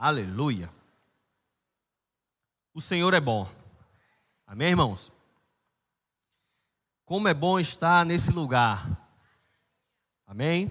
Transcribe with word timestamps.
Aleluia. 0.00 0.70
O 2.72 2.80
Senhor 2.80 3.12
é 3.14 3.20
bom. 3.20 3.50
Amém, 4.46 4.68
irmãos? 4.68 5.10
Como 7.04 7.26
é 7.26 7.34
bom 7.34 7.58
estar 7.58 8.06
nesse 8.06 8.30
lugar. 8.30 8.88
Amém? 10.24 10.70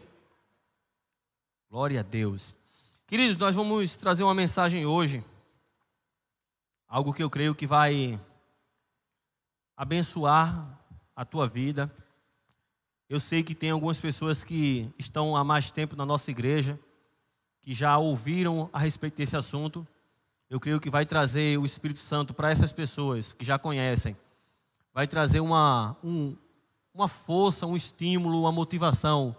Glória 1.70 2.00
a 2.00 2.04
Deus. 2.04 2.56
Queridos, 3.06 3.38
nós 3.38 3.54
vamos 3.54 3.98
trazer 3.98 4.24
uma 4.24 4.34
mensagem 4.34 4.86
hoje. 4.86 5.22
Algo 6.88 7.14
que 7.14 7.22
eu 7.22 7.30
creio 7.30 7.54
que 7.54 7.68
vai 7.68 8.18
abençoar 9.76 10.80
a 11.14 11.26
tua 11.26 11.50
vida. 11.50 11.94
Eu 13.10 13.20
sei 13.20 13.44
que 13.44 13.54
tem 13.54 13.72
algumas 13.72 14.00
pessoas 14.00 14.42
que 14.42 14.90
estão 14.98 15.36
há 15.36 15.44
mais 15.44 15.70
tempo 15.70 15.98
na 15.98 16.06
nossa 16.06 16.32
igreja, 16.32 16.80
que 17.68 17.74
já 17.74 17.98
ouviram 17.98 18.70
a 18.72 18.80
respeito 18.80 19.18
desse 19.18 19.36
assunto. 19.36 19.86
Eu 20.50 20.58
creio 20.58 20.80
que 20.80 20.90
vai 20.90 21.06
trazer 21.06 21.60
o 21.60 21.66
Espírito 21.66 22.00
Santo 22.00 22.34
para 22.34 22.50
essas 22.50 22.72
pessoas 22.72 23.34
que 23.34 23.44
já 23.44 23.60
conhecem. 23.60 24.16
Vai 24.94 25.06
trazer 25.06 25.42
uma, 25.42 25.94
um, 26.02 26.34
uma 26.94 27.10
força, 27.10 27.68
um 27.68 27.76
estímulo, 27.76 28.40
uma 28.40 28.54
motivação 28.54 29.36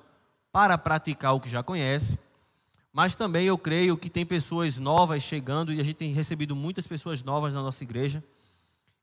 para 0.53 0.77
praticar 0.77 1.35
o 1.35 1.41
que 1.41 1.49
já 1.49 1.63
conhece. 1.63 2.19
Mas 2.93 3.15
também 3.15 3.47
eu 3.47 3.57
creio 3.57 3.97
que 3.97 4.11
tem 4.11 4.27
pessoas 4.27 4.77
novas 4.77 5.23
chegando 5.23 5.73
e 5.73 5.81
a 5.81 5.83
gente 5.83 5.97
tem 5.97 6.13
recebido 6.13 6.55
muitas 6.55 6.87
pessoas 6.87 7.23
novas 7.23 7.55
na 7.55 7.63
nossa 7.63 7.83
igreja. 7.83 8.23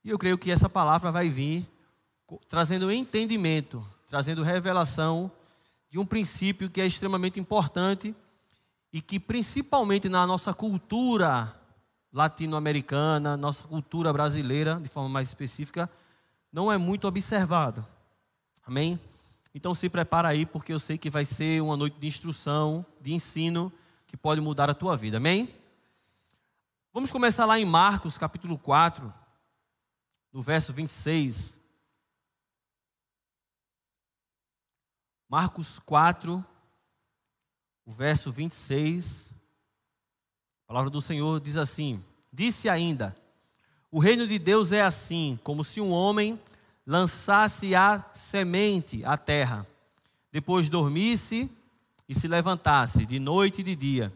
E 0.04 0.10
eu 0.10 0.18
creio 0.20 0.38
que 0.38 0.52
essa 0.52 0.68
palavra 0.68 1.10
vai 1.10 1.28
vir 1.28 1.66
trazendo 2.48 2.92
entendimento, 2.92 3.84
trazendo 4.06 4.44
revelação 4.44 5.28
de 5.90 5.98
um 5.98 6.06
princípio 6.06 6.70
que 6.70 6.80
é 6.80 6.86
extremamente 6.86 7.40
importante 7.40 8.14
e 8.96 9.02
que, 9.02 9.20
principalmente 9.20 10.08
na 10.08 10.26
nossa 10.26 10.54
cultura 10.54 11.54
latino-americana, 12.10 13.36
nossa 13.36 13.62
cultura 13.64 14.10
brasileira, 14.10 14.80
de 14.80 14.88
forma 14.88 15.10
mais 15.10 15.28
específica, 15.28 15.90
não 16.50 16.72
é 16.72 16.78
muito 16.78 17.06
observado. 17.06 17.86
Amém? 18.66 18.98
Então 19.54 19.74
se 19.74 19.90
prepara 19.90 20.28
aí, 20.28 20.46
porque 20.46 20.72
eu 20.72 20.78
sei 20.78 20.96
que 20.96 21.10
vai 21.10 21.26
ser 21.26 21.60
uma 21.60 21.76
noite 21.76 21.98
de 21.98 22.06
instrução, 22.06 22.86
de 22.98 23.12
ensino, 23.12 23.70
que 24.06 24.16
pode 24.16 24.40
mudar 24.40 24.70
a 24.70 24.74
tua 24.74 24.96
vida. 24.96 25.18
Amém? 25.18 25.54
Vamos 26.90 27.10
começar 27.10 27.44
lá 27.44 27.60
em 27.60 27.66
Marcos, 27.66 28.16
capítulo 28.16 28.56
4, 28.56 29.12
no 30.32 30.40
verso 30.40 30.72
26. 30.72 31.60
Marcos 35.28 35.78
4, 35.80 36.42
o 37.86 37.92
verso 37.92 38.32
26. 38.32 39.32
A 40.64 40.66
palavra 40.66 40.90
do 40.90 41.00
Senhor 41.00 41.40
diz 41.40 41.56
assim: 41.56 42.02
Disse 42.32 42.68
ainda: 42.68 43.16
O 43.90 44.00
reino 44.00 44.26
de 44.26 44.38
Deus 44.38 44.72
é 44.72 44.82
assim, 44.82 45.38
como 45.44 45.62
se 45.62 45.80
um 45.80 45.92
homem 45.92 46.38
lançasse 46.84 47.74
a 47.74 48.04
semente 48.12 49.04
à 49.04 49.16
terra, 49.16 49.66
depois 50.32 50.68
dormisse 50.68 51.48
e 52.08 52.14
se 52.14 52.28
levantasse 52.28 53.06
de 53.06 53.18
noite 53.18 53.60
e 53.60 53.64
de 53.64 53.76
dia, 53.76 54.12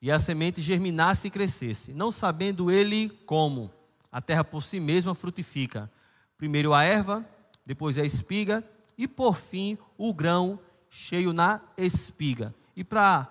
e 0.00 0.10
a 0.10 0.18
semente 0.18 0.60
germinasse 0.60 1.28
e 1.28 1.30
crescesse, 1.30 1.92
não 1.92 2.10
sabendo 2.10 2.70
ele 2.70 3.10
como. 3.26 3.70
A 4.10 4.20
terra 4.20 4.44
por 4.44 4.62
si 4.62 4.78
mesma 4.78 5.14
frutifica. 5.14 5.90
Primeiro 6.36 6.74
a 6.74 6.82
erva, 6.84 7.24
depois 7.64 7.96
a 7.96 8.04
espiga 8.04 8.62
e 8.98 9.08
por 9.08 9.36
fim 9.36 9.78
o 9.96 10.12
grão 10.12 10.58
cheio 10.90 11.32
na 11.32 11.62
espiga. 11.78 12.54
E 12.74 12.82
para 12.82 13.28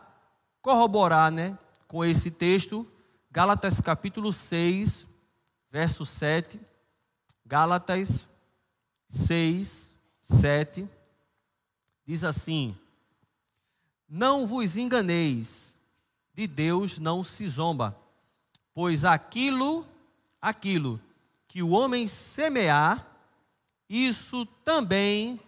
corroborar 0.61 1.31
né, 1.31 1.57
com 1.87 2.05
esse 2.05 2.31
texto, 2.31 2.87
Gálatas 3.29 3.79
capítulo 3.81 4.31
6, 4.31 5.07
verso 5.69 6.05
7. 6.05 6.59
Gálatas 7.45 8.27
6, 9.07 9.97
7. 10.21 10.87
Diz 12.05 12.23
assim: 12.23 12.77
Não 14.07 14.45
vos 14.45 14.77
enganeis, 14.77 15.77
de 16.33 16.45
Deus 16.47 16.99
não 16.99 17.23
se 17.23 17.47
zomba, 17.47 17.97
pois 18.73 19.05
aquilo, 19.05 19.85
aquilo 20.41 20.99
que 21.47 21.61
o 21.61 21.71
homem 21.71 22.07
semear, 22.07 23.05
isso 23.89 24.45
também 24.63 25.39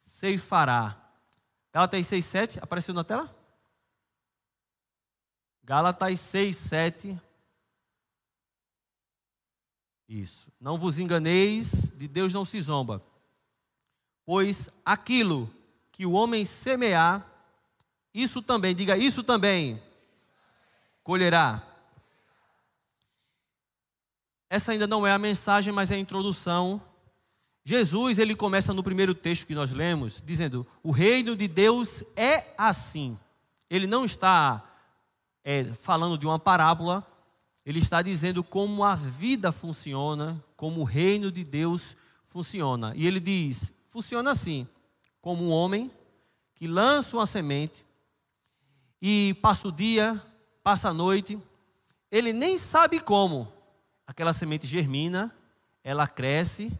ceifará. 0.00 0.96
Gálatas 1.72 2.06
6, 2.06 2.24
7, 2.24 2.58
apareceu 2.60 2.94
na 2.94 3.04
tela? 3.04 3.34
Gálatas 5.62 6.18
6, 6.20 6.56
7. 6.56 7.20
Isso. 10.08 10.50
Não 10.58 10.78
vos 10.78 10.98
enganeis, 10.98 11.92
de 11.94 12.08
Deus 12.08 12.32
não 12.32 12.44
se 12.44 12.60
zomba. 12.60 13.04
Pois 14.24 14.70
aquilo 14.84 15.50
que 15.92 16.06
o 16.06 16.12
homem 16.12 16.44
semear, 16.44 17.26
isso 18.14 18.40
também, 18.40 18.74
diga 18.74 18.96
isso 18.96 19.22
também, 19.22 19.82
colherá. 21.02 21.62
Essa 24.48 24.72
ainda 24.72 24.86
não 24.86 25.06
é 25.06 25.12
a 25.12 25.18
mensagem, 25.18 25.72
mas 25.72 25.90
é 25.90 25.96
a 25.96 25.98
introdução 25.98 26.82
Jesus, 27.68 28.18
ele 28.18 28.34
começa 28.34 28.72
no 28.72 28.82
primeiro 28.82 29.14
texto 29.14 29.46
que 29.46 29.54
nós 29.54 29.72
lemos, 29.72 30.22
dizendo: 30.24 30.66
O 30.82 30.90
reino 30.90 31.36
de 31.36 31.46
Deus 31.46 32.02
é 32.16 32.54
assim. 32.56 33.14
Ele 33.68 33.86
não 33.86 34.06
está 34.06 34.64
é, 35.44 35.64
falando 35.64 36.16
de 36.16 36.24
uma 36.24 36.38
parábola, 36.38 37.06
ele 37.66 37.78
está 37.78 38.00
dizendo 38.00 38.42
como 38.42 38.82
a 38.82 38.94
vida 38.94 39.52
funciona, 39.52 40.42
como 40.56 40.80
o 40.80 40.84
reino 40.84 41.30
de 41.30 41.44
Deus 41.44 41.94
funciona. 42.24 42.94
E 42.96 43.06
ele 43.06 43.20
diz: 43.20 43.70
funciona 43.86 44.30
assim, 44.30 44.66
como 45.20 45.44
um 45.44 45.50
homem 45.50 45.90
que 46.54 46.66
lança 46.66 47.18
uma 47.18 47.26
semente 47.26 47.84
e 49.02 49.36
passa 49.42 49.68
o 49.68 49.72
dia, 49.72 50.18
passa 50.64 50.88
a 50.88 50.94
noite, 50.94 51.38
ele 52.10 52.32
nem 52.32 52.56
sabe 52.56 52.98
como 52.98 53.52
aquela 54.06 54.32
semente 54.32 54.66
germina, 54.66 55.30
ela 55.84 56.06
cresce 56.06 56.72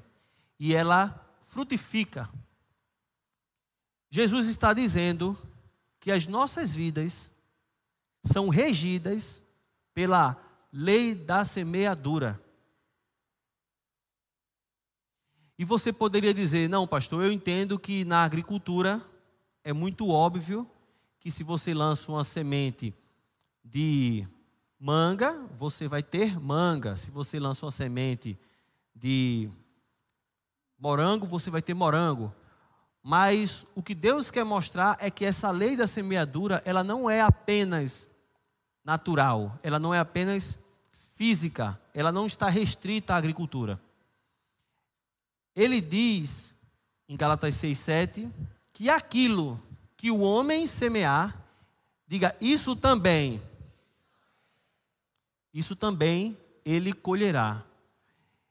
e 0.59 0.75
ela 0.75 1.39
frutifica. 1.43 2.29
Jesus 4.11 4.49
está 4.49 4.73
dizendo 4.73 5.37
que 6.01 6.11
as 6.11 6.27
nossas 6.27 6.75
vidas 6.75 7.31
são 8.25 8.49
regidas 8.49 9.43
pela 9.95 10.37
lei 10.73 11.15
da 11.15 11.45
semeadura. 11.45 12.41
E 15.59 15.65
você 15.65 15.93
poderia 15.93 16.33
dizer: 16.33 16.69
não, 16.69 16.87
pastor, 16.87 17.25
eu 17.25 17.33
entendo 17.33 17.79
que 17.79 18.05
na 18.05 18.23
agricultura 18.23 19.05
é 19.65 19.73
muito 19.73 20.09
óbvio 20.09 20.71
que 21.19 21.31
se 21.31 21.43
você 21.43 21.75
lança 21.75 22.13
uma 22.13 22.25
semente 22.25 22.95
de 23.65 24.27
manga, 24.79 25.33
você 25.55 25.89
vai 25.89 26.03
ter 26.03 26.39
manga. 26.41 26.97
Se 26.97 27.11
você 27.11 27.41
lança 27.41 27.67
uma 27.67 27.73
semente 27.73 28.39
de 28.95 29.51
morango, 30.79 31.27
você 31.27 31.51
vai 31.51 31.61
ter 31.61 31.75
morango. 31.75 32.33
Mas 33.03 33.67
o 33.75 33.83
que 33.83 33.95
Deus 33.95 34.31
quer 34.31 34.45
mostrar 34.45 34.97
é 35.01 35.11
que 35.11 35.25
essa 35.25 35.51
lei 35.51 35.77
da 35.77 35.87
semeadura, 35.87 36.63
ela 36.65 36.85
não 36.85 37.09
é 37.09 37.21
apenas 37.21 38.09
natural, 38.85 39.59
ela 39.63 39.79
não 39.79 39.93
é 39.93 39.99
apenas 39.99 40.59
física, 41.15 41.79
ela 41.93 42.13
não 42.13 42.27
está 42.27 42.49
restrita 42.49 43.15
à 43.15 43.17
agricultura. 43.17 43.81
Ele 45.55 45.81
diz 45.81 46.55
em 47.09 47.17
Galatas 47.17 47.55
6:7 47.55 48.31
que 48.73 48.89
aquilo 48.89 49.61
que 49.97 50.11
o 50.13 50.21
homem 50.21 50.67
semear, 50.67 51.37
diga 52.07 52.37
isso 52.41 52.77
também. 52.77 53.43
Isso 55.53 55.75
também 55.75 56.39
ele 56.65 56.93
colherá. 56.93 57.65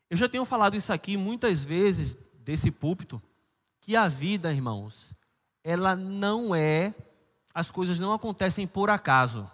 Eu 0.09 0.17
já 0.17 0.29
tenho 0.29 0.45
falado 0.45 0.75
isso 0.75 0.93
aqui 0.93 1.17
muitas 1.17 1.63
vezes 1.63 2.17
desse 2.39 2.71
púlpito, 2.71 3.21
que 3.81 3.95
a 3.95 4.07
vida, 4.07 4.53
irmãos, 4.53 5.13
ela 5.63 5.95
não 5.95 6.55
é, 6.55 6.93
as 7.53 7.69
coisas 7.69 7.99
não 7.99 8.13
acontecem 8.13 8.65
por 8.65 8.89
acaso. 8.89 9.49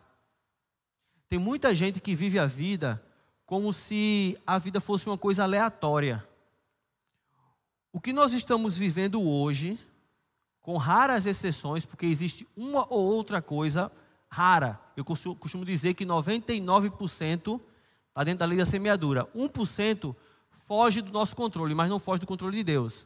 Tem 1.28 1.40
muita 1.40 1.74
gente 1.74 2.00
que 2.00 2.14
vive 2.14 2.38
a 2.38 2.46
vida 2.46 3.04
como 3.46 3.74
se 3.74 4.38
a 4.46 4.58
vida 4.58 4.80
fosse 4.80 5.08
uma 5.08 5.18
coisa 5.18 5.44
aleatória. 5.44 6.28
O 7.92 8.00
que 8.00 8.14
nós 8.14 8.34
estamos 8.34 8.78
vivendo 8.78 9.22
hoje, 9.22 9.80
com 10.62 10.78
raras 10.78 11.26
exceções, 11.26 11.86
porque 11.86 12.06
existe 12.06 12.48
uma 12.56 12.86
ou 12.94 13.06
outra 13.06 13.42
coisa 13.42 13.92
rara. 14.30 14.80
Eu 14.96 15.04
costumo 15.04 15.66
dizer 15.66 15.94
que 15.94 16.06
99% 16.06 17.62
está 18.10 18.24
dentro 18.24 18.40
da 18.40 18.46
lei 18.46 18.58
da 18.58 18.66
semeadura. 18.66 19.26
1% 19.36 20.16
foge 20.66 21.02
do 21.02 21.12
nosso 21.12 21.36
controle, 21.36 21.76
mas 21.76 21.90
não 21.90 22.00
foge 22.00 22.22
do 22.22 22.28
controle 22.28 22.58
de 22.58 22.64
Deus. 22.64 23.06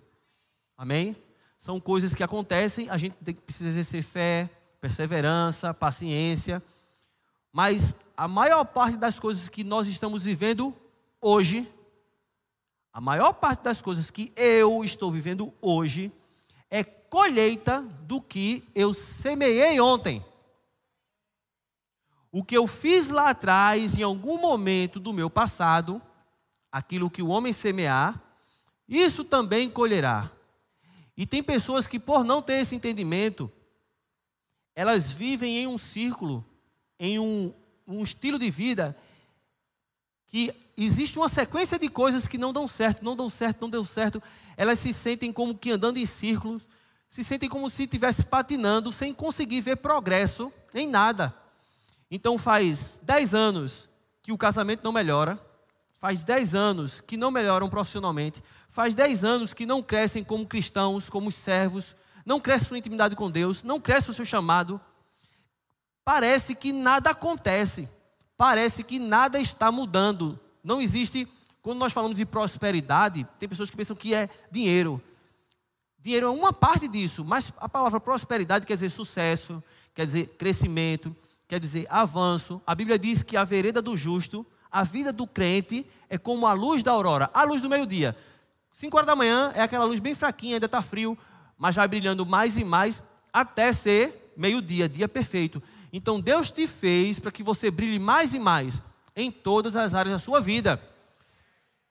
Amém? 0.78 1.16
São 1.58 1.80
coisas 1.80 2.14
que 2.14 2.24
acontecem, 2.24 2.90
a 2.90 2.98
gente 2.98 3.16
precisa 3.42 3.70
exercer 3.70 4.04
fé, 4.04 4.50
perseverança, 4.80 5.74
paciência. 5.74 6.62
Mas 7.52 7.96
a 8.16 8.28
maior 8.28 8.64
parte 8.64 8.98
das 8.98 9.20
coisas 9.20 9.50
que 9.50 9.64
nós 9.64 9.88
estamos 9.88 10.24
vivendo 10.24 10.74
hoje, 11.20 11.68
a 12.94 13.02
maior 13.02 13.34
parte 13.34 13.64
das 13.64 13.82
coisas 13.82 14.12
que 14.12 14.32
eu 14.36 14.84
estou 14.84 15.12
vivendo 15.12 15.52
hoje, 15.60 16.12
é 16.70 16.84
colheita 16.84 17.82
do 18.04 18.22
que 18.22 18.64
eu 18.76 18.94
semeei 18.94 19.80
ontem. 19.80 20.24
O 22.32 22.44
que 22.44 22.56
eu 22.56 22.68
fiz 22.68 23.10
lá 23.10 23.32
atrás, 23.32 23.98
em 23.98 24.04
algum 24.04 24.40
momento 24.40 25.00
do 25.00 25.12
meu 25.12 25.30
passado, 25.30 26.00
aquilo 26.72 27.10
que 27.10 27.22
o 27.22 27.28
homem 27.28 27.54
semear, 27.54 28.22
isso 28.88 29.24
também 29.24 29.70
colherá. 29.70 30.32
E 31.16 31.26
tem 31.26 31.42
pessoas 31.42 31.88
que, 31.88 32.00
por 32.00 32.24
não 32.24 32.42
ter 32.42 32.62
esse 32.62 32.76
entendimento, 32.76 33.52
elas 34.76 35.12
vivem 35.12 35.58
em 35.58 35.68
um 35.68 35.78
círculo, 35.78 36.46
em 37.00 37.18
um, 37.18 37.52
um 37.88 38.04
estilo 38.04 38.38
de 38.38 38.50
vida, 38.50 38.96
que 40.28 40.54
existe 40.78 41.18
uma 41.18 41.30
sequência 41.30 41.80
de 41.80 41.90
coisas 41.90 42.28
que 42.28 42.38
não 42.38 42.54
dão 42.54 42.68
certo, 42.68 43.04
não 43.04 43.16
dão 43.16 43.30
certo, 43.30 43.62
não 43.62 43.70
deu 43.70 43.84
certo. 43.84 44.22
Elas 44.56 44.78
se 44.80 44.94
sentem 44.94 45.34
como 45.34 45.58
que 45.58 45.72
andando 45.72 45.98
em 45.98 46.06
círculos, 46.06 46.68
se 47.10 47.24
sentem 47.24 47.50
como 47.50 47.70
se 47.70 47.84
estivesse 47.84 48.24
patinando, 48.24 48.92
sem 48.92 49.14
conseguir 49.14 49.62
ver 49.62 49.78
progresso 49.78 50.54
em 50.76 50.88
nada. 50.88 51.36
Então 52.12 52.38
faz 52.38 53.00
10 53.02 53.34
anos 53.34 53.90
que 54.22 54.32
o 54.32 54.38
casamento 54.38 54.84
não 54.84 54.92
melhora, 54.92 55.42
faz 56.00 56.24
10 56.24 56.54
anos 56.54 57.02
que 57.02 57.18
não 57.18 57.32
melhoram 57.32 57.70
profissionalmente, 57.70 58.44
faz 58.70 58.94
10 58.94 59.24
anos 59.24 59.54
que 59.54 59.66
não 59.66 59.82
crescem 59.82 60.24
como 60.24 60.46
cristãos, 60.46 61.10
como 61.10 61.32
servos, 61.32 61.96
não 62.26 62.40
cresce 62.40 62.66
sua 62.66 62.78
intimidade 62.78 63.16
com 63.16 63.32
Deus, 63.32 63.64
não 63.64 63.80
cresce 63.80 64.10
o 64.10 64.14
seu 64.14 64.26
chamado. 64.26 64.80
Parece 66.04 66.54
que 66.54 66.72
nada 66.72 67.12
acontece, 67.12 67.90
parece 68.36 68.84
que 68.84 69.00
nada 69.00 69.40
está 69.40 69.72
mudando. 69.72 70.40
Não 70.64 70.82
existe, 70.82 71.28
quando 71.62 71.80
nós 71.80 71.94
falamos 71.94 72.18
de 72.18 72.26
prosperidade, 72.26 73.26
tem 73.40 73.50
pessoas 73.50 73.70
que 73.72 73.78
pensam 73.78 73.96
que 73.96 74.14
é 74.14 74.30
dinheiro. 74.52 75.02
Dinheiro 76.00 76.28
é 76.28 76.30
uma 76.30 76.54
parte 76.54 76.88
disso, 76.88 77.26
mas 77.26 77.52
a 77.58 77.68
palavra 77.68 78.00
prosperidade 78.00 78.66
quer 78.66 78.76
dizer 78.76 78.90
sucesso, 78.90 79.64
quer 79.96 80.06
dizer 80.06 80.28
crescimento, 80.38 81.16
quer 81.48 81.60
dizer 81.60 81.88
avanço. 81.90 82.62
A 82.68 82.76
Bíblia 82.76 83.00
diz 83.00 83.24
que 83.24 83.36
a 83.36 83.44
vereda 83.44 83.82
do 83.82 83.98
justo, 83.98 84.46
a 84.78 84.84
vida 84.84 85.12
do 85.12 85.26
crente, 85.26 85.84
é 86.08 86.20
como 86.20 86.46
a 86.46 86.54
luz 86.54 86.84
da 86.84 86.92
aurora, 86.92 87.32
a 87.34 87.44
luz 87.44 87.60
do 87.60 87.68
meio-dia. 87.68 88.16
5 88.72 88.96
horas 88.96 89.08
da 89.08 89.16
manhã 89.16 89.52
é 89.56 89.64
aquela 89.64 89.86
luz 89.86 90.00
bem 90.00 90.14
fraquinha, 90.14 90.58
ainda 90.58 90.68
está 90.68 90.84
frio, 90.84 91.18
mas 91.58 91.74
vai 91.76 91.88
brilhando 91.88 92.28
mais 92.28 92.56
e 92.60 92.64
mais 92.64 93.02
até 93.34 93.74
ser 93.74 94.34
meio-dia, 94.38 94.88
dia 94.88 95.08
perfeito. 95.08 95.64
Então 95.92 96.20
Deus 96.20 96.52
te 96.52 96.68
fez 96.68 97.20
para 97.20 97.32
que 97.32 97.42
você 97.42 97.72
brilhe 97.72 97.98
mais 97.98 98.36
e 98.36 98.40
mais 98.40 98.80
em 99.16 99.32
todas 99.32 99.76
as 99.76 99.96
áreas 99.96 100.14
da 100.14 100.20
sua 100.20 100.40
vida. 100.40 100.80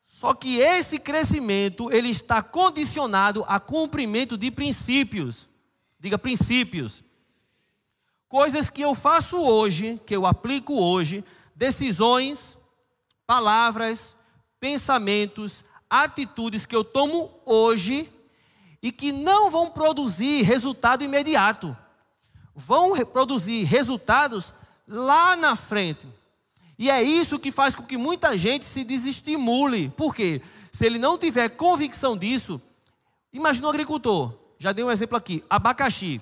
Só 0.05 0.33
que 0.33 0.59
esse 0.59 0.97
crescimento, 0.97 1.93
ele 1.93 2.11
está 2.11 2.41
condicionado 2.41 3.45
a 3.49 3.59
cumprimento 3.59 4.39
de 4.39 4.49
princípios. 4.49 5.49
Diga 5.99 6.17
princípios. 6.17 7.03
Coisas 8.29 8.71
que 8.71 8.83
eu 8.83 8.95
faço 8.95 9.39
hoje, 9.39 10.01
que 10.07 10.15
eu 10.15 10.25
aplico 10.25 10.81
hoje, 10.81 11.25
decisões, 11.53 12.57
palavras, 13.27 14.17
pensamentos, 14.61 15.65
atitudes 15.91 16.65
que 16.65 16.77
eu 16.77 16.85
tomo 16.85 17.31
hoje 17.45 18.09
e 18.83 18.93
que 18.93 19.11
não 19.11 19.51
vão 19.51 19.69
produzir 19.69 20.43
resultado 20.43 21.03
imediato. 21.03 21.77
Vão 22.55 23.05
produzir 23.07 23.65
resultados 23.65 24.55
lá 24.87 25.37
na 25.37 25.57
frente. 25.57 26.07
E 26.79 26.91
é 26.91 27.03
isso 27.03 27.39
que 27.39 27.51
faz 27.51 27.75
com 27.75 27.83
que 27.83 27.97
muita 27.97 28.37
gente 28.39 28.65
se 28.65 28.85
desestimule. 28.85 29.89
Por 29.91 30.15
quê? 30.15 30.41
Se 30.71 30.85
ele 30.85 30.99
não 30.99 31.19
tiver 31.19 31.49
convicção 31.51 32.17
disso, 32.17 32.61
imagina 33.33 33.67
um 33.67 33.71
agricultor. 33.71 34.33
Já 34.59 34.73
dei 34.73 34.85
um 34.85 34.91
exemplo 34.91 35.17
aqui: 35.17 35.43
abacaxi. 35.49 36.21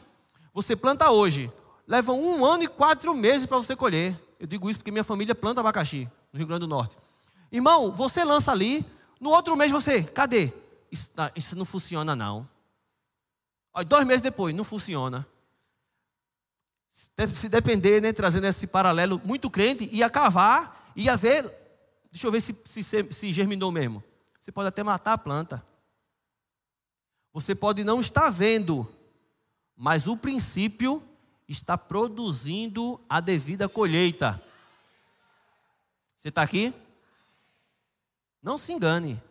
Você 0.53 0.77
planta 0.77 1.11
hoje, 1.11 1.51
leva 1.87 2.13
um 2.13 2.45
ano 2.45 2.63
e 2.63 2.69
quatro 2.69 3.15
meses 3.15 3.47
para 3.47 3.59
você 3.59 3.75
colher. 3.75 4.19
Eu 4.39 4.47
digo 4.47 4.71
isso 4.71 4.79
porque 4.79 4.93
minha 4.93 5.05
família 5.05 5.35
planta 5.35 5.61
abacaxi 5.61 6.09
no 6.35 6.39
Rio 6.39 6.49
Grande 6.49 6.63
do 6.63 6.67
Norte. 6.67 6.99
Irmão, 7.53 7.93
você 7.93 8.25
lança 8.25 8.51
ali, 8.51 8.85
no 9.21 9.31
outro 9.31 9.57
mês 9.57 9.71
você, 9.71 10.03
cadê? 10.03 10.53
Isso, 10.91 11.09
tá, 11.11 11.31
isso 11.37 11.55
não 11.55 11.65
funciona 11.65 12.17
não. 12.17 12.49
Olha, 13.73 13.85
dois 13.85 14.05
meses 14.05 14.21
depois, 14.21 14.53
não 14.53 14.65
funciona. 14.65 15.25
Se 16.91 17.49
depender, 17.49 18.03
né, 18.03 18.13
trazendo 18.13 18.49
esse 18.49 18.67
paralelo, 18.67 19.21
muito 19.25 19.49
crente 19.49 19.89
ia 19.93 20.11
cavar, 20.11 20.93
ia 20.97 21.17
ver, 21.17 21.49
deixa 22.11 22.27
eu 22.27 22.33
ver 22.33 22.41
se, 22.41 22.53
se, 22.65 23.13
se 23.13 23.33
germinou 23.33 23.71
mesmo. 23.71 24.03
Você 24.41 24.51
pode 24.51 24.69
até 24.69 24.83
matar 24.83 25.13
a 25.13 25.19
planta. 25.19 25.65
Você 27.33 27.55
pode 27.55 27.85
não 27.85 28.01
estar 28.01 28.29
vendo, 28.29 28.89
mas 29.77 30.09
o 30.09 30.17
princípio 30.17 31.01
está 31.47 31.79
produzindo 31.79 33.01
a 33.09 33.21
devida 33.21 33.69
colheita. 33.69 34.43
Você 36.25 36.31
está 36.31 36.41
aqui? 36.41 36.73
Não 38.43 38.57
se 38.57 38.73
engane. 38.73 39.23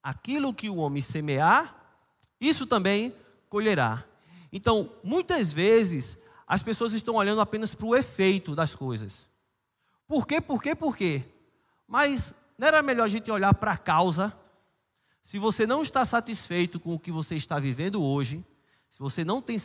Aquilo 0.00 0.54
que 0.54 0.70
o 0.70 0.76
homem 0.76 1.02
semear, 1.02 1.74
isso 2.40 2.68
também 2.68 3.12
colherá. 3.48 4.04
Então, 4.52 4.92
muitas 5.02 5.52
vezes, 5.52 6.16
as 6.46 6.62
pessoas 6.62 6.92
estão 6.92 7.16
olhando 7.16 7.40
apenas 7.40 7.74
para 7.74 7.84
o 7.84 7.96
efeito 7.96 8.54
das 8.54 8.76
coisas. 8.76 9.28
Por 10.06 10.24
quê? 10.24 10.40
Por 10.40 10.62
quê? 10.62 10.76
Por 10.76 10.96
quê? 10.96 11.24
Mas 11.84 12.32
não 12.56 12.68
era 12.68 12.80
melhor 12.80 13.06
a 13.06 13.08
gente 13.08 13.28
olhar 13.28 13.52
para 13.52 13.72
a 13.72 13.76
causa? 13.76 14.32
Se 15.20 15.36
você 15.36 15.66
não 15.66 15.82
está 15.82 16.04
satisfeito 16.04 16.78
com 16.78 16.94
o 16.94 17.00
que 17.00 17.10
você 17.10 17.34
está 17.34 17.58
vivendo 17.58 18.00
hoje, 18.00 18.44
se 18.88 19.00
você 19.00 19.24
não 19.24 19.42
tem 19.42 19.60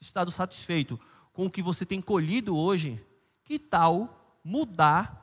estado 0.00 0.32
satisfeito 0.32 0.98
com 1.32 1.46
o 1.46 1.50
que 1.50 1.62
você 1.62 1.86
tem 1.86 2.00
colhido 2.00 2.56
hoje, 2.56 3.00
que 3.44 3.56
tal 3.56 4.40
mudar 4.42 5.21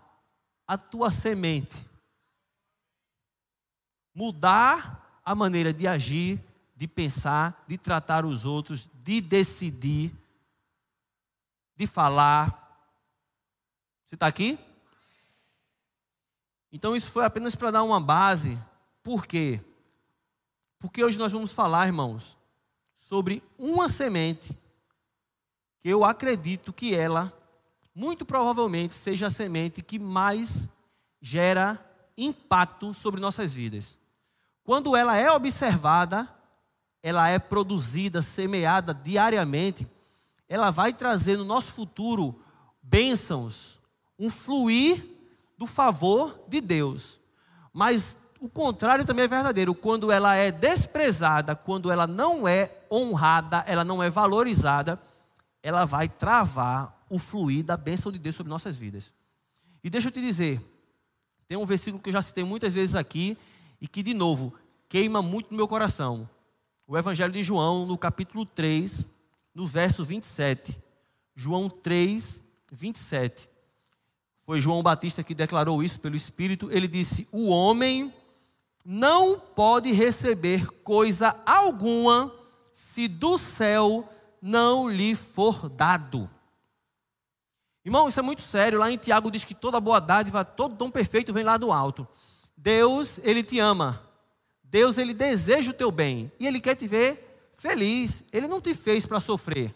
a 0.69 0.77
tua 0.77 1.12
semente? 1.12 1.89
mudar 4.19 5.21
a 5.24 5.33
maneira 5.33 5.71
de 5.71 5.88
agir, 5.88 6.44
de 6.75 6.86
pensar, 6.86 7.63
de 7.66 7.77
tratar 7.77 8.25
os 8.25 8.44
outros, 8.44 8.89
de 8.95 9.21
decidir, 9.21 10.13
de 11.77 11.88
falar. 11.88 12.83
Você 14.06 14.16
está 14.16 14.27
aqui? 14.27 14.60
Então, 16.69 16.97
isso 16.97 17.09
foi 17.09 17.23
apenas 17.23 17.56
para 17.56 17.71
dar 17.71 17.83
uma 17.83 18.02
base. 18.02 18.59
Por 19.02 19.26
quê? 19.26 19.61
Porque 20.80 21.02
hoje 21.02 21.18
nós 21.18 21.31
vamos 21.31 21.54
falar, 21.54 21.88
irmãos, 21.88 22.38
sobre 22.97 23.42
uma 23.57 23.88
semente 23.88 24.54
que 25.80 25.88
eu 25.88 26.04
acredito 26.04 26.73
que 26.73 26.94
ela, 26.94 27.31
muito 28.00 28.26
provavelmente, 28.26 28.94
seja 28.94 29.28
a 29.28 29.30
semente 29.30 29.82
que 29.82 30.00
mais 30.00 30.70
gera 31.22 31.78
impacto 32.18 32.94
sobre 32.94 33.20
nossas 33.20 33.52
vidas. 33.52 33.98
Quando 34.64 34.96
ela 34.96 35.18
é 35.18 35.30
observada, 35.30 36.26
ela 37.04 37.28
é 37.28 37.38
produzida, 37.38 38.22
semeada 38.22 38.94
diariamente, 38.94 39.86
ela 40.48 40.72
vai 40.72 40.94
trazer 40.94 41.38
no 41.38 41.44
nosso 41.44 41.74
futuro 41.74 42.42
bênçãos, 42.82 43.78
um 44.18 44.30
fluir 44.30 45.06
do 45.58 45.68
favor 45.68 46.40
de 46.48 46.62
Deus. 46.62 47.20
Mas 47.74 48.16
o 48.40 48.48
contrário 48.48 49.04
também 49.04 49.26
é 49.26 49.28
verdadeiro. 49.28 49.76
Quando 49.76 50.10
ela 50.10 50.36
é 50.36 50.54
desprezada, 50.54 51.54
quando 51.54 51.92
ela 51.92 52.08
não 52.08 52.48
é 52.48 52.72
honrada, 52.90 53.62
ela 53.68 53.84
não 53.84 54.02
é 54.02 54.10
valorizada, 54.10 54.98
ela 55.62 55.84
vai 55.84 56.08
travar 56.08 56.98
o 57.09 57.18
fluir 57.18 57.63
da 57.63 57.75
bênção 57.75 58.11
de 58.11 58.19
Deus 58.19 58.35
sobre 58.35 58.49
nossas 58.49 58.78
vidas. 58.78 59.13
E 59.83 59.89
deixa 59.89 60.07
eu 60.07 60.11
te 60.11 60.21
dizer, 60.21 60.61
tem 61.47 61.57
um 61.57 61.66
versículo 61.66 62.01
que 62.01 62.09
eu 62.09 62.13
já 62.13 62.21
citei 62.21 62.44
muitas 62.44 62.73
vezes 62.73 62.95
aqui 62.95 63.37
e 63.81 63.87
que, 63.87 64.04
de 64.04 64.13
novo, 64.13 64.54
queima 64.87 65.21
muito 65.21 65.51
no 65.51 65.57
meu 65.57 65.68
coração. 65.68 66.30
O 66.87 66.97
Evangelho 66.97 67.33
de 67.33 67.44
João, 67.44 67.85
no 67.85 67.97
capítulo 67.97 68.45
3, 68.45 69.07
no 69.54 69.66
verso 69.66 70.04
27. 70.04 70.78
João 71.35 71.69
3, 71.69 72.44
27. 72.71 73.49
Foi 74.39 74.59
João 74.59 74.81
Batista 74.81 75.23
que 75.23 75.35
declarou 75.35 75.83
isso 75.83 75.99
pelo 75.99 76.16
Espírito. 76.16 76.71
Ele 76.71 76.87
disse: 76.87 77.28
O 77.31 77.49
homem 77.49 78.13
não 78.85 79.39
pode 79.39 79.92
receber 79.92 80.68
coisa 80.83 81.35
alguma 81.45 82.33
se 82.73 83.07
do 83.07 83.37
céu 83.37 84.07
não 84.42 84.89
lhe 84.89 85.13
for 85.16 85.69
dado. 85.69 86.30
Irmão, 87.83 88.09
isso 88.09 88.19
é 88.19 88.24
muito 88.24 88.42
sério. 88.42 88.80
Lá 88.80 88.92
em 88.92 88.98
Tiago 88.98 89.31
diz 89.31 89.44
que 89.44 89.56
toda 89.56 89.80
boa 89.80 90.00
dádiva, 90.00 90.44
todo 90.44 90.76
dom 90.76 90.90
perfeito 90.90 91.33
vem 91.33 91.44
lá 91.44 91.57
do 91.57 91.71
alto. 91.71 92.07
Deus, 92.56 93.19
ele 93.24 93.44
te 93.44 93.59
ama. 93.59 94.02
Deus, 94.64 94.98
ele 94.98 95.14
deseja 95.14 95.71
o 95.71 95.74
teu 95.74 95.92
bem. 95.92 96.31
E 96.40 96.45
ele 96.45 96.59
quer 96.59 96.76
te 96.76 96.88
ver 96.88 97.50
feliz. 97.54 98.24
Ele 98.31 98.48
não 98.48 98.62
te 98.62 98.74
fez 98.74 99.06
para 99.06 99.19
sofrer. 99.19 99.74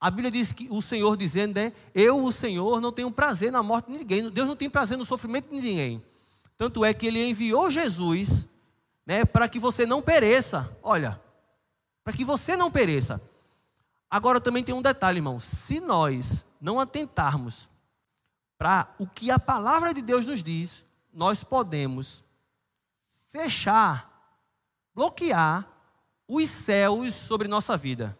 A 0.00 0.10
Bíblia 0.10 0.30
diz 0.30 0.52
que 0.52 0.68
o 0.70 0.80
Senhor 0.80 1.16
dizendo, 1.16 1.56
né? 1.56 1.72
Eu, 1.94 2.22
o 2.22 2.30
Senhor, 2.30 2.80
não 2.80 2.92
tenho 2.92 3.10
prazer 3.10 3.50
na 3.50 3.62
morte 3.62 3.90
de 3.90 3.98
ninguém. 3.98 4.30
Deus 4.30 4.46
não 4.46 4.56
tem 4.56 4.70
prazer 4.70 4.96
no 4.96 5.04
sofrimento 5.04 5.48
de 5.48 5.60
ninguém. 5.60 6.02
Tanto 6.56 6.84
é 6.84 6.94
que 6.94 7.06
ele 7.06 7.22
enviou 7.22 7.70
Jesus, 7.70 8.46
né, 9.04 9.24
para 9.24 9.48
que 9.48 9.58
você 9.58 9.84
não 9.84 10.00
pereça. 10.00 10.70
Olha, 10.82 11.20
para 12.02 12.12
que 12.12 12.24
você 12.24 12.56
não 12.56 12.70
pereça. 12.70 13.20
Agora 14.08 14.40
também 14.40 14.62
tem 14.62 14.74
um 14.74 14.80
detalhe, 14.80 15.18
irmão. 15.18 15.40
Se 15.40 15.80
nós 15.80 16.46
não 16.66 16.80
atentarmos 16.80 17.70
para 18.58 18.92
o 18.98 19.06
que 19.06 19.30
a 19.30 19.38
palavra 19.38 19.94
de 19.94 20.02
Deus 20.02 20.26
nos 20.26 20.42
diz, 20.42 20.84
nós 21.12 21.44
podemos 21.44 22.24
fechar, 23.28 24.34
bloquear 24.92 25.64
os 26.26 26.50
céus 26.50 27.14
sobre 27.14 27.46
nossa 27.46 27.76
vida. 27.76 28.18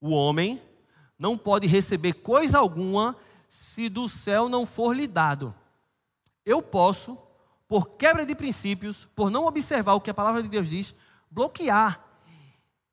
O 0.00 0.08
homem 0.08 0.62
não 1.18 1.36
pode 1.36 1.66
receber 1.66 2.14
coisa 2.14 2.58
alguma 2.58 3.14
se 3.46 3.90
do 3.90 4.08
céu 4.08 4.48
não 4.48 4.64
for 4.64 4.96
lhe 4.96 5.06
dado. 5.06 5.54
Eu 6.46 6.62
posso, 6.62 7.18
por 7.66 7.90
quebra 7.90 8.24
de 8.24 8.34
princípios, 8.34 9.04
por 9.04 9.30
não 9.30 9.44
observar 9.44 9.92
o 9.92 10.00
que 10.00 10.08
a 10.08 10.14
palavra 10.14 10.42
de 10.42 10.48
Deus 10.48 10.70
diz, 10.70 10.94
bloquear. 11.30 12.02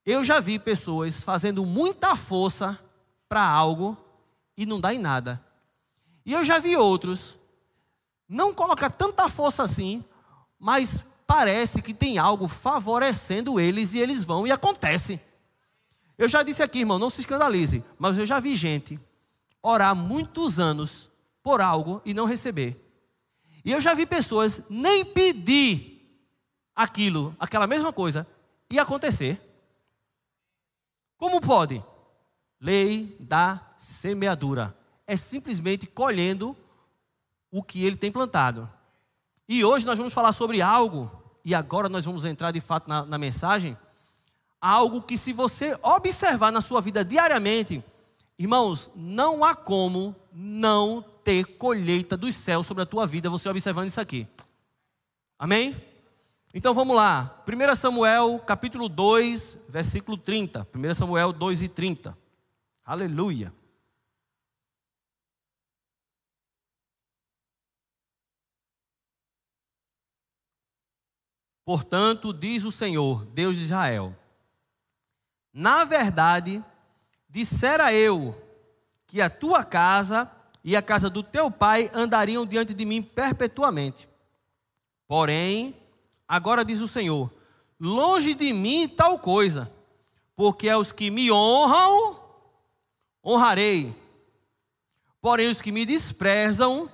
Eu 0.05 0.25
já 0.25 0.41
vi 0.41 0.59
pessoas 0.59 1.23
fazendo 1.23 1.65
muita 1.65 2.17
força 2.17 2.77
para 3.29 3.41
algo 3.41 3.97
e 4.57 4.65
não 4.65 4.79
dá 4.79 4.93
em 4.93 4.99
nada. 4.99 5.43
E 6.25 6.33
eu 6.33 6.43
já 6.43 6.59
vi 6.59 6.75
outros 6.75 7.37
não 8.27 8.53
colocar 8.53 8.89
tanta 8.89 9.29
força 9.29 9.63
assim, 9.63 10.03
mas 10.59 11.05
parece 11.27 11.81
que 11.81 11.93
tem 11.93 12.17
algo 12.17 12.47
favorecendo 12.47 13.59
eles 13.59 13.93
e 13.93 13.99
eles 13.99 14.23
vão 14.23 14.47
e 14.47 14.51
acontece. 14.51 15.19
Eu 16.17 16.27
já 16.27 16.43
disse 16.43 16.63
aqui, 16.63 16.79
irmão, 16.79 16.97
não 16.97 17.09
se 17.09 17.21
escandalize, 17.21 17.83
mas 17.99 18.17
eu 18.17 18.25
já 18.25 18.39
vi 18.39 18.55
gente 18.55 18.99
orar 19.61 19.95
muitos 19.95 20.59
anos 20.59 21.09
por 21.43 21.61
algo 21.61 22.01
e 22.05 22.13
não 22.13 22.25
receber. 22.25 22.81
E 23.63 23.71
eu 23.71 23.81
já 23.81 23.93
vi 23.93 24.05
pessoas 24.05 24.61
nem 24.69 25.03
pedir 25.03 25.95
aquilo, 26.75 27.35
aquela 27.39 27.65
mesma 27.65 27.91
coisa, 27.91 28.27
e 28.71 28.77
acontecer. 28.77 29.41
Como 31.17 31.41
pode? 31.41 31.83
Lei 32.65 33.15
da 33.19 33.61
semeadura. 33.77 34.75
É 35.05 35.15
simplesmente 35.15 35.85
colhendo 35.85 36.57
o 37.51 37.61
que 37.61 37.85
ele 37.85 37.95
tem 37.95 38.11
plantado. 38.11 38.67
E 39.47 39.63
hoje 39.63 39.85
nós 39.85 39.99
vamos 39.99 40.11
falar 40.11 40.31
sobre 40.31 40.63
algo, 40.63 41.11
e 41.45 41.53
agora 41.53 41.87
nós 41.87 42.05
vamos 42.05 42.25
entrar 42.25 42.49
de 42.49 42.59
fato 42.59 42.89
na, 42.89 43.05
na 43.05 43.19
mensagem, 43.19 43.77
algo 44.59 45.03
que 45.03 45.15
se 45.15 45.31
você 45.31 45.77
observar 45.83 46.51
na 46.51 46.59
sua 46.59 46.81
vida 46.81 47.05
diariamente, 47.05 47.83
irmãos, 48.39 48.89
não 48.95 49.45
há 49.45 49.53
como 49.53 50.15
não 50.33 51.05
ter 51.23 51.45
colheita 51.57 52.17
dos 52.17 52.33
céus 52.33 52.65
sobre 52.65 52.81
a 52.81 52.87
tua 52.87 53.05
vida, 53.05 53.29
você 53.29 53.47
observando 53.47 53.89
isso 53.89 54.01
aqui. 54.01 54.27
Amém? 55.37 55.79
Então 56.51 56.73
vamos 56.73 56.95
lá. 56.95 57.43
1 57.47 57.75
Samuel, 57.75 58.39
capítulo 58.39 58.89
2, 58.89 59.55
versículo 59.69 60.17
30. 60.17 60.67
1 60.73 60.93
Samuel 60.95 61.31
2 61.31 61.61
e 61.61 61.67
30. 61.67 62.24
Aleluia. 62.85 63.51
Portanto, 71.65 72.31
diz 72.31 72.63
o 72.63 72.71
Senhor, 72.71 73.25
Deus 73.25 73.57
de 73.57 73.63
Israel: 73.63 74.15
Na 75.51 75.83
verdade, 75.83 76.63
dissera 77.27 77.91
eu 77.91 78.39
que 79.07 79.19
a 79.19 79.31
tua 79.31 79.63
casa 79.63 80.31
e 80.63 80.75
a 80.75 80.81
casa 80.81 81.09
do 81.09 81.23
teu 81.23 81.49
pai 81.49 81.89
andariam 81.91 82.45
diante 82.45 82.71
de 82.71 82.85
mim 82.85 83.01
perpetuamente. 83.01 84.07
Porém, 85.07 85.75
agora 86.27 86.63
diz 86.63 86.81
o 86.81 86.87
Senhor: 86.87 87.33
longe 87.79 88.35
de 88.35 88.53
mim 88.53 88.87
tal 88.87 89.17
coisa, 89.17 89.73
porque 90.35 90.69
aos 90.69 90.91
que 90.91 91.09
me 91.09 91.31
honram, 91.31 92.24
honrarei. 93.25 93.95
Porém, 95.19 95.49
os 95.49 95.61
que 95.61 95.71
me 95.71 95.85
desprezam 95.85 96.89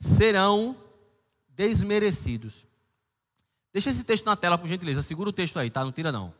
serão 0.00 0.76
desmerecidos. 1.50 2.66
Deixa 3.72 3.90
esse 3.90 4.02
texto 4.02 4.24
na 4.24 4.36
tela, 4.36 4.56
por 4.56 4.66
gentileza. 4.66 5.02
Segura 5.02 5.28
o 5.28 5.32
texto 5.32 5.58
aí, 5.58 5.70
tá? 5.70 5.84
Não 5.84 5.92
tira 5.92 6.10
não. 6.10 6.32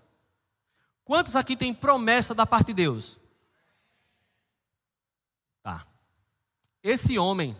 Quantos 1.04 1.36
aqui 1.36 1.56
tem 1.56 1.74
promessa 1.74 2.34
da 2.34 2.46
parte 2.46 2.68
de 2.68 2.74
Deus? 2.74 3.18
Tá. 5.62 5.86
Esse 6.82 7.18
homem 7.18 7.56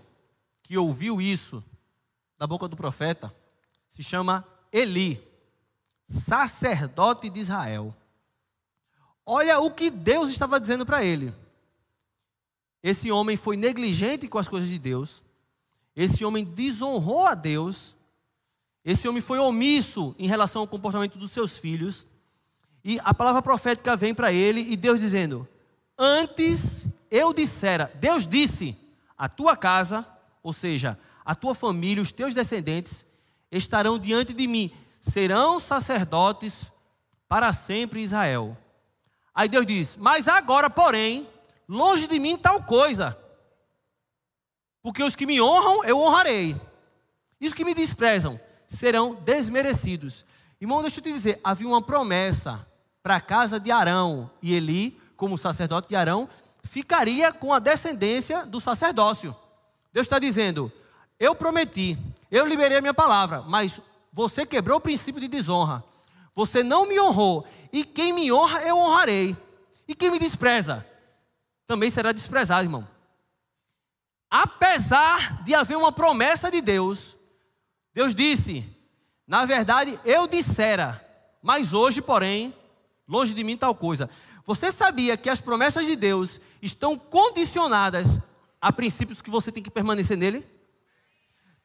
que 0.63 0.79
ouviu 0.79 1.21
isso 1.21 1.63
da 2.39 2.47
boca 2.47 2.69
do 2.69 2.77
profeta 2.77 3.35
se 3.89 4.03
chama 4.03 4.47
Eli, 4.73 5.23
sacerdote 6.07 7.29
de 7.29 7.41
Israel. 7.41 7.95
Olha 9.25 9.59
o 9.61 9.71
que 9.71 9.91
Deus 9.91 10.31
estava 10.31 10.61
dizendo 10.61 10.87
para 10.87 11.05
ele. 11.05 11.35
Esse 12.83 13.11
homem 13.11 13.37
foi 13.37 13.57
negligente 13.57 14.29
com 14.29 14.39
as 14.39 14.49
coisas 14.49 14.69
de 14.69 14.79
Deus. 14.79 15.23
Esse 15.95 16.25
homem 16.25 16.45
desonrou 16.45 17.27
a 17.27 17.35
Deus 17.35 17.97
esse 18.89 19.07
homem 19.07 19.21
foi 19.21 19.39
omisso 19.39 20.15
em 20.19 20.27
relação 20.27 20.63
ao 20.63 20.67
comportamento 20.67 21.19
dos 21.19 21.31
seus 21.31 21.59
filhos. 21.59 22.07
E 22.83 22.99
a 23.05 23.13
palavra 23.13 23.43
profética 23.43 23.95
vem 23.95 24.15
para 24.15 24.33
ele 24.33 24.63
e 24.63 24.77
Deus 24.77 24.99
dizendo: 24.99 25.47
Antes 25.99 26.87
eu 27.11 27.35
dissera, 27.35 27.93
Deus 27.97 28.27
disse, 28.27 28.75
a 29.17 29.29
tua 29.29 29.55
casa, 29.55 30.07
ou 30.43 30.55
seja, 30.55 30.99
a 31.23 31.35
tua 31.35 31.55
família, 31.55 32.03
os 32.03 32.11
teus 32.11 32.33
descendentes, 32.33 33.05
estarão 33.53 33.99
diante 33.99 34.33
de 34.33 34.47
mim, 34.47 34.71
serão 35.03 35.61
sacerdotes 35.61 36.73
para 37.29 37.53
sempre 37.53 38.01
Israel. 38.01 38.57
Aí 39.35 39.51
Deus 39.51 39.67
diz: 39.67 39.97
Mas 39.97 40.29
agora, 40.29 40.71
porém, 40.71 41.29
longe 41.69 42.07
de 42.07 42.19
mim 42.19 42.37
tal 42.37 42.63
coisa, 42.63 43.17
porque 44.83 45.03
os 45.03 45.15
que 45.15 45.27
me 45.27 45.41
honram, 45.41 45.85
eu 45.85 46.01
honrarei, 46.01 46.57
e 47.41 47.47
os 47.47 47.53
que 47.53 47.65
me 47.65 47.75
desprezam, 47.75 48.41
serão 48.67 49.15
desmerecidos. 49.15 50.25
Irmão, 50.61 50.81
deixa 50.81 50.99
eu 51.01 51.05
te 51.05 51.13
dizer, 51.13 51.39
havia 51.45 51.69
uma 51.69 51.83
promessa 51.83 52.67
para 53.03 53.17
a 53.17 53.21
casa 53.21 53.61
de 53.61 53.71
Arão 53.71 54.31
e 54.43 54.55
Eli, 54.55 54.99
como 55.17 55.37
sacerdote 55.37 55.89
de 55.89 55.97
Arão, 55.97 56.29
ficaria 56.63 57.33
com 57.33 57.53
a 57.53 57.59
descendência 57.59 58.47
do 58.47 58.61
sacerdócio. 58.61 59.37
Deus 59.93 60.07
está 60.07 60.19
dizendo: 60.19 60.73
Eu 61.19 61.35
prometi, 61.35 61.99
eu 62.31 62.47
liberei 62.47 62.79
a 62.79 62.81
minha 62.81 62.95
palavra, 62.95 63.43
mas 63.43 63.81
você 64.13 64.47
quebrou 64.47 64.79
o 64.79 64.81
princípio 64.81 65.21
de 65.21 65.29
desonra. 65.29 65.85
Você 66.35 66.63
não 66.63 66.87
me 66.87 67.01
honrou, 67.01 67.47
e 67.73 67.85
quem 67.85 68.13
me 68.13 68.33
honra 68.33 68.63
eu 68.63 68.77
honrarei. 68.77 69.37
E 69.87 69.95
quem 69.95 70.11
me 70.11 70.19
despreza 70.19 70.87
também 71.69 71.91
será 71.91 72.13
desprezado, 72.13 72.65
irmão. 72.65 72.89
Apesar 74.31 75.43
de 75.45 75.55
haver 75.55 75.77
uma 75.77 75.93
promessa 75.93 76.51
de 76.51 76.63
Deus, 76.63 77.15
Deus 77.93 78.15
disse: 78.15 78.65
Na 79.27 79.45
verdade, 79.45 80.01
eu 80.03 80.27
dissera, 80.27 81.01
mas 81.43 81.75
hoje, 81.75 82.01
porém, 82.01 82.55
longe 83.07 83.35
de 83.35 83.45
mim 83.45 83.57
tal 83.57 83.75
coisa. 83.75 84.09
Você 84.47 84.73
sabia 84.73 85.15
que 85.15 85.29
as 85.29 85.41
promessas 85.41 85.85
de 85.85 85.95
Deus 85.95 86.41
estão 86.63 86.99
condicionadas 86.99 88.19
a 88.61 88.73
princípios 88.73 89.21
que 89.21 89.31
você 89.31 89.53
tem 89.53 89.63
que 89.63 89.71
permanecer 89.71 90.17
nele? 90.17 90.45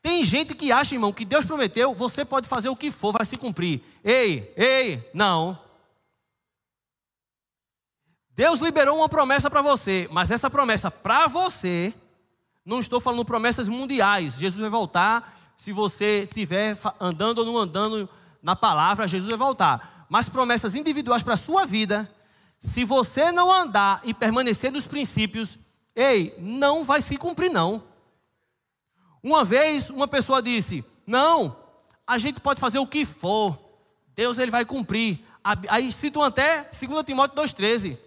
Tem 0.02 0.22
gente 0.26 0.54
que 0.54 0.70
acha, 0.70 0.94
irmão, 0.94 1.14
que 1.14 1.24
Deus 1.24 1.46
prometeu, 1.46 1.96
você 1.96 2.26
pode 2.26 2.46
fazer 2.46 2.68
o 2.68 2.76
que 2.76 2.92
for, 2.92 3.14
vai 3.14 3.26
se 3.26 3.38
cumprir. 3.38 3.82
Ei, 4.04 4.54
ei, 4.58 5.10
não. 5.14 5.58
Deus 8.36 8.60
liberou 8.60 8.98
uma 8.98 9.10
promessa 9.10 9.50
para 9.50 9.62
você, 9.62 10.08
mas 10.12 10.32
essa 10.32 10.50
promessa 10.50 10.90
para 10.90 11.28
você, 11.28 11.94
não 12.66 12.80
estou 12.80 13.00
falando 13.00 13.24
promessas 13.24 13.70
mundiais. 13.70 14.40
Jesus 14.40 14.60
vai 14.60 14.70
voltar 14.70 15.40
se 15.56 15.72
você 15.72 16.28
estiver 16.28 16.76
andando 17.00 17.40
ou 17.40 17.46
não 17.46 17.58
andando 17.58 18.10
na 18.42 18.56
palavra, 18.56 19.08
Jesus 19.08 19.30
vai 19.30 19.38
voltar. 19.38 20.06
Mas 20.10 20.28
promessas 20.28 20.76
individuais 20.76 21.24
para 21.24 21.36
a 21.36 21.38
sua 21.38 21.66
vida, 21.66 22.12
se 22.58 22.84
você 22.84 23.32
não 23.32 23.52
andar 23.52 24.02
e 24.04 24.14
permanecer 24.14 24.72
nos 24.72 24.88
princípios, 24.88 25.60
ei, 25.96 26.36
não 26.40 26.84
vai 26.84 27.02
se 27.02 27.18
cumprir 27.18 27.52
não. 27.52 27.84
Uma 29.22 29.44
vez 29.44 29.90
uma 29.90 30.08
pessoa 30.08 30.42
disse: 30.42 30.84
"Não, 31.06 31.56
a 32.06 32.18
gente 32.18 32.42
pode 32.42 32.60
fazer 32.60 32.80
o 32.80 32.88
que 32.88 33.06
for. 33.06 33.58
Deus 34.16 34.40
ele 34.40 34.52
vai 34.52 34.66
cumprir". 34.66 35.24
Aí 35.70 35.92
citam 35.92 36.24
até 36.24 36.64
2 36.64 37.06
Timóteo 37.06 37.36
2:13. 37.36 37.98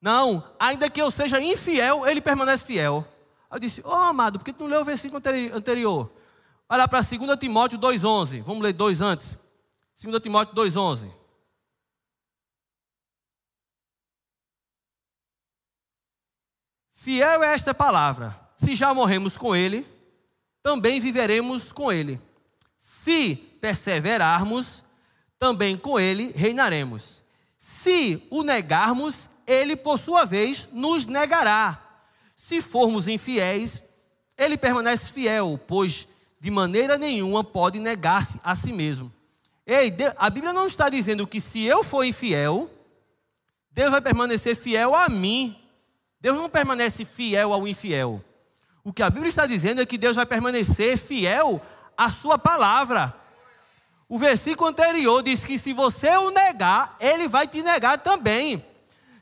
Não, 0.00 0.44
ainda 0.58 0.88
que 0.88 1.00
eu 1.00 1.10
seja 1.10 1.40
infiel, 1.40 2.06
ele 2.06 2.20
permanece 2.20 2.64
fiel. 2.64 3.06
Eu 3.50 3.58
disse: 3.58 3.80
"Ô, 3.80 3.88
oh, 3.88 3.94
amado, 3.94 4.38
por 4.38 4.44
que 4.44 4.52
tu 4.52 4.64
não 4.64 4.70
leu 4.70 4.80
o 4.80 4.84
versículo 4.84 5.20
anterior?" 5.54 6.10
Olha 6.68 6.82
lá 6.82 6.88
para 6.88 7.00
2 7.00 7.38
Timóteo 7.38 7.78
2,11. 7.78 8.42
Vamos 8.42 8.62
ler 8.62 8.74
dois 8.74 9.00
antes. 9.00 9.38
2 10.00 10.22
Timóteo 10.22 10.54
2,11. 10.54 11.10
Fiel 16.92 17.42
é 17.42 17.54
esta 17.54 17.72
palavra: 17.72 18.38
se 18.58 18.74
já 18.74 18.92
morremos 18.92 19.38
com 19.38 19.56
ele, 19.56 19.86
também 20.62 21.00
viveremos 21.00 21.72
com 21.72 21.90
ele. 21.90 22.20
Se 22.76 23.36
perseverarmos, 23.60 24.84
também 25.38 25.76
com 25.76 25.98
ele 25.98 26.32
reinaremos. 26.32 27.22
Se 27.56 28.22
o 28.30 28.42
negarmos, 28.42 29.30
ele 29.48 29.74
por 29.74 29.98
sua 29.98 30.26
vez 30.26 30.68
nos 30.72 31.06
negará. 31.06 31.82
Se 32.36 32.60
formos 32.60 33.08
infiéis, 33.08 33.82
ele 34.36 34.58
permanece 34.58 35.10
fiel, 35.10 35.58
pois 35.66 36.06
de 36.38 36.50
maneira 36.50 36.98
nenhuma 36.98 37.42
pode 37.42 37.80
negar-se 37.80 38.38
a 38.44 38.54
si 38.54 38.72
mesmo. 38.72 39.10
Ei, 39.66 39.92
a 40.16 40.30
Bíblia 40.30 40.52
não 40.52 40.66
está 40.66 40.88
dizendo 40.88 41.26
que 41.26 41.40
se 41.40 41.62
eu 41.62 41.82
for 41.82 42.04
infiel, 42.04 42.70
Deus 43.72 43.90
vai 43.90 44.00
permanecer 44.00 44.54
fiel 44.54 44.94
a 44.94 45.08
mim. 45.08 45.56
Deus 46.20 46.36
não 46.36 46.48
permanece 46.48 47.04
fiel 47.04 47.52
ao 47.52 47.66
infiel. 47.66 48.22
O 48.84 48.92
que 48.92 49.02
a 49.02 49.10
Bíblia 49.10 49.30
está 49.30 49.46
dizendo 49.46 49.80
é 49.80 49.86
que 49.86 49.98
Deus 49.98 50.16
vai 50.16 50.26
permanecer 50.26 50.96
fiel 50.98 51.60
à 51.96 52.10
sua 52.10 52.38
palavra. 52.38 53.14
O 54.08 54.18
versículo 54.18 54.70
anterior 54.70 55.22
diz 55.22 55.44
que 55.44 55.58
se 55.58 55.72
você 55.72 56.08
o 56.16 56.30
negar, 56.30 56.96
ele 57.00 57.28
vai 57.28 57.46
te 57.46 57.62
negar 57.62 57.98
também. 57.98 58.64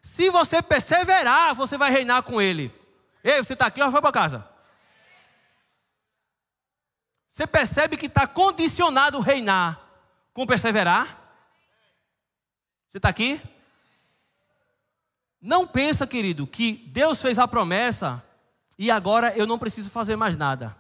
Se 0.06 0.30
você 0.30 0.62
perseverar, 0.62 1.52
você 1.54 1.76
vai 1.76 1.90
reinar 1.90 2.22
com 2.22 2.40
ele. 2.40 2.72
Ei, 3.24 3.42
você 3.42 3.54
está 3.54 3.66
aqui 3.66 3.82
ou 3.82 3.90
vai 3.90 4.00
para 4.00 4.12
casa? 4.12 4.48
Você 7.28 7.44
percebe 7.44 7.96
que 7.96 8.06
está 8.06 8.24
condicionado 8.24 9.18
reinar 9.18 9.78
com 10.32 10.46
perseverar? 10.46 11.06
Você 12.88 12.98
está 12.98 13.08
aqui? 13.08 13.42
Não 15.42 15.66
pensa, 15.66 16.06
querido, 16.06 16.46
que 16.46 16.72
Deus 16.86 17.20
fez 17.20 17.36
a 17.36 17.48
promessa 17.48 18.24
e 18.78 18.90
agora 18.90 19.36
eu 19.36 19.46
não 19.46 19.58
preciso 19.58 19.90
fazer 19.90 20.14
mais 20.14 20.36
nada. 20.36 20.74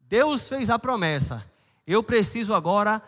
Deus 0.00 0.48
fez 0.48 0.70
a 0.70 0.78
promessa. 0.78 1.46
Eu 1.86 2.02
preciso 2.02 2.54
agora 2.54 3.02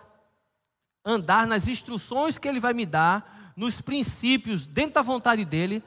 andar 1.05 1.47
nas 1.47 1.67
instruções 1.67 2.37
que 2.37 2.47
Ele 2.47 2.61
vai 2.61 2.75
me 2.75 2.85
dar, 2.85 3.42
nos 3.57 3.81
princípios, 3.81 4.67
dentro 4.67 4.95
da 4.95 5.03
vontade 5.03 5.45
dEle, 5.45 5.83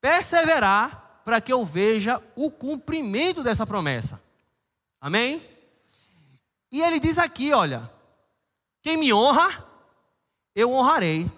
perseverar 0.00 1.20
para 1.24 1.40
que 1.40 1.52
eu 1.52 1.64
veja 1.64 2.22
o 2.34 2.50
cumprimento 2.50 3.42
dessa 3.42 3.66
promessa. 3.66 4.20
Amém? 5.00 5.42
E 6.72 6.80
ele 6.80 6.98
diz 6.98 7.18
aqui: 7.18 7.52
olha, 7.52 7.90
quem 8.82 8.96
me 8.96 9.12
honra, 9.12 9.64
eu 10.54 10.72
honrarei. 10.72 11.30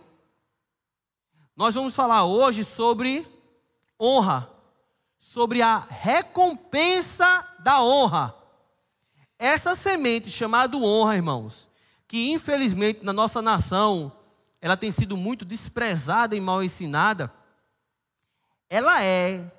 Nós 1.56 1.74
vamos 1.74 1.94
falar 1.94 2.24
hoje 2.24 2.64
sobre 2.64 3.26
honra, 4.00 4.50
sobre 5.18 5.60
a 5.60 5.78
recompensa 5.78 7.46
da 7.58 7.82
honra. 7.82 8.34
Essa 9.38 9.74
semente 9.74 10.30
chamada 10.30 10.76
honra, 10.76 11.16
irmãos, 11.16 11.68
que 12.06 12.30
infelizmente 12.30 13.04
na 13.04 13.12
nossa 13.12 13.42
nação 13.42 14.12
ela 14.60 14.76
tem 14.76 14.92
sido 14.92 15.16
muito 15.16 15.44
desprezada 15.44 16.36
e 16.36 16.40
mal 16.40 16.62
ensinada, 16.62 17.32
ela 18.68 19.02
é 19.02 19.50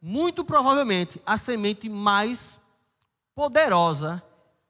muito 0.00 0.44
provavelmente 0.44 1.20
a 1.24 1.36
semente 1.36 1.88
mais 1.88 2.60
poderosa 3.34 4.22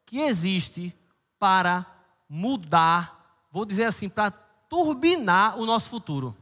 que 0.06 0.20
existe 0.20 0.94
para 1.38 1.86
mudar, 2.28 3.46
vou 3.50 3.64
dizer 3.64 3.84
assim, 3.84 4.08
para 4.08 4.30
turbinar 4.30 5.58
o 5.58 5.66
nosso 5.66 5.88
futuro. 5.88 6.36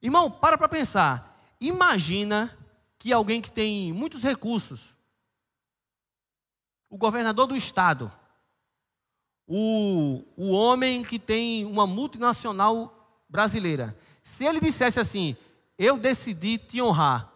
Irmão, 0.00 0.30
para 0.30 0.56
para 0.56 0.68
pensar. 0.68 1.36
Imagina 1.60 2.56
que 2.98 3.12
alguém 3.12 3.40
que 3.40 3.50
tem 3.50 3.92
muitos 3.92 4.22
recursos, 4.22 4.96
o 6.88 6.96
governador 6.96 7.46
do 7.46 7.56
estado, 7.56 8.10
o, 9.48 10.22
o 10.36 10.50
homem 10.50 11.02
que 11.02 11.18
tem 11.18 11.64
uma 11.64 11.86
multinacional 11.86 12.94
brasileira, 13.28 13.96
se 14.22 14.44
ele 14.44 14.60
dissesse 14.60 15.00
assim: 15.00 15.36
Eu 15.78 15.96
decidi 15.96 16.58
te 16.58 16.82
honrar, 16.82 17.32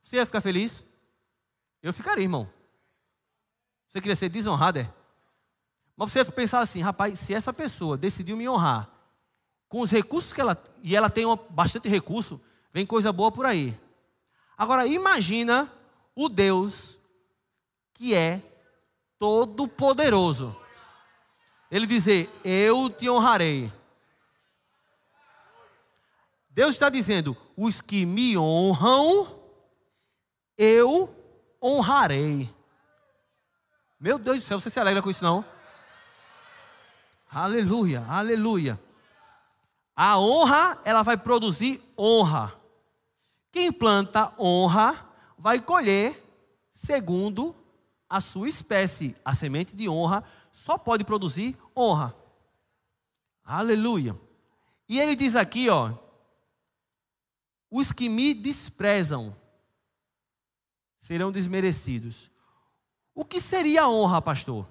você 0.00 0.16
ia 0.16 0.26
ficar 0.26 0.40
feliz? 0.40 0.84
Eu 1.82 1.92
ficaria, 1.92 2.24
irmão. 2.24 2.48
Você 3.86 4.00
queria 4.00 4.16
ser 4.16 4.28
desonrado, 4.28 4.78
é? 4.78 4.90
Mas 5.96 6.12
você 6.12 6.24
pensar 6.24 6.60
assim, 6.60 6.80
rapaz, 6.80 7.18
se 7.18 7.32
essa 7.32 7.52
pessoa 7.52 7.96
decidiu 7.96 8.36
me 8.36 8.48
honrar, 8.48 8.90
com 9.68 9.80
os 9.80 9.90
recursos 9.90 10.32
que 10.32 10.40
ela. 10.40 10.56
E 10.82 10.94
ela 10.94 11.10
tem 11.10 11.24
bastante 11.50 11.88
recurso, 11.88 12.40
vem 12.70 12.86
coisa 12.86 13.12
boa 13.12 13.32
por 13.32 13.46
aí. 13.46 13.78
Agora, 14.56 14.86
imagina 14.86 15.70
o 16.14 16.28
Deus 16.28 16.98
que 17.94 18.14
é 18.14 18.40
todo-poderoso. 19.18 20.54
Ele 21.70 21.86
dizer: 21.86 22.30
Eu 22.44 22.88
te 22.90 23.08
honrarei. 23.10 23.72
Deus 26.50 26.74
está 26.74 26.88
dizendo: 26.88 27.36
Os 27.56 27.80
que 27.80 28.06
me 28.06 28.36
honram, 28.38 29.40
eu 30.56 31.14
honrarei. 31.62 32.50
Meu 33.98 34.18
Deus 34.18 34.38
do 34.38 34.46
céu, 34.46 34.60
você 34.60 34.70
se 34.70 34.78
alegra 34.78 35.02
com 35.02 35.10
isso 35.10 35.24
não? 35.24 35.44
Aleluia, 37.30 38.04
aleluia. 38.08 38.80
A 39.94 40.18
honra, 40.18 40.80
ela 40.84 41.02
vai 41.02 41.16
produzir 41.16 41.82
honra. 41.98 42.54
Quem 43.50 43.72
planta 43.72 44.32
honra 44.38 45.06
vai 45.38 45.58
colher 45.58 46.22
segundo 46.72 47.54
a 48.08 48.20
sua 48.20 48.48
espécie. 48.48 49.16
A 49.24 49.34
semente 49.34 49.74
de 49.74 49.88
honra 49.88 50.22
só 50.56 50.78
pode 50.78 51.04
produzir 51.04 51.54
honra. 51.76 52.16
Aleluia. 53.44 54.16
E 54.88 54.98
ele 54.98 55.14
diz 55.14 55.36
aqui, 55.36 55.68
ó: 55.68 55.92
Os 57.70 57.92
que 57.92 58.08
me 58.08 58.32
desprezam 58.32 59.36
serão 60.98 61.30
desmerecidos. 61.30 62.30
O 63.14 63.22
que 63.22 63.38
seria 63.38 63.86
honra, 63.86 64.22
pastor? 64.22 64.66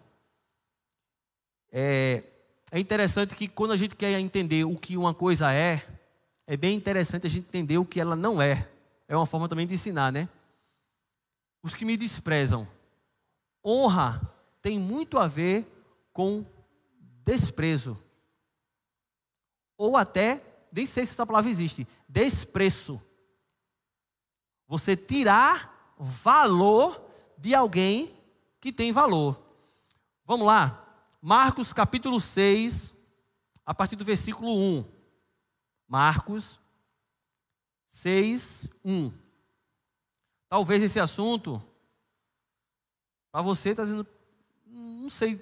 É, 1.71 2.23
é 2.71 2.79
interessante 2.79 3.35
que 3.35 3.47
quando 3.47 3.71
a 3.71 3.77
gente 3.77 3.95
quer 3.95 4.19
entender 4.19 4.65
o 4.65 4.75
que 4.75 4.97
uma 4.97 5.13
coisa 5.13 5.53
é, 5.53 5.85
é 6.47 6.57
bem 6.57 6.75
interessante 6.75 7.27
a 7.27 7.29
gente 7.29 7.47
entender 7.47 7.77
o 7.77 7.85
que 7.85 8.01
ela 8.01 8.15
não 8.15 8.41
é. 8.41 8.67
É 9.07 9.15
uma 9.15 9.27
forma 9.27 9.47
também 9.47 9.67
de 9.67 9.75
ensinar, 9.75 10.11
né? 10.11 10.27
Os 11.61 11.75
que 11.75 11.85
me 11.85 11.95
desprezam. 11.95 12.67
Honra 13.63 14.19
tem 14.63 14.79
muito 14.79 15.19
a 15.19 15.27
ver 15.27 15.74
com 16.15 16.45
desprezo. 17.25 18.01
Ou 19.77 19.97
até, 19.97 20.41
nem 20.71 20.85
sei 20.85 21.05
se 21.05 21.11
essa 21.11 21.25
palavra 21.25 21.51
existe, 21.51 21.85
desprezo. 22.07 23.01
Você 24.65 24.95
tirar 24.95 25.93
valor 25.99 27.05
de 27.37 27.53
alguém 27.53 28.17
que 28.61 28.71
tem 28.71 28.93
valor. 28.93 29.37
Vamos 30.23 30.47
lá. 30.47 31.03
Marcos 31.21 31.73
capítulo 31.73 32.21
6, 32.21 32.93
a 33.65 33.73
partir 33.73 33.97
do 33.97 34.05
versículo 34.05 34.57
1. 34.57 34.85
Marcos 35.85 36.61
6, 37.89 38.69
1. 38.85 39.11
Talvez 40.47 40.81
esse 40.81 40.97
assunto, 40.97 41.61
para 43.33 43.41
você 43.41 43.71
está 43.71 43.83
dizendo, 43.83 44.07
não 44.65 45.09
sei, 45.09 45.35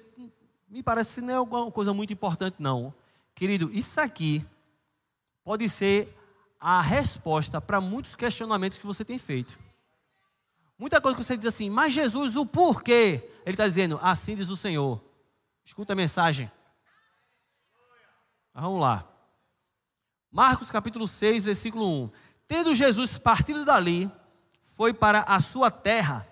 me 0.74 0.82
parece 0.82 1.14
que 1.14 1.20
não 1.20 1.32
é 1.32 1.36
alguma 1.36 1.70
coisa 1.70 1.94
muito 1.94 2.12
importante, 2.12 2.56
não. 2.58 2.92
Querido, 3.32 3.70
isso 3.72 4.00
aqui 4.00 4.44
pode 5.44 5.68
ser 5.68 6.12
a 6.58 6.82
resposta 6.82 7.60
para 7.60 7.80
muitos 7.80 8.16
questionamentos 8.16 8.76
que 8.76 8.86
você 8.86 9.04
tem 9.04 9.16
feito. 9.16 9.56
Muita 10.76 11.00
coisa 11.00 11.16
que 11.16 11.22
você 11.22 11.36
diz 11.36 11.46
assim, 11.46 11.70
mas 11.70 11.92
Jesus, 11.92 12.34
o 12.34 12.44
porquê? 12.44 13.22
Ele 13.46 13.54
está 13.54 13.68
dizendo, 13.68 14.00
assim 14.02 14.34
diz 14.34 14.48
o 14.48 14.56
Senhor. 14.56 15.00
Escuta 15.64 15.92
a 15.92 15.96
mensagem. 15.96 16.50
Vamos 18.52 18.80
lá. 18.80 19.08
Marcos 20.28 20.72
capítulo 20.72 21.06
6, 21.06 21.44
versículo 21.44 22.04
1. 22.06 22.10
Tendo 22.48 22.74
Jesus 22.74 23.16
partido 23.16 23.64
dali, 23.64 24.10
foi 24.74 24.92
para 24.92 25.20
a 25.20 25.38
sua 25.38 25.70
terra, 25.70 26.26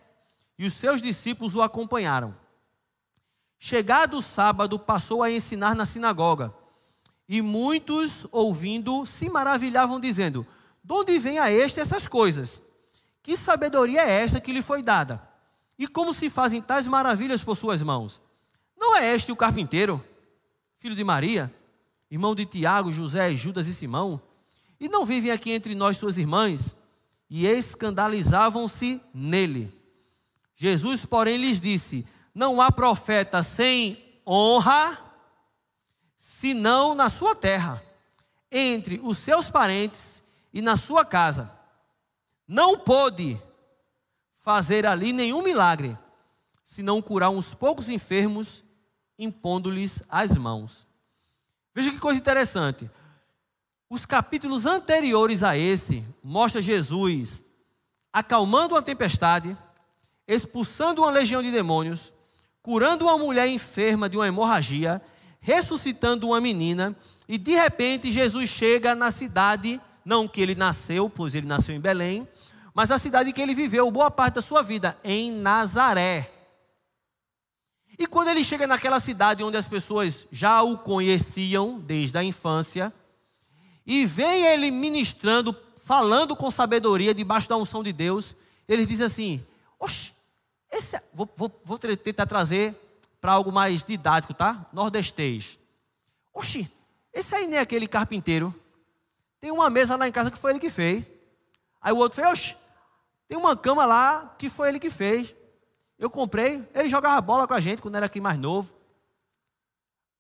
e 0.59 0.67
os 0.67 0.73
seus 0.73 1.01
discípulos 1.01 1.55
o 1.55 1.63
acompanharam. 1.63 2.42
Chegado 3.65 4.17
o 4.17 4.21
sábado, 4.21 4.77
passou 4.77 5.23
a 5.23 5.31
ensinar 5.31 5.77
na 5.77 5.87
sinagoga. 5.87 6.53
E 7.29 7.41
muitos, 7.41 8.27
ouvindo, 8.33 9.07
se 9.07 9.31
maravilhavam, 9.31 10.01
dizendo: 10.01 10.45
De 10.83 10.93
onde 10.93 11.17
vem 11.21 11.39
a 11.39 11.49
este 11.49 11.79
essas 11.79 12.09
coisas? 12.09 12.61
Que 13.23 13.37
sabedoria 13.37 14.03
é 14.03 14.25
esta 14.25 14.41
que 14.41 14.53
lhe 14.53 14.63
foi 14.63 14.83
dada? 14.83 15.23
E 15.79 15.87
como 15.87 16.13
se 16.13 16.29
fazem 16.29 16.61
tais 16.61 16.89
maravilhas 16.89 17.41
por 17.41 17.57
suas 17.57 17.81
mãos? 17.83 18.21
Não 18.77 18.97
é 18.97 19.15
este 19.15 19.31
o 19.31 19.37
carpinteiro, 19.37 20.05
filho 20.81 20.97
de 20.97 21.05
Maria, 21.05 21.49
irmão 22.11 22.35
de 22.35 22.45
Tiago, 22.45 22.93
José, 22.93 23.33
Judas 23.37 23.69
e 23.69 23.73
Simão? 23.73 24.21
E 24.81 24.89
não 24.89 25.07
vivem 25.07 25.31
aqui 25.31 25.53
entre 25.53 25.77
nós 25.77 25.97
suas 25.97 26.19
irmãs? 26.19 26.75
e 27.35 27.47
escandalizavam-se 27.47 29.01
nele. 29.15 29.73
Jesus, 30.55 31.07
porém, 31.07 31.39
lhes 31.39 31.59
disse: 31.59 32.05
Não 32.35 32.61
há 32.61 32.73
profeta 32.73 33.43
sem 33.43 34.03
honra, 34.27 34.99
senão 36.19 36.95
na 36.95 37.11
sua 37.11 37.35
terra, 37.35 37.83
entre 38.51 39.01
os 39.03 39.19
seus 39.19 39.51
parentes 39.51 40.23
e 40.53 40.63
na 40.63 40.77
sua 40.77 41.05
casa. 41.05 41.51
Não 42.47 42.79
pôde 42.79 43.41
fazer 44.33 44.87
ali 44.87 45.13
nenhum 45.13 45.43
milagre, 45.43 45.97
senão 46.65 47.03
curar 47.03 47.31
uns 47.31 47.55
poucos 47.55 47.89
enfermos, 47.89 48.63
impondo-lhes 49.19 50.03
as 50.09 50.31
mãos. 50.33 50.87
Veja 51.75 51.91
que 51.91 51.99
coisa 51.99 52.21
interessante. 52.21 52.91
Os 53.89 54.07
capítulos 54.07 54.67
anteriores 54.67 55.43
a 55.43 55.57
esse 55.57 56.05
mostra 56.23 56.63
Jesus 56.63 57.43
acalmando 58.13 58.75
uma 58.75 58.83
tempestade, 58.83 59.57
expulsando 60.29 61.03
uma 61.03 61.11
legião 61.11 61.43
de 61.43 61.51
demônios, 61.51 62.13
curando 62.63 63.07
uma 63.07 63.19
mulher 63.19 63.49
enferma 63.49 64.09
de 64.09 64.17
uma 64.17 64.29
hemorragia, 64.29 65.03
ressuscitando 65.41 66.29
uma 66.29 66.41
menina, 66.41 66.97
e 67.29 67.37
de 67.37 67.53
repente 67.53 68.11
Jesus 68.11 68.49
chega 68.49 68.95
na 68.95 69.11
cidade, 69.11 69.81
não 70.05 70.29
que 70.29 70.41
ele 70.41 70.55
nasceu, 70.55 71.11
pois 71.11 71.35
ele 71.35 71.47
nasceu 71.47 71.75
em 71.75 71.81
Belém, 71.81 72.27
mas 72.73 72.91
a 72.91 72.99
cidade 72.99 73.33
que 73.33 73.43
ele 73.43 73.55
viveu 73.55 73.91
boa 73.91 74.11
parte 74.11 74.35
da 74.35 74.43
sua 74.43 74.63
vida, 74.63 74.97
em 75.03 75.33
Nazaré. 75.33 76.31
E 77.99 78.07
quando 78.07 78.29
ele 78.29 78.43
chega 78.43 78.67
naquela 78.67 79.01
cidade 79.01 79.43
onde 79.43 79.57
as 79.57 79.69
pessoas 79.69 80.27
já 80.33 80.63
o 80.63 80.79
conheciam 80.79 81.79
desde 81.81 82.17
a 82.17 82.25
infância, 82.25 82.93
e 83.85 84.07
vem 84.07 84.47
ele 84.47 84.71
ministrando, 84.71 85.55
falando 85.77 86.37
com 86.37 86.51
sabedoria, 86.51 87.13
debaixo 87.13 87.49
da 87.49 87.57
unção 87.57 87.83
de 87.83 87.93
Deus, 87.93 88.37
ele 88.69 88.87
diz 88.87 89.01
assim: 89.01 89.45
Oxe, 89.79 90.12
esse 90.73 90.97
é... 90.97 91.03
vou, 91.13 91.29
vou, 91.37 91.61
vou 91.65 91.79
tentar 91.79 92.27
trazer 92.27 92.75
para 93.21 93.33
algo 93.33 93.53
mais 93.53 93.85
didático, 93.85 94.35
tá? 94.35 94.67
Nordestês. 94.73 95.59
Oxe, 96.35 96.69
esse 97.13 97.35
aí 97.35 97.47
nem 97.47 97.59
é 97.59 97.63
aquele 97.63 97.87
carpinteiro. 97.87 98.53
Tem 99.39 99.51
uma 99.51 99.71
mesa 99.71 99.97
lá 99.97 100.09
em 100.09 100.13
casa 100.13 100.31
que 100.31 100.39
foi 100.39 100.53
ele 100.53 100.61
que 100.61 100.71
fez. 100.71 101.05
Aí 101.81 101.93
o 101.93 101.99
outro 101.99 102.17
fez, 102.17 102.29
oxe, 102.29 102.57
tem 103.29 103.37
uma 103.37 103.57
cama 103.57 103.85
lá 103.85 104.35
que 104.39 104.49
foi 104.49 104.71
ele 104.71 104.81
que 104.81 104.91
fez. 104.91 105.35
Eu 105.99 106.11
comprei, 106.11 106.67
ele 106.75 106.89
jogava 106.89 107.21
bola 107.21 107.47
com 107.47 107.55
a 107.55 107.61
gente 107.61 107.83
quando 107.83 107.97
era 107.97 108.07
aqui 108.07 108.21
mais 108.21 108.39
novo. 108.39 108.75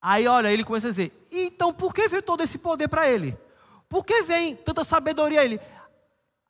Aí, 0.01 0.27
olha, 0.27 0.53
ele 0.53 0.65
começa 0.65 0.88
a 0.88 0.91
dizer: 0.91 1.12
então 1.31 1.73
por 1.73 1.95
que 1.95 2.09
veio 2.09 2.23
todo 2.23 2.43
esse 2.43 2.59
poder 2.59 2.88
para 2.88 3.09
ele? 3.09 3.37
Por 3.88 4.05
que 4.05 4.23
vem 4.23 4.57
tanta 4.57 4.85
sabedoria 4.85 5.41
a 5.41 5.45
ele? 5.45 5.61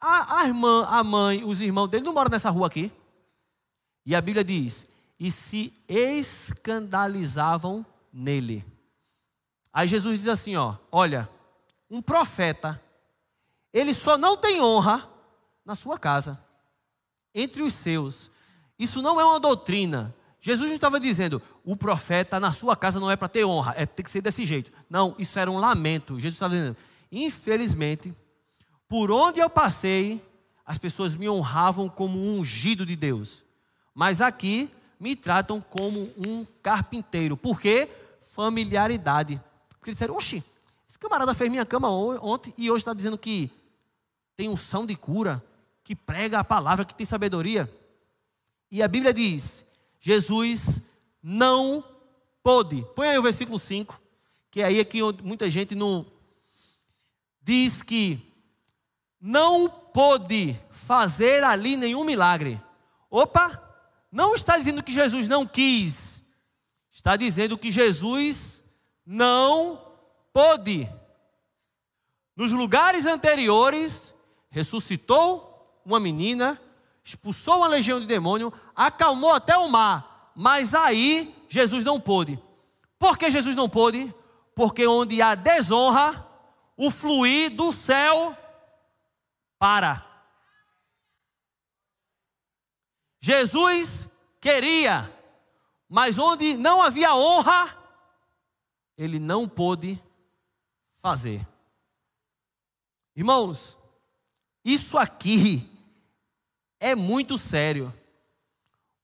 A, 0.00 0.40
a 0.40 0.46
irmã, 0.46 0.86
a 0.88 1.04
mãe, 1.04 1.44
os 1.44 1.60
irmãos 1.60 1.88
dele 1.88 2.04
não 2.04 2.12
moram 2.12 2.30
nessa 2.30 2.50
rua 2.50 2.66
aqui. 2.66 2.90
E 4.04 4.14
a 4.14 4.20
Bíblia 4.20 4.44
diz: 4.44 4.86
e 5.18 5.30
se 5.30 5.72
escandalizavam 5.88 7.86
nele. 8.12 8.64
Aí 9.72 9.86
Jesus 9.86 10.18
diz 10.18 10.28
assim: 10.28 10.56
ó, 10.56 10.74
olha, 10.90 11.28
um 11.88 12.02
profeta, 12.02 12.82
ele 13.72 13.94
só 13.94 14.18
não 14.18 14.36
tem 14.36 14.60
honra 14.60 15.08
na 15.64 15.74
sua 15.74 15.98
casa, 15.98 16.38
entre 17.34 17.62
os 17.62 17.72
seus. 17.74 18.30
Isso 18.78 19.00
não 19.00 19.20
é 19.20 19.24
uma 19.24 19.38
doutrina. 19.38 20.14
Jesus 20.40 20.70
não 20.70 20.74
estava 20.74 20.98
dizendo, 20.98 21.40
o 21.64 21.76
profeta 21.76 22.40
na 22.40 22.50
sua 22.50 22.74
casa 22.74 22.98
não 22.98 23.08
é 23.08 23.14
para 23.14 23.28
ter 23.28 23.44
honra, 23.44 23.74
é 23.76 23.86
tem 23.86 24.02
que 24.02 24.10
ser 24.10 24.20
desse 24.20 24.44
jeito. 24.44 24.72
Não, 24.90 25.14
isso 25.16 25.38
era 25.38 25.48
um 25.48 25.58
lamento. 25.58 26.14
Jesus 26.14 26.34
estava 26.34 26.54
dizendo, 26.54 26.76
Infelizmente, 27.12 28.12
por 28.88 29.12
onde 29.12 29.38
eu 29.38 29.50
passei, 29.50 30.20
as 30.64 30.78
pessoas 30.78 31.14
me 31.14 31.28
honravam 31.28 31.88
como 31.88 32.18
um 32.18 32.40
ungido 32.40 32.86
de 32.86 32.96
Deus. 32.96 33.44
Mas 33.94 34.20
aqui 34.20 34.70
me 34.98 35.16
tratam 35.16 35.60
como 35.60 36.10
um 36.16 36.46
carpinteiro. 36.62 37.36
Por 37.36 37.60
quê? 37.60 37.88
Familiaridade. 38.20 39.40
Porque 39.70 39.90
eles 39.90 39.98
disseram, 39.98 40.16
oxi, 40.16 40.42
esse 40.88 40.98
camarada 40.98 41.34
fez 41.34 41.50
minha 41.50 41.66
cama 41.66 41.90
ontem 41.90 42.54
e 42.56 42.70
hoje 42.70 42.82
está 42.82 42.94
dizendo 42.94 43.18
que 43.18 43.50
tem 44.36 44.48
unção 44.48 44.86
de 44.86 44.94
cura, 44.94 45.44
que 45.82 45.94
prega 45.94 46.38
a 46.38 46.44
palavra, 46.44 46.84
que 46.84 46.94
tem 46.94 47.04
sabedoria. 47.04 47.70
E 48.70 48.82
a 48.82 48.88
Bíblia 48.88 49.12
diz: 49.12 49.64
Jesus 50.00 50.82
não 51.22 51.84
pôde. 52.42 52.86
Põe 52.94 53.08
aí 53.08 53.18
o 53.18 53.22
versículo 53.22 53.58
5, 53.58 54.00
que 54.50 54.62
aí 54.62 54.80
é 54.80 54.84
que 54.84 55.00
muita 55.22 55.50
gente 55.50 55.74
não 55.74 56.06
diz 57.42 57.82
que 57.82 58.18
não 59.20 59.68
pôde 59.68 60.58
fazer 60.70 61.44
ali 61.44 61.76
nenhum 61.76 62.04
milagre. 62.04 62.60
Opa, 63.10 63.71
não 64.12 64.34
está 64.34 64.58
dizendo 64.58 64.82
que 64.82 64.92
Jesus 64.92 65.26
não 65.26 65.46
quis, 65.46 66.22
está 66.92 67.16
dizendo 67.16 67.56
que 67.56 67.70
Jesus 67.70 68.62
não 69.06 69.80
pôde. 70.34 70.86
Nos 72.36 72.52
lugares 72.52 73.06
anteriores, 73.06 74.14
ressuscitou 74.50 75.80
uma 75.84 75.98
menina, 75.98 76.60
expulsou 77.02 77.56
uma 77.56 77.68
legião 77.68 77.98
de 77.98 78.06
demônio, 78.06 78.52
acalmou 78.76 79.32
até 79.32 79.56
o 79.56 79.68
mar, 79.68 80.30
mas 80.36 80.74
aí 80.74 81.34
Jesus 81.48 81.82
não 81.82 81.98
pôde. 81.98 82.38
Por 82.98 83.16
que 83.16 83.30
Jesus 83.30 83.56
não 83.56 83.68
pôde? 83.68 84.14
Porque 84.54 84.86
onde 84.86 85.22
há 85.22 85.34
desonra, 85.34 86.28
o 86.76 86.90
fluir 86.90 87.50
do 87.50 87.72
céu 87.72 88.36
para. 89.58 90.11
Jesus 93.24 94.10
queria, 94.40 95.08
mas 95.88 96.18
onde 96.18 96.56
não 96.56 96.82
havia 96.82 97.14
honra, 97.14 97.78
ele 98.98 99.20
não 99.20 99.48
pôde 99.48 100.02
fazer. 100.98 101.46
Irmãos, 103.14 103.78
isso 104.64 104.98
aqui 104.98 105.70
é 106.80 106.96
muito 106.96 107.38
sério, 107.38 107.94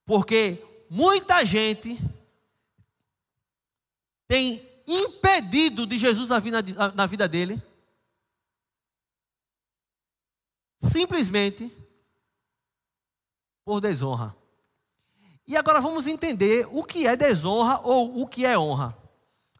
porque 0.04 0.64
muita 0.90 1.44
gente 1.44 1.96
tem 4.26 4.66
impedido 4.84 5.86
de 5.86 5.96
Jesus 5.96 6.30
na 6.94 7.06
vida 7.06 7.28
dele, 7.28 7.62
simplesmente 10.80 11.70
por 13.68 13.82
desonra. 13.82 14.34
E 15.46 15.54
agora 15.54 15.78
vamos 15.78 16.06
entender 16.06 16.66
o 16.72 16.82
que 16.82 17.06
é 17.06 17.14
desonra 17.14 17.78
ou 17.80 18.22
o 18.22 18.26
que 18.26 18.46
é 18.46 18.58
honra. 18.58 18.96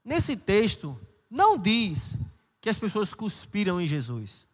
Nesse 0.02 0.34
texto, 0.34 0.98
não 1.28 1.58
diz 1.58 2.16
que 2.58 2.70
as 2.70 2.78
pessoas 2.78 3.12
cuspiram 3.12 3.78
em 3.78 3.86
Jesus. 3.86 4.46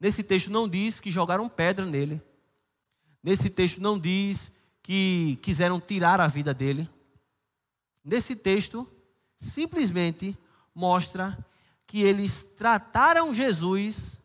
Nesse 0.00 0.22
texto 0.22 0.50
não 0.50 0.66
diz 0.66 0.98
que 0.98 1.10
jogaram 1.10 1.46
pedra 1.46 1.84
nele. 1.84 2.22
Nesse 3.22 3.50
texto 3.50 3.82
não 3.82 3.98
diz 3.98 4.50
que 4.82 5.38
quiseram 5.42 5.78
tirar 5.78 6.18
a 6.18 6.26
vida 6.26 6.54
dele. 6.54 6.88
Nesse 8.02 8.34
texto 8.34 8.90
simplesmente 9.36 10.34
mostra 10.74 11.36
que 11.86 12.00
eles 12.00 12.42
trataram 12.56 13.34
Jesus 13.34 14.18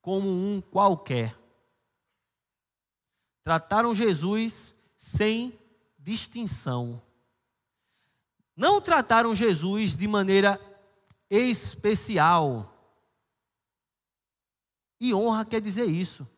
como 0.00 0.26
um 0.26 0.58
qualquer. 0.58 1.37
Trataram 3.48 3.94
Jesus 3.94 4.74
sem 4.94 5.58
distinção. 5.98 7.00
Não 8.54 8.78
trataram 8.78 9.34
Jesus 9.34 9.96
de 9.96 10.06
maneira 10.06 10.60
especial. 11.30 12.70
E 15.00 15.14
honra 15.14 15.46
quer 15.46 15.62
dizer 15.62 15.86
isso: 15.86 16.28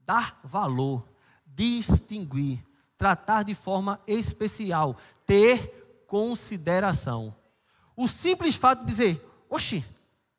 dar 0.00 0.40
valor, 0.42 1.08
distinguir, 1.46 2.66
tratar 2.96 3.44
de 3.44 3.54
forma 3.54 4.02
especial, 4.04 4.96
ter 5.24 6.02
consideração. 6.08 7.36
O 7.94 8.08
simples 8.08 8.56
fato 8.56 8.80
de 8.80 8.86
dizer, 8.86 9.24
oxi, 9.48 9.84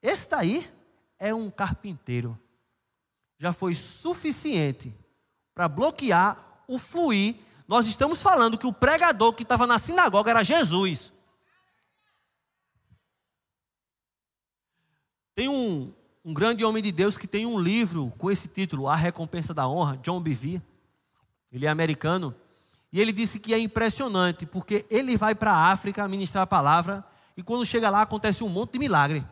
esse 0.01 0.29
daí 0.29 0.69
é 1.17 1.33
um 1.33 1.49
carpinteiro, 1.49 2.37
já 3.37 3.53
foi 3.53 3.73
suficiente 3.73 4.93
para 5.59 5.67
bloquear 5.67 6.63
o 6.69 6.79
fluir. 6.79 7.35
Nós 7.67 7.85
estamos 7.85 8.21
falando 8.21 8.57
que 8.57 8.65
o 8.65 8.71
pregador 8.71 9.33
que 9.33 9.43
estava 9.43 9.67
na 9.67 9.77
sinagoga 9.77 10.31
era 10.31 10.41
Jesus. 10.41 11.11
Tem 15.35 15.49
um, 15.49 15.93
um 16.23 16.33
grande 16.33 16.63
homem 16.63 16.81
de 16.81 16.93
Deus 16.93 17.17
que 17.17 17.27
tem 17.27 17.45
um 17.45 17.59
livro 17.59 18.09
com 18.17 18.31
esse 18.31 18.47
título, 18.47 18.87
A 18.87 18.95
Recompensa 18.95 19.53
da 19.53 19.67
Honra, 19.67 19.97
John 19.97 20.21
Bevere. 20.21 20.61
Ele 21.51 21.65
é 21.65 21.69
americano. 21.69 22.33
E 22.89 23.01
ele 23.01 23.11
disse 23.11 23.37
que 23.37 23.53
é 23.53 23.59
impressionante, 23.59 24.45
porque 24.45 24.85
ele 24.89 25.17
vai 25.17 25.35
para 25.35 25.51
a 25.51 25.71
África 25.73 26.07
ministrar 26.07 26.43
a 26.43 26.47
palavra 26.47 27.03
e 27.35 27.43
quando 27.43 27.65
chega 27.65 27.89
lá, 27.89 28.03
acontece 28.03 28.45
um 28.45 28.49
monte 28.49 28.71
de 28.71 28.79
milagre. 28.79 29.25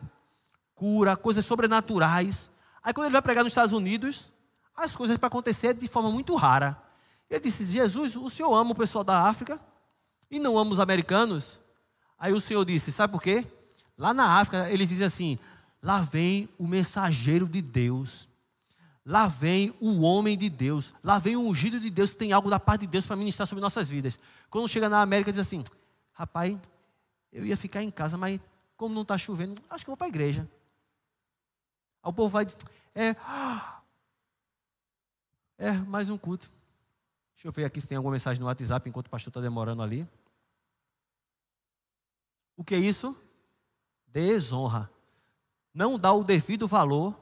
Cura, 0.74 1.16
coisas 1.16 1.46
sobrenaturais. 1.46 2.50
Aí 2.82 2.92
quando 2.92 3.06
ele 3.06 3.14
vai 3.14 3.22
pregar 3.22 3.44
nos 3.44 3.52
Estados 3.52 3.72
Unidos, 3.72 4.30
as 4.78 4.94
coisas 4.94 5.18
para 5.18 5.26
acontecer 5.26 5.74
de 5.74 5.88
forma 5.88 6.10
muito 6.10 6.34
rara. 6.36 6.80
Ele 7.28 7.40
disse: 7.40 7.64
Jesus, 7.64 8.16
o 8.16 8.30
senhor 8.30 8.54
ama 8.54 8.70
o 8.70 8.74
pessoal 8.74 9.04
da 9.04 9.22
África 9.22 9.60
e 10.30 10.38
não 10.38 10.56
ama 10.56 10.72
os 10.72 10.80
americanos? 10.80 11.60
Aí 12.18 12.32
o 12.32 12.40
senhor 12.40 12.64
disse: 12.64 12.90
Sabe 12.90 13.12
por 13.12 13.22
quê? 13.22 13.44
Lá 13.96 14.14
na 14.14 14.38
África, 14.38 14.70
eles 14.70 14.88
dizem 14.88 15.06
assim: 15.06 15.38
Lá 15.82 16.00
vem 16.00 16.48
o 16.58 16.66
mensageiro 16.66 17.46
de 17.46 17.60
Deus. 17.60 18.28
Lá 19.04 19.26
vem 19.26 19.74
o 19.80 20.00
homem 20.02 20.36
de 20.36 20.48
Deus. 20.50 20.94
Lá 21.02 21.18
vem 21.18 21.34
o 21.36 21.40
ungido 21.40 21.80
de 21.80 21.90
Deus 21.90 22.10
que 22.10 22.18
tem 22.18 22.32
algo 22.32 22.50
da 22.50 22.60
parte 22.60 22.82
de 22.82 22.88
Deus 22.88 23.06
para 23.06 23.16
ministrar 23.16 23.46
sobre 23.46 23.62
nossas 23.62 23.88
vidas. 23.88 24.18
Quando 24.50 24.68
chega 24.68 24.88
na 24.88 25.02
América, 25.02 25.32
diz 25.32 25.40
assim: 25.40 25.64
Rapaz, 26.12 26.56
eu 27.32 27.44
ia 27.44 27.56
ficar 27.56 27.82
em 27.82 27.90
casa, 27.90 28.16
mas 28.16 28.40
como 28.76 28.94
não 28.94 29.02
está 29.02 29.18
chovendo, 29.18 29.60
acho 29.68 29.84
que 29.84 29.90
vou 29.90 29.96
para 29.96 30.06
a 30.06 30.08
igreja. 30.08 30.48
Aí 32.02 32.10
o 32.10 32.12
povo 32.12 32.28
vai 32.28 32.44
dizer: 32.44 32.58
É, 32.94 33.16
é 35.58 35.72
mais 35.72 36.08
um 36.08 36.16
culto. 36.16 36.48
Deixa 37.34 37.48
eu 37.48 37.52
ver 37.52 37.64
aqui 37.64 37.80
se 37.80 37.88
tem 37.88 37.96
alguma 37.96 38.12
mensagem 38.12 38.40
no 38.40 38.46
WhatsApp 38.46 38.88
enquanto 38.88 39.08
o 39.08 39.10
pastor 39.10 39.30
está 39.30 39.40
demorando 39.40 39.82
ali. 39.82 40.06
O 42.56 42.64
que 42.64 42.74
é 42.74 42.78
isso? 42.78 43.16
Desonra. 44.06 44.90
Não 45.74 45.98
dar 45.98 46.14
o 46.14 46.24
devido 46.24 46.66
valor, 46.66 47.16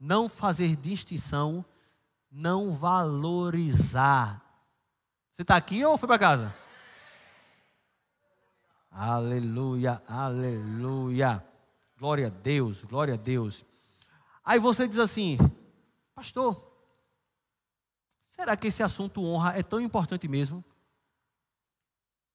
não 0.00 0.28
fazer 0.28 0.74
distinção, 0.76 1.64
não 2.30 2.72
valorizar. 2.72 4.42
Você 5.32 5.42
está 5.42 5.56
aqui 5.56 5.84
ou 5.84 5.98
foi 5.98 6.06
para 6.06 6.18
casa? 6.18 6.54
Aleluia, 8.90 10.02
aleluia. 10.08 11.44
Glória 11.98 12.26
a 12.26 12.30
Deus, 12.30 12.84
glória 12.84 13.14
a 13.14 13.18
Deus. 13.18 13.64
Aí 14.44 14.58
você 14.58 14.88
diz 14.88 14.98
assim, 14.98 15.38
pastor, 16.14 16.75
será 18.36 18.54
que 18.54 18.66
esse 18.66 18.82
assunto 18.82 19.24
honra 19.24 19.58
é 19.58 19.62
tão 19.62 19.80
importante 19.80 20.28
mesmo? 20.28 20.62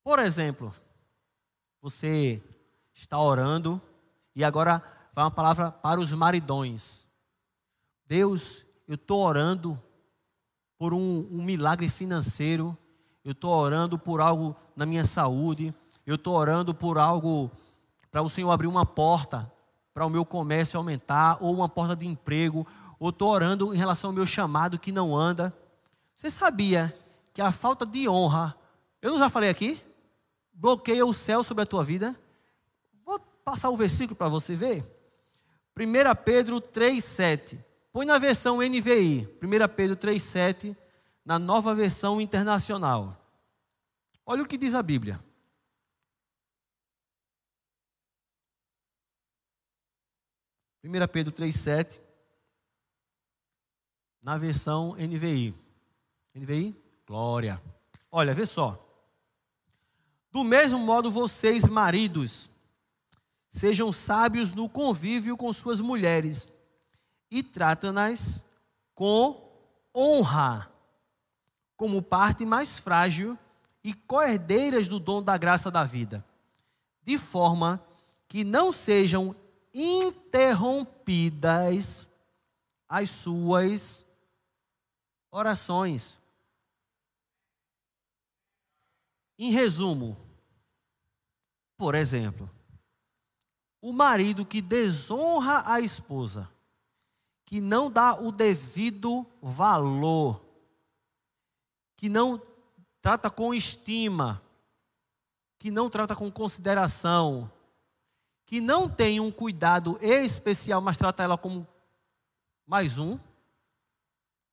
Por 0.04 0.18
exemplo, 0.18 0.74
você 1.80 2.42
está 2.92 3.20
orando 3.20 3.80
e 4.36 4.44
agora 4.44 4.84
vai 5.14 5.24
uma 5.24 5.30
palavra 5.30 5.72
para 5.72 6.00
os 6.00 6.12
maridões. 6.12 7.06
Deus, 8.08 8.66
eu 8.88 8.96
estou 8.96 9.24
orando 9.24 9.80
por 10.76 10.92
um, 10.92 11.28
um, 11.32 11.44
milagre 11.44 11.88
financeiro, 11.88 12.76
eu 13.24 13.34
estou 13.34 13.52
orando 13.52 14.00
por 14.00 14.22
algo 14.22 14.56
na 14.76 14.88
minha 14.88 15.06
saúde, 15.06 15.72
eu 16.04 16.16
estou 16.16 16.34
orando 16.34 16.74
por 16.74 16.98
algo 16.98 17.52
para 18.10 18.24
o 18.24 18.30
Senhor 18.30 18.50
abrir 18.50 18.66
uma 18.66 18.88
porta 18.88 19.50
para 19.94 20.06
o 20.06 20.10
meu 20.10 20.26
comércio 20.26 20.78
aumentar, 20.78 21.38
ou 21.40 21.54
uma 21.54 21.70
porta 21.70 21.96
de 21.96 22.08
emprego, 22.08 22.66
ou 23.00 23.10
estou 23.10 23.30
orando 23.30 23.72
em 23.72 23.78
relação 23.78 24.10
ao 24.10 24.16
meu 24.16 24.26
chamado 24.26 24.80
que 24.80 24.92
não 24.92 25.16
anda. 25.16 25.54
Você 26.22 26.30
sabia 26.30 26.94
que 27.34 27.42
a 27.42 27.52
falta 27.52 27.84
de 27.84 28.08
honra, 28.08 28.56
eu 29.02 29.10
não 29.10 29.18
já 29.18 29.28
falei 29.28 29.50
aqui? 29.50 29.84
bloqueia 30.54 31.04
o 31.04 31.12
céu 31.12 31.42
sobre 31.42 31.64
a 31.64 31.66
tua 31.66 31.84
vida. 31.84 32.16
Vou 33.04 33.20
passar 33.44 33.72
o 33.72 33.76
versículo 33.76 34.16
para 34.16 34.30
você 34.30 34.54
ver. 34.54 34.84
1 35.76 36.24
Pedro 36.24 36.62
3,7. 36.62 37.58
Põe 37.92 38.06
na 38.06 38.20
versão 38.20 38.58
NVI. 38.58 39.28
1 39.42 39.76
Pedro 39.76 39.98
3,7. 39.98 40.78
Na 41.26 41.40
nova 41.40 41.74
versão 41.74 42.22
internacional. 42.22 43.18
Olha 44.24 44.44
o 44.44 44.48
que 44.48 44.60
diz 44.60 44.76
a 44.76 44.84
Bíblia. 44.84 45.20
Primeira 50.82 51.08
Pedro 51.08 51.34
3,7. 51.34 52.00
Na 54.22 54.38
versão 54.38 54.96
NVI. 54.96 55.61
NVI? 56.34 56.74
Glória. 57.06 57.62
Olha, 58.10 58.34
vê 58.34 58.46
só. 58.46 58.82
Do 60.32 60.46
mesmo 60.46 60.80
modo, 60.80 61.12
vocês, 61.12 61.66
maridos, 61.66 62.50
sejam 63.50 63.92
sábios 63.92 64.54
no 64.54 64.70
convívio 64.70 65.36
com 65.36 65.52
suas 65.52 65.82
mulheres 65.82 66.48
e 67.30 67.44
tratam-nas 67.44 68.42
com 68.96 69.52
honra, 69.94 70.72
como 71.76 72.02
parte 72.02 72.46
mais 72.46 72.80
frágil 72.80 73.38
e 73.84 73.94
coerdeiras 73.94 74.88
do 74.88 75.00
dom 75.00 75.22
da 75.22 75.38
graça 75.38 75.70
da 75.70 75.84
vida, 75.84 76.24
de 77.04 77.18
forma 77.18 77.84
que 78.28 78.46
não 78.46 78.72
sejam 78.72 79.36
interrompidas 79.74 82.08
as 82.88 83.10
suas 83.10 84.06
orações 85.30 86.21
Em 89.44 89.50
resumo, 89.50 90.16
por 91.76 91.96
exemplo, 91.96 92.48
o 93.82 93.92
marido 93.92 94.46
que 94.46 94.62
desonra 94.62 95.64
a 95.66 95.82
esposa, 95.82 96.48
que 97.44 97.60
não 97.60 97.90
dá 97.90 98.22
o 98.22 98.32
devido 98.32 99.26
valor, 99.42 100.46
que 101.96 102.08
não 102.08 102.40
trata 103.02 103.32
com 103.32 103.52
estima, 103.52 104.40
que 105.58 105.72
não 105.72 105.90
trata 105.90 106.16
com 106.16 106.32
consideração, 106.32 107.52
que 108.46 108.62
não 108.62 108.88
tem 108.88 109.20
um 109.20 109.32
cuidado 109.32 109.98
especial, 110.04 110.82
mas 110.82 110.98
trata 110.98 111.24
ela 111.24 111.36
como 111.36 111.68
mais 112.64 113.00
um, 113.00 113.18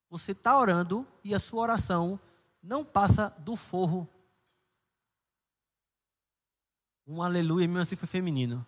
você 0.09 0.33
está 0.33 0.59
orando 0.59 1.07
e 1.23 1.35
a 1.35 1.39
sua 1.39 1.61
oração 1.61 2.19
não 2.63 2.83
passa 2.83 3.29
do 3.41 3.55
forro 3.55 4.09
um 7.09 7.23
aleluia, 7.23 7.67
mesmo 7.67 7.81
assim 7.81 7.97
foi 7.97 8.07
feminino. 8.07 8.67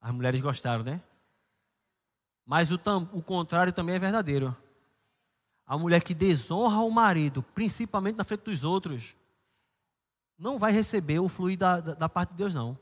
As 0.00 0.12
mulheres 0.12 0.40
gostaram, 0.40 0.82
né? 0.82 1.00
Mas 2.44 2.72
o, 2.72 2.78
tam, 2.78 3.08
o 3.12 3.22
contrário 3.22 3.72
também 3.72 3.94
é 3.94 3.98
verdadeiro. 3.98 4.56
A 5.64 5.78
mulher 5.78 6.02
que 6.02 6.12
desonra 6.12 6.78
o 6.78 6.90
marido, 6.90 7.44
principalmente 7.44 8.16
na 8.16 8.24
frente 8.24 8.42
dos 8.42 8.64
outros, 8.64 9.14
não 10.36 10.58
vai 10.58 10.72
receber 10.72 11.20
o 11.20 11.28
fluir 11.28 11.56
da, 11.56 11.80
da, 11.80 11.94
da 11.94 12.08
parte 12.08 12.30
de 12.30 12.38
Deus, 12.38 12.52
não. 12.52 12.76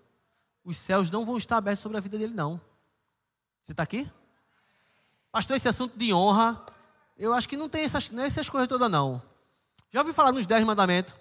Os 0.64 0.78
céus 0.78 1.10
não 1.10 1.26
vão 1.26 1.36
estar 1.36 1.58
abertos 1.58 1.82
sobre 1.82 1.98
a 1.98 2.00
vida 2.00 2.16
dele, 2.16 2.32
não. 2.32 2.58
Você 3.62 3.72
está 3.72 3.82
aqui? 3.82 4.10
Pastor, 5.30 5.56
esse 5.56 5.68
assunto 5.68 5.98
de 5.98 6.14
honra 6.14 6.64
eu 7.18 7.35
acho 7.35 7.48
que 7.48 7.57
não 7.57 7.68
tem 7.68 7.83
essas, 7.83 8.11
não 8.11 8.22
é 8.22 8.26
essas 8.26 8.48
coisas 8.48 8.68
todas, 8.68 8.90
não. 8.90 9.20
Já 9.90 10.00
ouviu 10.00 10.14
falar 10.14 10.31
nos 10.31 10.46
Dez 10.46 10.64
Mandamentos? 10.64 11.14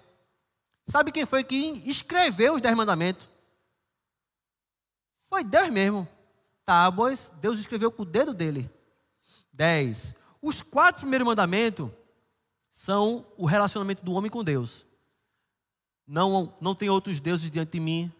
Sabe 0.86 1.10
quem 1.10 1.26
foi 1.26 1.42
que 1.42 1.56
escreveu 1.84 2.54
os 2.54 2.62
Dez 2.62 2.74
Mandamentos? 2.76 3.26
Foi 5.28 5.42
Deus 5.42 5.70
mesmo. 5.70 6.06
Tábuas, 6.64 7.32
Deus 7.40 7.58
escreveu 7.58 7.90
com 7.90 8.02
o 8.02 8.06
dedo 8.06 8.32
dele. 8.32 8.70
Dez. 9.52 10.14
Os 10.40 10.62
quatro 10.62 11.00
primeiros 11.00 11.26
mandamentos 11.26 11.90
são 12.70 13.26
o 13.36 13.44
relacionamento 13.44 14.04
do 14.04 14.12
homem 14.12 14.30
com 14.30 14.44
Deus. 14.44 14.86
Não, 16.06 16.54
não 16.60 16.74
tem 16.74 16.88
outros 16.88 17.18
deuses 17.18 17.50
diante 17.50 17.72
de 17.72 17.80
mim. 17.80 18.12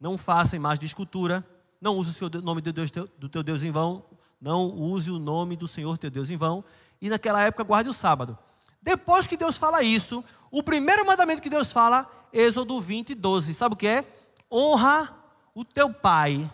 Não 0.00 0.18
faça 0.18 0.56
imagem 0.56 0.80
de 0.80 0.86
escultura. 0.86 1.46
Não 1.80 1.96
use 1.96 2.24
o 2.24 2.42
nome 2.42 2.60
do, 2.60 2.72
Deus, 2.72 2.90
do 2.90 3.28
teu 3.28 3.42
Deus 3.42 3.62
em 3.62 3.70
vão. 3.70 4.04
Não 4.40 4.66
use 4.66 5.10
o 5.10 5.18
nome 5.18 5.56
do 5.56 5.68
Senhor 5.68 5.96
teu 5.96 6.10
Deus 6.10 6.28
em 6.28 6.36
vão 6.36 6.64
e 7.04 7.10
naquela 7.10 7.42
época 7.42 7.62
guarde 7.64 7.90
o 7.90 7.92
sábado. 7.92 8.38
Depois 8.80 9.26
que 9.26 9.36
Deus 9.36 9.58
fala 9.58 9.82
isso, 9.82 10.24
o 10.50 10.62
primeiro 10.62 11.04
mandamento 11.04 11.42
que 11.42 11.50
Deus 11.50 11.70
fala, 11.70 12.10
Êxodo 12.32 12.80
20, 12.80 13.14
12. 13.14 13.52
Sabe 13.52 13.74
o 13.74 13.76
que 13.76 13.86
é? 13.86 14.06
Honra 14.50 15.14
o 15.54 15.66
teu 15.66 15.92
pai 15.92 16.50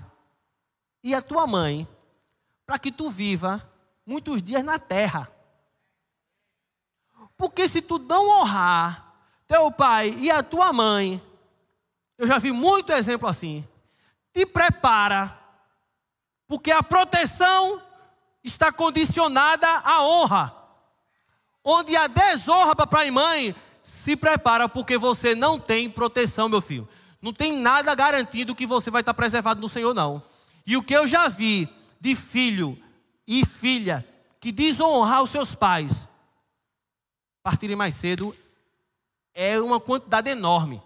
e 1.04 1.14
a 1.14 1.22
tua 1.22 1.46
mãe, 1.46 1.86
para 2.66 2.80
que 2.80 2.90
tu 2.90 3.08
viva 3.08 3.64
muitos 4.04 4.42
dias 4.42 4.64
na 4.64 4.76
terra. 4.76 5.30
Porque 7.36 7.68
se 7.68 7.80
tu 7.80 8.00
não 8.00 8.40
honrar 8.40 9.14
teu 9.46 9.70
pai 9.70 10.16
e 10.18 10.32
a 10.32 10.42
tua 10.42 10.72
mãe, 10.72 11.22
eu 12.18 12.26
já 12.26 12.38
vi 12.38 12.50
muito 12.50 12.92
exemplo 12.92 13.28
assim, 13.28 13.64
te 14.32 14.44
prepara, 14.44 15.32
porque 16.48 16.72
a 16.72 16.82
proteção 16.82 17.80
está 18.42 18.72
condicionada 18.72 19.68
à 19.68 20.02
honra. 20.04 20.54
Onde 21.64 21.94
a 21.94 22.06
desonra 22.06 22.74
para 22.74 22.86
pai 22.86 23.08
e 23.08 23.10
mãe, 23.10 23.54
se 23.82 24.16
prepara 24.16 24.68
porque 24.68 24.96
você 24.96 25.34
não 25.34 25.58
tem 25.58 25.90
proteção, 25.90 26.48
meu 26.48 26.60
filho. 26.60 26.88
Não 27.20 27.32
tem 27.32 27.52
nada 27.52 27.94
garantido 27.94 28.54
que 28.54 28.66
você 28.66 28.90
vai 28.90 29.02
estar 29.02 29.14
preservado 29.14 29.60
no 29.60 29.68
Senhor, 29.68 29.92
não. 29.92 30.22
E 30.66 30.76
o 30.76 30.82
que 30.82 30.94
eu 30.94 31.06
já 31.06 31.28
vi 31.28 31.68
de 32.00 32.14
filho 32.14 32.78
e 33.26 33.44
filha 33.44 34.06
que 34.40 34.50
desonrar 34.50 35.22
os 35.22 35.30
seus 35.30 35.54
pais, 35.54 36.08
partirem 37.42 37.76
mais 37.76 37.94
cedo, 37.94 38.34
é 39.34 39.60
uma 39.60 39.78
quantidade 39.78 40.30
enorme. 40.30 40.82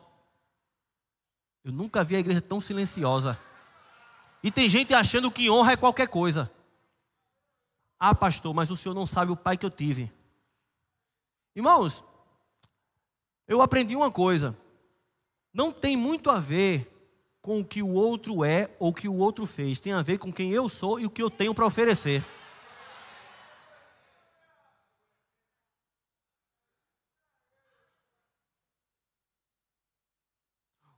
Eu 1.64 1.72
nunca 1.72 2.02
vi 2.02 2.16
a 2.16 2.20
igreja 2.20 2.40
tão 2.40 2.60
silenciosa. 2.60 3.38
E 4.42 4.50
tem 4.50 4.68
gente 4.68 4.92
achando 4.92 5.30
que 5.30 5.48
honra 5.48 5.72
é 5.72 5.76
qualquer 5.76 6.08
coisa. 6.08 6.50
Ah, 8.06 8.14
pastor, 8.14 8.52
mas 8.52 8.70
o 8.70 8.76
senhor 8.76 8.94
não 8.94 9.06
sabe 9.06 9.32
o 9.32 9.36
pai 9.36 9.56
que 9.56 9.64
eu 9.64 9.70
tive. 9.70 10.12
Irmãos, 11.56 12.04
eu 13.48 13.62
aprendi 13.62 13.96
uma 13.96 14.12
coisa. 14.12 14.54
Não 15.54 15.72
tem 15.72 15.96
muito 15.96 16.28
a 16.28 16.38
ver 16.38 16.86
com 17.40 17.60
o 17.60 17.64
que 17.64 17.82
o 17.82 17.88
outro 17.88 18.44
é 18.44 18.68
ou 18.78 18.90
o 18.90 18.94
que 18.94 19.08
o 19.08 19.16
outro 19.16 19.46
fez. 19.46 19.80
Tem 19.80 19.94
a 19.94 20.02
ver 20.02 20.18
com 20.18 20.30
quem 20.30 20.52
eu 20.52 20.68
sou 20.68 21.00
e 21.00 21.06
o 21.06 21.10
que 21.10 21.22
eu 21.22 21.30
tenho 21.30 21.54
para 21.54 21.64
oferecer. 21.64 22.22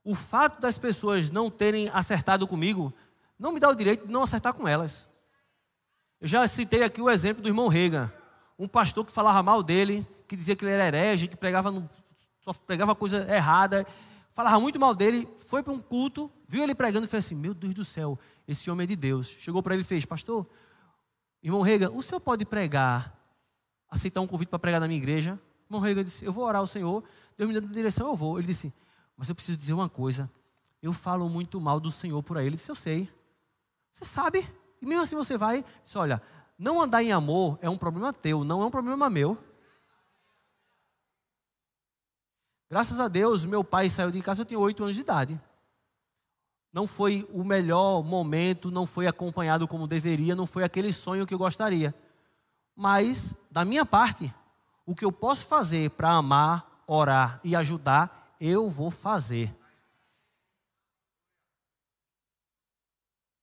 O 0.03 0.17
fato 0.17 0.61
das 0.61 0.77
pessoas 0.77 1.31
não 1.31 1.49
terem 1.49 1.89
acertado 1.91 2.49
comigo 2.49 2.93
não 3.39 3.53
me 3.53 3.61
dá 3.61 3.69
o 3.69 3.77
direito 3.77 4.09
de 4.09 4.13
não 4.13 4.25
acertar 4.25 4.53
com 4.53 4.67
elas. 4.67 5.07
Eu 6.21 6.27
já 6.29 6.47
citei 6.49 6.83
aqui 6.83 7.01
o 7.01 7.11
exemplo 7.11 7.43
do 7.43 7.49
irmão 7.49 7.69
Reagan, 7.69 8.11
um 8.59 8.67
pastor 8.67 9.05
que 9.05 9.13
falava 9.13 9.43
mal 9.43 9.63
dele, 9.63 10.07
que 10.27 10.35
dizia 10.35 10.57
que 10.57 10.65
ele 10.65 10.73
era 10.73 10.87
herege, 10.87 11.29
que 11.29 11.37
pregava 11.37 11.71
no, 11.71 11.89
só 12.41 12.53
pregava 12.55 12.95
coisa 12.95 13.31
errada, 13.33 13.87
falava 14.31 14.59
muito 14.59 14.81
mal 14.81 14.95
dele, 14.95 15.29
foi 15.37 15.63
para 15.63 15.73
um 15.73 15.81
culto, 15.81 16.31
viu 16.49 16.63
ele 16.63 16.75
pregando 16.75 17.07
e 17.07 17.09
fez 17.09 17.27
assim: 17.27 17.35
Meu 17.35 17.53
Deus 17.53 17.75
do 17.75 17.85
céu, 17.85 18.19
esse 18.49 18.71
homem 18.71 18.85
é 18.85 18.87
de 18.87 18.97
Deus. 18.97 19.27
Chegou 19.39 19.63
para 19.63 19.75
ele 19.75 19.83
e 19.83 19.87
fez: 19.87 20.05
Pastor, 20.07 20.47
irmão 21.43 21.61
Reagan, 21.61 21.91
o 21.91 22.01
senhor 22.01 22.21
pode 22.21 22.47
pregar, 22.47 23.15
aceitar 23.91 24.21
um 24.21 24.27
convite 24.27 24.49
para 24.49 24.59
pregar 24.59 24.81
na 24.81 24.89
minha 24.89 24.99
igreja? 24.99 25.39
Irmão 25.67 25.81
Reagan 25.81 26.05
disse: 26.05 26.25
Eu 26.25 26.33
vou 26.33 26.45
orar 26.45 26.61
ao 26.61 26.67
Senhor, 26.67 27.05
Deus 27.37 27.49
me 27.49 27.61
dando 27.61 27.73
direção, 27.73 28.09
eu 28.09 28.17
vou. 28.17 28.39
Ele 28.39 28.47
disse: 28.47 28.73
Mas 29.17 29.29
eu 29.29 29.35
preciso 29.35 29.59
dizer 29.59 29.75
uma 29.75 29.89
coisa, 29.89 30.31
eu 30.81 30.93
falo 30.93 31.29
muito 31.29 31.61
mal 31.61 31.79
do 31.79 31.91
Senhor 31.91 32.23
por 32.23 32.39
aí. 32.39 32.47
Ele 32.47 32.57
disse: 32.57 32.71
Eu 32.71 32.75
sei. 32.75 33.09
Você 33.93 34.05
sabe? 34.05 34.47
E 34.81 34.87
mesmo 34.87 35.03
assim 35.03 35.17
você 35.17 35.37
vai, 35.37 35.65
diz, 35.85 35.97
olha, 35.97 36.23
não 36.59 36.81
andar 36.81 37.03
em 37.03 37.13
amor 37.13 37.59
é 37.61 37.69
um 37.69 37.77
problema 37.77 38.13
teu, 38.13 38.45
não 38.45 38.63
é 38.63 38.67
um 38.67 38.71
problema 38.71 39.11
meu. 39.11 39.39
Graças 42.69 42.99
a 42.99 43.09
Deus, 43.09 43.45
meu 43.45 43.63
pai 43.63 43.89
saiu 43.89 44.11
de 44.11 44.21
casa, 44.21 44.43
eu 44.43 44.47
tinha 44.47 44.59
oito 44.59 44.83
anos 44.83 44.97
de 44.97 45.03
idade. 45.03 45.41
Não 46.73 46.87
foi 46.87 47.27
o 47.33 47.45
melhor 47.45 48.03
momento, 48.03 48.71
não 48.71 48.87
foi 48.87 49.07
acompanhado 49.07 49.69
como 49.69 49.87
deveria, 49.87 50.35
não 50.35 50.47
foi 50.47 50.65
aquele 50.65 50.93
sonho 50.93 51.27
que 51.27 51.33
eu 51.33 51.39
gostaria. 51.39 51.95
Mas, 52.75 53.35
da 53.51 53.65
minha 53.65 53.87
parte, 53.87 54.35
o 54.85 54.95
que 54.95 55.05
eu 55.05 55.13
posso 55.13 55.47
fazer 55.47 55.91
para 55.91 56.11
amar, 56.11 56.83
orar 56.87 57.41
e 57.43 57.57
ajudar, 57.57 58.35
eu 58.41 58.69
vou 58.69 58.91
fazer. 58.91 59.55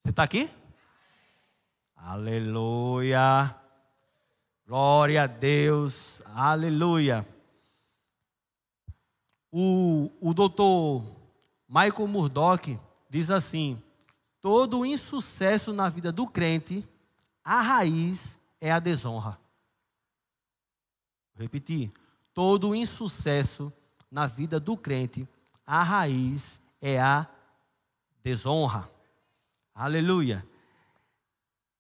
Você 0.04 0.12
está 0.12 0.24
aqui? 0.24 0.50
Aleluia. 2.06 3.56
Glória 4.68 5.24
a 5.24 5.26
Deus. 5.26 6.22
Aleluia. 6.26 7.26
O, 9.50 10.12
o 10.20 10.34
doutor 10.34 11.02
Michael 11.66 12.08
Murdock 12.10 12.78
diz 13.10 13.30
assim: 13.30 13.82
todo 14.42 14.86
insucesso 14.86 15.72
na 15.72 15.88
vida 15.88 16.12
do 16.12 16.28
crente, 16.28 16.86
a 17.42 17.62
raiz 17.62 18.38
é 18.60 18.70
a 18.70 18.80
desonra. 18.80 19.39
Vou 21.34 21.44
repetir: 21.44 21.89
todo 22.34 22.76
insucesso 22.76 23.72
na 24.12 24.28
vida 24.28 24.60
do 24.60 24.76
crente, 24.76 25.26
a 25.66 25.82
raiz 25.82 26.62
é 26.82 27.00
a 27.00 27.26
desonra. 28.22 28.92
Aleluia. 29.74 30.46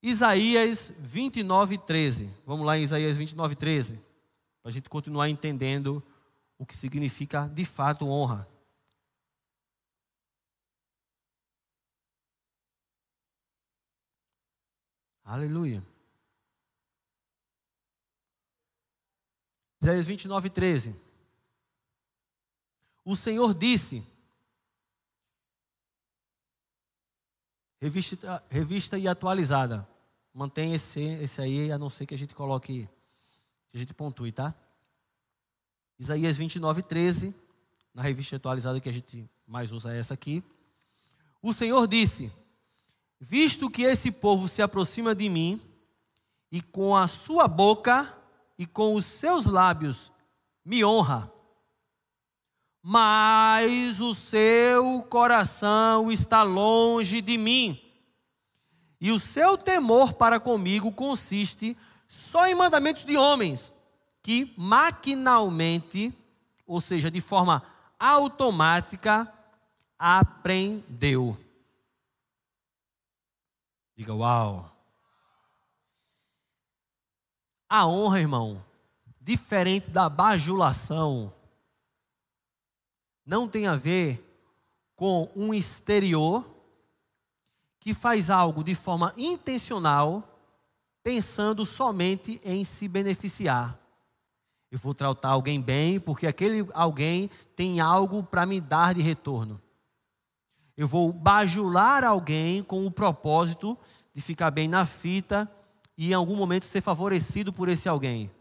Isaías 0.03 0.91
29, 0.99 1.77
13. 1.77 2.29
Vamos 2.45 2.65
lá 2.65 2.77
em 2.77 2.83
Isaías 2.83 3.15
29, 3.15 3.55
13. 3.55 3.95
Para 4.61 4.69
a 4.69 4.71
gente 4.71 4.89
continuar 4.89 5.29
entendendo 5.29 6.03
o 6.57 6.65
que 6.65 6.75
significa 6.75 7.47
de 7.47 7.63
fato 7.63 8.09
honra. 8.09 8.45
Aleluia. 15.23 15.81
Isaías 19.81 20.05
29, 20.05 20.49
13. 20.49 20.95
O 23.05 23.15
Senhor 23.15 23.53
disse: 23.53 24.05
Revista, 27.79 28.43
revista 28.49 28.97
e 28.97 29.07
atualizada. 29.07 29.92
Mantém 30.33 30.73
esse, 30.73 30.99
esse 30.99 31.41
aí, 31.41 31.71
a 31.71 31.77
não 31.77 31.89
ser 31.89 32.05
que 32.05 32.13
a 32.15 32.17
gente 32.17 32.33
coloque, 32.33 32.89
que 33.69 33.77
a 33.77 33.79
gente 33.79 33.93
pontue, 33.93 34.31
tá? 34.31 34.53
Isaías 35.99 36.37
29, 36.37 36.81
13. 36.81 37.35
Na 37.93 38.01
revista 38.01 38.35
atualizada 38.35 38.79
que 38.79 38.89
a 38.89 38.93
gente 38.93 39.29
mais 39.45 39.71
usa 39.71 39.93
essa 39.93 40.15
aqui. 40.15 40.43
O 41.41 41.53
Senhor 41.53 41.87
disse: 41.87 42.31
Visto 43.19 43.69
que 43.69 43.83
esse 43.83 44.11
povo 44.11 44.47
se 44.47 44.61
aproxima 44.61 45.13
de 45.13 45.29
mim, 45.29 45.61
e 46.51 46.61
com 46.61 46.95
a 46.95 47.07
sua 47.07 47.47
boca 47.47 48.15
e 48.57 48.65
com 48.65 48.95
os 48.95 49.05
seus 49.05 49.45
lábios 49.45 50.11
me 50.63 50.85
honra, 50.85 51.31
mas 52.81 53.99
o 53.99 54.13
seu 54.13 55.03
coração 55.09 56.11
está 56.11 56.43
longe 56.43 57.21
de 57.21 57.37
mim. 57.37 57.82
E 59.03 59.11
o 59.11 59.19
seu 59.19 59.57
temor 59.57 60.13
para 60.13 60.39
comigo 60.39 60.89
consiste 60.89 61.77
só 62.07 62.47
em 62.47 62.55
mandamentos 62.55 63.03
de 63.03 63.17
homens, 63.17 63.73
que 64.21 64.53
maquinalmente, 64.57 66.17
ou 66.65 66.79
seja, 66.79 67.11
de 67.11 67.19
forma 67.19 67.61
automática, 67.99 69.29
aprendeu. 69.99 71.37
Diga 73.93 74.13
uau. 74.13 74.73
A 77.67 77.85
honra, 77.85 78.21
irmão, 78.21 78.65
diferente 79.19 79.89
da 79.89 80.07
bajulação, 80.07 81.33
não 83.25 83.49
tem 83.49 83.67
a 83.67 83.75
ver 83.75 84.23
com 84.95 85.29
um 85.35 85.53
exterior 85.53 86.52
que 87.83 87.93
faz 87.93 88.29
algo 88.29 88.63
de 88.63 88.73
forma 88.73 89.13
intencional, 89.17 90.23
pensando 91.03 91.65
somente 91.65 92.39
em 92.45 92.63
se 92.63 92.87
beneficiar. 92.87 93.77
Eu 94.71 94.79
vou 94.79 94.93
tratar 94.93 95.31
alguém 95.31 95.59
bem 95.59 95.99
porque 95.99 96.25
aquele 96.25 96.65
alguém 96.73 97.29
tem 97.57 97.81
algo 97.81 98.23
para 98.23 98.45
me 98.45 98.61
dar 98.61 98.93
de 98.93 99.01
retorno. 99.01 99.61
Eu 100.77 100.87
vou 100.87 101.11
bajular 101.11 102.05
alguém 102.05 102.63
com 102.63 102.85
o 102.85 102.89
propósito 102.89 103.77
de 104.13 104.21
ficar 104.21 104.49
bem 104.49 104.69
na 104.69 104.85
fita 104.85 105.51
e 105.97 106.11
em 106.11 106.13
algum 106.13 106.37
momento 106.37 106.63
ser 106.63 106.79
favorecido 106.79 107.51
por 107.51 107.67
esse 107.67 107.89
alguém. 107.89 108.31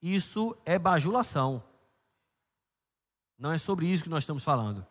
Isso 0.00 0.56
é 0.64 0.78
bajulação. 0.78 1.60
Não 3.36 3.50
é 3.50 3.58
sobre 3.58 3.86
isso 3.86 4.04
que 4.04 4.08
nós 4.08 4.22
estamos 4.22 4.44
falando. 4.44 4.86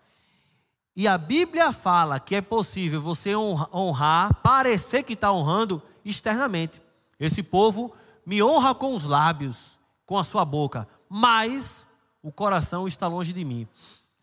E 0.95 1.08
a 1.08 1.17
Bíblia 1.17 1.71
fala 1.71 2.19
que 2.19 2.36
é 2.36 2.41
possível 2.41 3.01
você 3.01 3.36
honrar, 3.36 4.34
parecer 4.41 5.04
que 5.04 5.13
está 5.13 5.32
honrando 5.32 5.82
externamente. 6.04 6.82
Esse 7.19 7.41
povo 7.41 7.93
me 8.25 8.43
honra 8.43 8.75
com 8.75 8.95
os 8.95 9.06
lábios, 9.06 9.80
com 10.06 10.17
a 10.17 10.23
sua 10.23 10.43
boca, 10.43 10.88
mas 11.08 11.86
o 12.21 12.32
coração 12.32 12.88
está 12.88 13.08
longe 13.08 13.32
de 13.32 13.45
mim. 13.45 13.67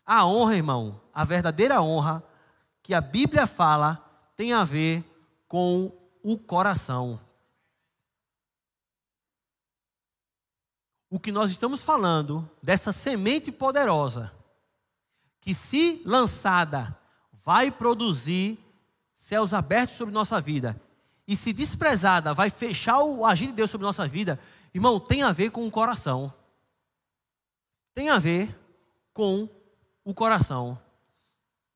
A 0.05 0.25
honra, 0.25 0.55
irmão, 0.55 1.01
a 1.13 1.23
verdadeira 1.23 1.81
honra 1.81 2.23
que 2.83 2.93
a 2.93 3.01
Bíblia 3.01 3.47
fala 3.47 4.03
tem 4.35 4.53
a 4.53 4.63
ver 4.63 5.03
com 5.47 5.91
o 6.23 6.37
coração. 6.37 7.19
o 11.09 11.19
que 11.19 11.31
nós 11.31 11.49
estamos 11.49 11.81
falando, 11.81 12.47
dessa 12.61 12.91
semente 12.91 13.51
poderosa, 13.51 14.31
que 15.41 15.53
se 15.53 16.01
lançada, 16.05 16.97
vai 17.43 17.71
produzir 17.71 18.57
céus 19.13 19.53
abertos 19.53 19.95
sobre 19.95 20.13
nossa 20.13 20.39
vida, 20.41 20.79
e 21.27 21.35
se 21.35 21.53
desprezada, 21.53 22.33
vai 22.33 22.49
fechar 22.49 22.99
o 23.03 23.25
agir 23.25 23.47
de 23.47 23.53
Deus 23.53 23.69
sobre 23.69 23.85
nossa 23.85 24.07
vida, 24.07 24.39
irmão, 24.73 24.99
tem 24.99 25.21
a 25.21 25.31
ver 25.31 25.51
com 25.51 25.67
o 25.67 25.71
coração. 25.71 26.33
Tem 27.93 28.09
a 28.09 28.17
ver 28.17 28.57
com 29.13 29.47
o 30.03 30.13
coração. 30.13 30.79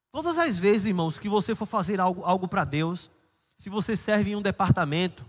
Todas 0.10 0.38
as 0.38 0.58
vezes, 0.58 0.86
irmãos, 0.86 1.20
que 1.20 1.30
você 1.30 1.54
for 1.54 1.66
fazer 1.66 2.00
algo, 2.00 2.24
algo 2.24 2.48
para 2.48 2.64
Deus, 2.64 3.12
se 3.56 3.70
você 3.70 3.96
serve 3.96 4.32
em 4.32 4.36
um 4.36 4.42
departamento, 4.42 5.26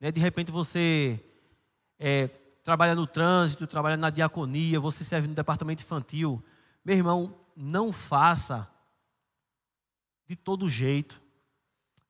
né, 0.00 0.12
de 0.12 0.20
repente 0.20 0.50
você 0.50 1.18
é, 1.98 2.28
trabalha 2.62 2.94
no 2.94 3.06
trânsito, 3.06 3.66
trabalha 3.66 3.96
na 3.96 4.10
diaconia, 4.10 4.80
você 4.80 5.04
serve 5.04 5.28
no 5.28 5.34
departamento 5.34 5.82
infantil. 5.82 6.42
Meu 6.84 6.96
irmão, 6.96 7.34
não 7.56 7.92
faça 7.92 8.68
de 10.26 10.36
todo 10.36 10.68
jeito. 10.68 11.22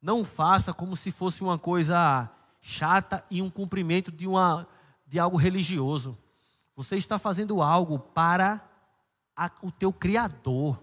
não 0.01 0.23
faça 0.23 0.75
como 0.75 0.95
se 0.95 1.11
fosse 1.11 1.43
uma 1.43 1.59
coisa 1.59 2.31
chata 2.61 3.25
e 3.31 3.41
um 3.41 3.49
cumprimento 3.49 4.13
de, 4.13 4.27
uma, 4.27 4.69
de 5.07 5.19
algo 5.19 5.39
religioso. 5.39 6.17
Você 6.77 6.97
está 6.97 7.19
fazendo 7.19 7.63
algo 7.63 7.99
para 7.99 8.63
a, 9.35 9.51
o 9.63 9.71
teu 9.71 9.93
Criador. 9.93 10.83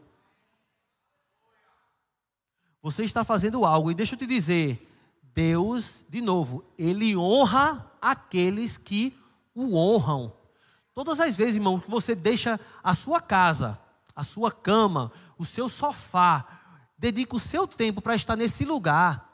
Você 2.82 3.03
está 3.03 3.24
fazendo 3.24 3.64
algo, 3.64 3.91
e 3.91 3.93
deixa 3.93 4.16
eu 4.16 4.20
te 4.20 4.26
dizer, 4.26 4.91
Deus, 5.22 6.03
de 6.09 6.20
novo, 6.20 6.66
Ele 6.78 7.16
honra 7.16 7.91
aqueles 8.01 8.76
que 8.76 9.16
o 9.53 9.76
honram. 9.76 10.34
Todas 10.93 11.20
as 11.20 11.36
vezes, 11.36 11.55
irmão, 11.55 11.80
que 11.80 11.89
você 11.89 12.16
deixa 12.16 12.59
a 12.84 12.95
sua 12.95 13.22
casa, 13.22 13.80
a 14.16 14.24
sua 14.24 14.51
cama, 14.51 15.12
o 15.38 15.45
seu 15.45 15.70
sofá, 15.70 16.45
dedica 16.97 17.36
o 17.36 17.39
seu 17.39 17.68
tempo 17.68 18.01
para 18.01 18.16
estar 18.16 18.36
nesse 18.36 18.64
lugar, 18.64 19.28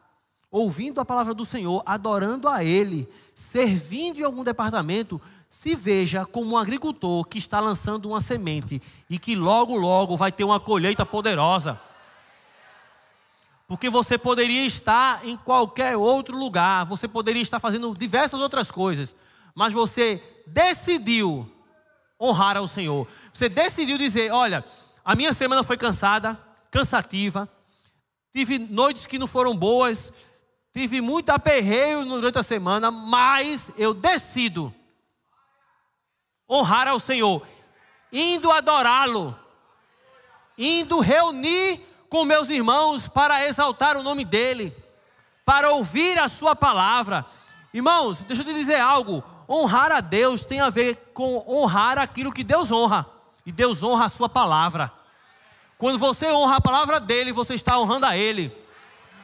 ouvindo 0.49 1.01
a 1.01 1.05
palavra 1.05 1.33
do 1.33 1.43
Senhor, 1.43 1.83
adorando 1.85 2.47
a 2.47 2.63
Ele, 2.63 3.07
servindo 3.35 4.19
em 4.19 4.23
algum 4.23 4.43
departamento, 4.43 5.21
se 5.49 5.75
veja 5.75 6.25
como 6.25 6.51
um 6.51 6.57
agricultor 6.57 7.25
que 7.25 7.37
está 7.37 7.59
lançando 7.59 8.07
uma 8.07 8.21
semente 8.21 8.81
e 9.09 9.17
que 9.17 9.35
logo, 9.35 9.75
logo 9.75 10.15
vai 10.15 10.31
ter 10.31 10.43
uma 10.43 10.59
colheita 10.59 11.05
poderosa. 11.05 11.79
Porque 13.67 13.89
você 13.89 14.17
poderia 14.17 14.65
estar 14.65 15.25
em 15.25 15.35
qualquer 15.35 15.97
outro 15.97 16.37
lugar, 16.37 16.85
você 16.85 17.07
poderia 17.07 17.41
estar 17.41 17.59
fazendo 17.59 17.93
diversas 17.93 18.39
outras 18.39 18.71
coisas, 18.71 19.13
mas 19.53 19.73
você 19.73 20.23
decidiu 20.45 21.49
honrar 22.19 22.57
ao 22.57 22.67
Senhor. 22.67 23.07
Você 23.31 23.47
decidiu 23.47 23.97
dizer: 23.97 24.31
olha, 24.31 24.63
a 25.03 25.15
minha 25.15 25.33
semana 25.33 25.63
foi 25.63 25.77
cansada, 25.77 26.37
cansativa, 26.71 27.49
tive 28.33 28.59
noites 28.59 29.05
que 29.05 29.19
não 29.19 29.27
foram 29.27 29.55
boas, 29.55 30.11
tive 30.73 31.01
muito 31.01 31.29
aperreio 31.29 32.05
durante 32.05 32.39
a 32.39 32.43
semana, 32.43 32.91
mas 32.91 33.71
eu 33.77 33.93
decido 33.93 34.73
honrar 36.49 36.87
ao 36.87 36.99
Senhor, 36.99 37.45
indo 38.11 38.51
adorá-lo, 38.51 39.37
indo 40.57 40.99
reunir 40.99 41.81
com 42.09 42.23
meus 42.23 42.49
irmãos 42.49 43.07
para 43.07 43.45
exaltar 43.47 43.97
o 43.97 44.03
nome 44.03 44.23
dEle, 44.23 44.75
para 45.43 45.71
ouvir 45.71 46.17
a 46.19 46.27
Sua 46.27 46.55
palavra. 46.55 47.25
Irmãos, 47.73 48.23
deixa 48.23 48.41
eu 48.41 48.45
te 48.45 48.53
dizer 48.53 48.79
algo: 48.79 49.23
honrar 49.47 49.91
a 49.91 50.01
Deus 50.01 50.45
tem 50.45 50.59
a 50.59 50.69
ver 50.69 50.95
com 51.17 51.43
honrar 51.47 51.97
aquilo 51.97 52.31
que 52.31 52.43
Deus 52.43 52.71
honra, 52.71 53.03
e 53.43 53.51
Deus 53.51 53.81
honra 53.81 54.05
a 54.05 54.09
Sua 54.09 54.29
palavra. 54.29 54.91
Quando 55.75 55.97
você 55.97 56.31
honra 56.31 56.57
a 56.57 56.61
palavra 56.61 56.99
dEle, 56.99 57.31
você 57.31 57.55
está 57.55 57.79
honrando 57.79 58.05
a 58.05 58.15
Ele. 58.15 58.55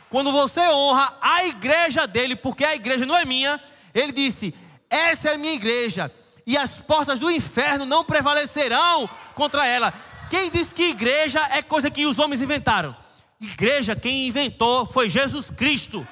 Quando 0.10 0.32
você 0.32 0.62
honra 0.70 1.14
a 1.22 1.46
igreja 1.46 2.08
dele, 2.08 2.36
porque 2.36 2.66
a 2.66 2.74
igreja 2.74 3.06
não 3.06 3.16
é 3.16 3.24
minha, 3.26 3.62
ele 3.94 4.12
disse: 4.12 4.56
Essa 4.90 5.30
é 5.30 5.34
a 5.36 5.38
minha 5.38 5.54
igreja, 5.54 6.12
e 6.48 6.58
as 6.58 6.82
portas 6.82 7.20
do 7.20 7.30
inferno 7.30 7.86
não 7.86 8.04
prevalecerão 8.04 9.08
contra 9.36 9.68
ela. 9.68 9.94
Quem 10.32 10.50
diz 10.50 10.74
que 10.74 10.90
igreja 10.90 11.48
é 11.52 11.62
coisa 11.62 11.92
que 11.92 12.08
os 12.08 12.18
homens 12.18 12.42
inventaram? 12.42 12.96
Igreja, 13.40 13.96
quem 13.96 14.28
inventou 14.28 14.88
foi 14.88 15.10
Jesus 15.10 15.52
Cristo. 15.52 16.08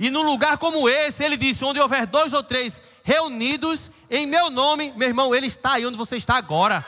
E 0.00 0.10
num 0.10 0.22
lugar 0.22 0.58
como 0.58 0.88
esse, 0.88 1.22
ele 1.22 1.36
disse: 1.36 1.64
onde 1.64 1.78
houver 1.78 2.04
dois 2.04 2.32
ou 2.32 2.42
três 2.42 2.82
reunidos 3.02 3.90
em 4.10 4.26
meu 4.26 4.50
nome, 4.50 4.92
meu 4.96 5.08
irmão, 5.08 5.34
ele 5.34 5.46
está 5.46 5.72
aí 5.72 5.86
onde 5.86 5.96
você 5.96 6.16
está 6.16 6.36
agora. 6.36 6.84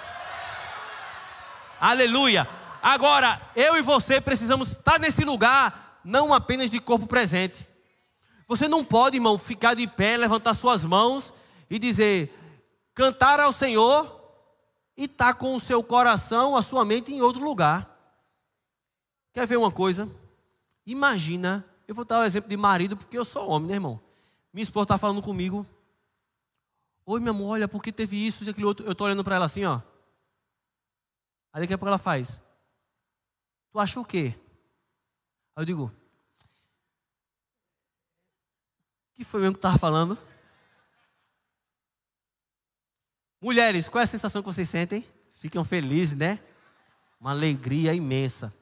Aleluia. 1.80 2.46
Agora, 2.82 3.40
eu 3.54 3.76
e 3.76 3.82
você 3.82 4.20
precisamos 4.20 4.72
estar 4.72 4.98
nesse 4.98 5.24
lugar, 5.24 6.00
não 6.04 6.34
apenas 6.34 6.68
de 6.68 6.80
corpo 6.80 7.06
presente. 7.06 7.66
Você 8.48 8.66
não 8.66 8.84
pode, 8.84 9.16
irmão, 9.16 9.38
ficar 9.38 9.74
de 9.74 9.86
pé, 9.86 10.16
levantar 10.16 10.54
suas 10.54 10.84
mãos 10.84 11.32
e 11.70 11.78
dizer: 11.78 12.36
cantar 12.94 13.40
ao 13.40 13.52
Senhor 13.52 14.20
e 14.96 15.04
está 15.04 15.32
com 15.32 15.54
o 15.54 15.60
seu 15.60 15.82
coração, 15.82 16.56
a 16.56 16.62
sua 16.62 16.84
mente 16.84 17.12
em 17.12 17.22
outro 17.22 17.42
lugar. 17.42 17.88
Quer 19.32 19.46
ver 19.46 19.56
uma 19.56 19.70
coisa? 19.70 20.08
Imagina, 20.84 21.64
eu 21.86 21.94
vou 21.94 22.04
dar 22.04 22.20
o 22.20 22.24
exemplo 22.24 22.50
de 22.50 22.56
marido, 22.56 22.96
porque 22.96 23.16
eu 23.16 23.24
sou 23.24 23.48
homem, 23.48 23.68
né, 23.68 23.74
irmão? 23.74 24.00
Minha 24.52 24.64
esposa 24.64 24.84
está 24.84 24.98
falando 24.98 25.22
comigo. 25.22 25.66
Oi, 27.04 27.20
meu 27.20 27.32
amor, 27.32 27.50
olha, 27.50 27.68
porque 27.68 27.90
teve 27.90 28.16
isso 28.16 28.44
e 28.44 28.50
aquilo 28.50 28.68
outro. 28.68 28.86
Eu 28.86 28.92
estou 28.92 29.06
olhando 29.06 29.24
para 29.24 29.36
ela 29.36 29.46
assim, 29.46 29.64
ó. 29.64 29.80
Aí 31.52 31.60
daqui 31.62 31.74
a 31.74 31.78
pouco 31.78 31.88
ela 31.88 31.98
faz. 31.98 32.40
Tu 33.70 33.78
acha 33.78 34.00
o 34.00 34.04
quê? 34.04 34.34
Aí 35.56 35.62
eu 35.62 35.64
digo. 35.64 35.92
que 39.14 39.24
foi 39.24 39.40
mesmo 39.40 39.54
que 39.54 39.58
estava 39.58 39.78
falando? 39.78 40.18
Mulheres, 43.40 43.88
qual 43.88 44.00
é 44.00 44.04
a 44.04 44.06
sensação 44.06 44.42
que 44.42 44.52
vocês 44.52 44.68
sentem? 44.68 45.06
Ficam 45.30 45.64
felizes, 45.64 46.16
né? 46.16 46.40
Uma 47.20 47.30
alegria 47.30 47.94
imensa. 47.94 48.52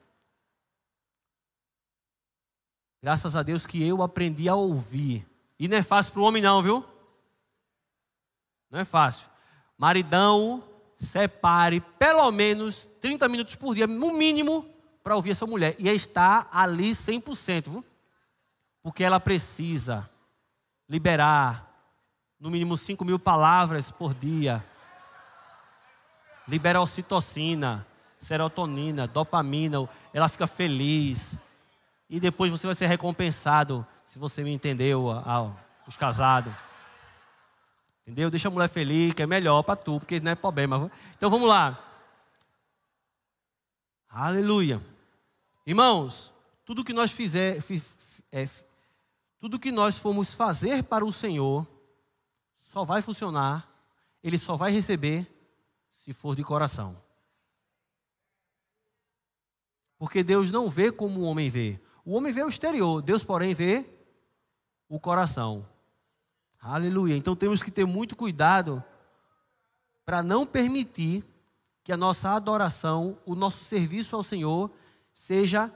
Graças 3.01 3.35
a 3.35 3.41
Deus 3.41 3.65
que 3.65 3.83
eu 3.83 4.03
aprendi 4.03 4.47
a 4.47 4.55
ouvir. 4.55 5.27
E 5.59 5.67
não 5.67 5.77
é 5.77 5.83
fácil 5.83 6.13
para 6.13 6.21
o 6.21 6.25
homem, 6.25 6.41
não, 6.41 6.61
viu? 6.61 6.85
Não 8.71 8.79
é 8.79 8.85
fácil. 8.85 9.27
Maridão, 9.77 10.63
separe 10.95 11.81
pelo 11.99 12.31
menos 12.31 12.85
30 13.01 13.27
minutos 13.27 13.55
por 13.55 13.75
dia, 13.75 13.85
no 13.85 14.13
mínimo, 14.13 14.65
para 15.03 15.15
ouvir 15.15 15.31
essa 15.31 15.45
mulher. 15.45 15.75
E 15.77 15.89
está 15.89 16.47
ali 16.51 16.91
100%, 16.91 17.69
viu? 17.69 17.85
Porque 18.81 19.03
ela 19.03 19.19
precisa 19.19 20.09
liberar 20.89 21.67
no 22.39 22.49
mínimo 22.49 22.77
5 22.77 23.03
mil 23.05 23.19
palavras 23.19 23.91
por 23.91 24.13
dia 24.13 24.63
libera 26.47 26.81
ocitocina, 26.81 27.85
serotonina, 28.19 29.07
dopamina, 29.07 29.87
ela 30.13 30.27
fica 30.27 30.45
feliz. 30.45 31.37
E 32.09 32.19
depois 32.19 32.51
você 32.51 32.67
vai 32.67 32.75
ser 32.75 32.87
recompensado, 32.87 33.85
se 34.03 34.19
você 34.19 34.43
me 34.43 34.51
entendeu, 34.51 35.07
os 35.87 35.95
casados. 35.95 36.51
Entendeu? 38.11 38.29
Deixa 38.29 38.49
a 38.49 38.51
mulher 38.51 38.67
feliz, 38.67 39.13
que 39.13 39.21
é 39.21 39.25
melhor 39.25 39.63
para 39.63 39.77
tu, 39.77 39.97
porque 39.97 40.19
não 40.19 40.33
é 40.33 40.35
problema. 40.35 40.91
Então 41.15 41.29
vamos 41.29 41.47
lá. 41.47 41.81
Aleluia. 44.09 44.81
Irmãos, 45.65 46.33
tudo 46.65 46.83
que 46.83 46.91
nós 46.91 47.09
fizer, 47.09 47.61
fiz, 47.61 48.21
é, 48.29 48.45
tudo 49.39 49.57
que 49.57 49.71
nós 49.71 49.97
formos 49.97 50.33
fazer 50.33 50.83
para 50.83 51.05
o 51.05 51.11
Senhor, 51.13 51.65
só 52.57 52.83
vai 52.83 53.01
funcionar, 53.01 53.65
Ele 54.21 54.37
só 54.37 54.57
vai 54.57 54.73
receber 54.73 55.25
se 55.93 56.11
for 56.11 56.35
de 56.35 56.43
coração. 56.43 57.01
Porque 59.97 60.21
Deus 60.21 60.51
não 60.51 60.69
vê 60.69 60.91
como 60.91 61.21
o 61.21 61.23
homem 61.23 61.49
vê. 61.49 61.79
O 62.03 62.15
homem 62.15 62.33
vê 62.33 62.43
o 62.43 62.49
exterior, 62.49 63.01
Deus, 63.01 63.23
porém, 63.23 63.53
vê 63.53 63.85
o 64.89 64.99
coração. 64.99 65.65
Aleluia. 66.61 67.17
Então 67.17 67.35
temos 67.35 67.63
que 67.63 67.71
ter 67.71 67.85
muito 67.85 68.15
cuidado 68.15 68.83
para 70.05 70.21
não 70.21 70.45
permitir 70.45 71.25
que 71.83 71.91
a 71.91 71.97
nossa 71.97 72.29
adoração, 72.29 73.17
o 73.25 73.33
nosso 73.33 73.63
serviço 73.63 74.15
ao 74.15 74.21
Senhor, 74.21 74.69
seja 75.11 75.73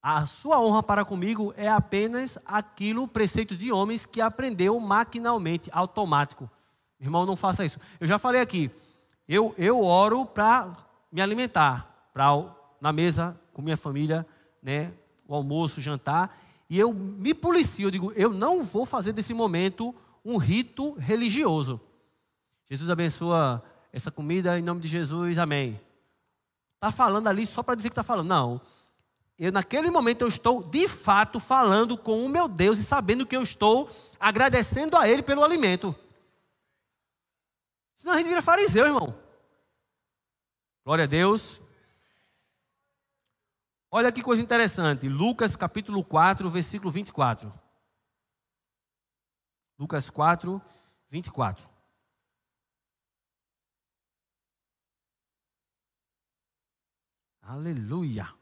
a 0.00 0.24
sua 0.24 0.60
honra 0.60 0.84
para 0.84 1.04
comigo 1.04 1.52
é 1.56 1.68
apenas 1.68 2.38
aquilo, 2.46 3.08
preceito 3.08 3.56
de 3.56 3.72
homens 3.72 4.06
que 4.06 4.20
aprendeu 4.20 4.78
maquinalmente, 4.78 5.68
automático. 5.72 6.48
Irmão, 7.00 7.26
não 7.26 7.34
faça 7.34 7.64
isso. 7.64 7.80
Eu 7.98 8.06
já 8.06 8.20
falei 8.20 8.40
aqui, 8.40 8.70
eu, 9.28 9.52
eu 9.58 9.82
oro 9.82 10.24
para 10.24 10.76
me 11.10 11.20
alimentar, 11.20 12.08
para 12.14 12.28
na 12.80 12.92
mesa 12.92 13.38
com 13.52 13.60
minha 13.60 13.76
família, 13.76 14.24
né, 14.62 14.92
o 15.26 15.34
almoço, 15.34 15.80
o 15.80 15.82
jantar, 15.82 16.38
e 16.70 16.78
eu 16.78 16.94
me 16.94 17.34
policio, 17.34 17.88
eu 17.88 17.90
digo, 17.90 18.12
eu 18.12 18.30
não 18.30 18.62
vou 18.62 18.86
fazer 18.86 19.12
desse 19.12 19.34
momento 19.34 19.92
um 20.24 20.36
rito 20.36 20.92
religioso. 20.92 21.80
Jesus 22.70 22.88
abençoa 22.88 23.60
essa 23.92 24.08
comida 24.08 24.56
em 24.56 24.62
nome 24.62 24.80
de 24.80 24.86
Jesus, 24.86 25.36
amém. 25.36 25.80
Está 26.76 26.92
falando 26.92 27.26
ali 27.26 27.44
só 27.44 27.60
para 27.60 27.74
dizer 27.74 27.88
que 27.88 27.94
está 27.94 28.04
falando. 28.04 28.28
Não. 28.28 28.60
Eu, 29.36 29.50
naquele 29.50 29.90
momento 29.90 30.22
eu 30.22 30.28
estou 30.28 30.62
de 30.62 30.86
fato 30.86 31.40
falando 31.40 31.98
com 31.98 32.24
o 32.24 32.28
meu 32.28 32.46
Deus 32.46 32.78
e 32.78 32.84
sabendo 32.84 33.26
que 33.26 33.36
eu 33.36 33.42
estou 33.42 33.90
agradecendo 34.20 34.96
a 34.96 35.08
Ele 35.08 35.22
pelo 35.24 35.42
alimento. 35.42 35.92
Senão 37.96 38.14
a 38.14 38.18
gente 38.18 38.28
vira 38.28 38.40
fariseu, 38.40 38.86
irmão. 38.86 39.12
Glória 40.84 41.04
a 41.04 41.08
Deus. 41.08 41.60
Olha 43.92 44.12
que 44.12 44.22
coisa 44.22 44.40
interessante, 44.40 45.08
Lucas 45.08 45.56
capítulo 45.56 46.04
4, 46.04 46.48
versículo 46.48 46.92
24. 46.92 47.52
Lucas 49.76 50.08
4, 50.08 50.62
24. 51.08 51.68
Aleluia. 57.42 58.32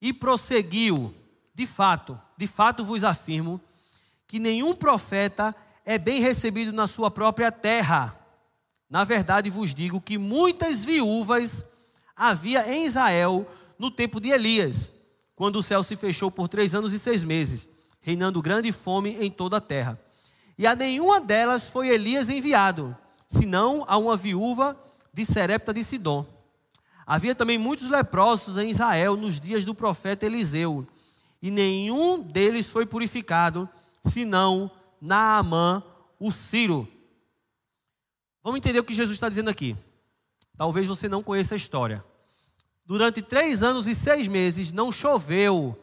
E 0.00 0.12
prosseguiu, 0.12 1.12
de 1.52 1.66
fato, 1.66 2.20
de 2.36 2.46
fato 2.46 2.84
vos 2.84 3.02
afirmo, 3.02 3.60
que 4.28 4.38
nenhum 4.38 4.72
profeta 4.72 5.52
é 5.84 5.98
bem 5.98 6.20
recebido 6.20 6.72
na 6.72 6.86
sua 6.86 7.10
própria 7.10 7.50
terra. 7.50 8.16
Na 8.88 9.02
verdade 9.02 9.50
vos 9.50 9.74
digo 9.74 10.00
que 10.00 10.16
muitas 10.16 10.84
viúvas 10.84 11.71
havia 12.16 12.70
em 12.72 12.86
Israel 12.86 13.46
no 13.78 13.90
tempo 13.90 14.20
de 14.20 14.30
Elias, 14.30 14.92
quando 15.34 15.56
o 15.56 15.62
céu 15.62 15.82
se 15.82 15.96
fechou 15.96 16.30
por 16.30 16.48
três 16.48 16.74
anos 16.74 16.92
e 16.92 16.98
seis 16.98 17.24
meses, 17.24 17.68
reinando 18.00 18.42
grande 18.42 18.70
fome 18.70 19.16
em 19.20 19.30
toda 19.30 19.56
a 19.56 19.60
terra. 19.60 20.00
E 20.56 20.66
a 20.66 20.76
nenhuma 20.76 21.20
delas 21.20 21.68
foi 21.68 21.88
Elias 21.88 22.28
enviado, 22.28 22.96
senão 23.26 23.84
a 23.88 23.96
uma 23.96 24.16
viúva 24.16 24.76
de 25.12 25.24
Serepta 25.24 25.72
de 25.72 25.82
Sidom. 25.82 26.26
Havia 27.06 27.34
também 27.34 27.58
muitos 27.58 27.90
leprosos 27.90 28.56
em 28.56 28.70
Israel 28.70 29.16
nos 29.16 29.40
dias 29.40 29.64
do 29.64 29.74
profeta 29.74 30.26
Eliseu, 30.26 30.86
e 31.40 31.50
nenhum 31.50 32.22
deles 32.22 32.70
foi 32.70 32.86
purificado, 32.86 33.68
senão 34.06 34.70
Naamã, 35.00 35.82
o 36.20 36.30
Ciro. 36.30 36.86
Vamos 38.44 38.58
entender 38.58 38.78
o 38.78 38.84
que 38.84 38.94
Jesus 38.94 39.16
está 39.16 39.28
dizendo 39.28 39.50
aqui. 39.50 39.76
Talvez 40.56 40.86
você 40.86 41.08
não 41.08 41.22
conheça 41.22 41.54
a 41.54 41.56
história. 41.56 42.04
Durante 42.84 43.22
três 43.22 43.62
anos 43.62 43.86
e 43.86 43.94
seis 43.94 44.28
meses 44.28 44.72
não 44.72 44.92
choveu. 44.92 45.78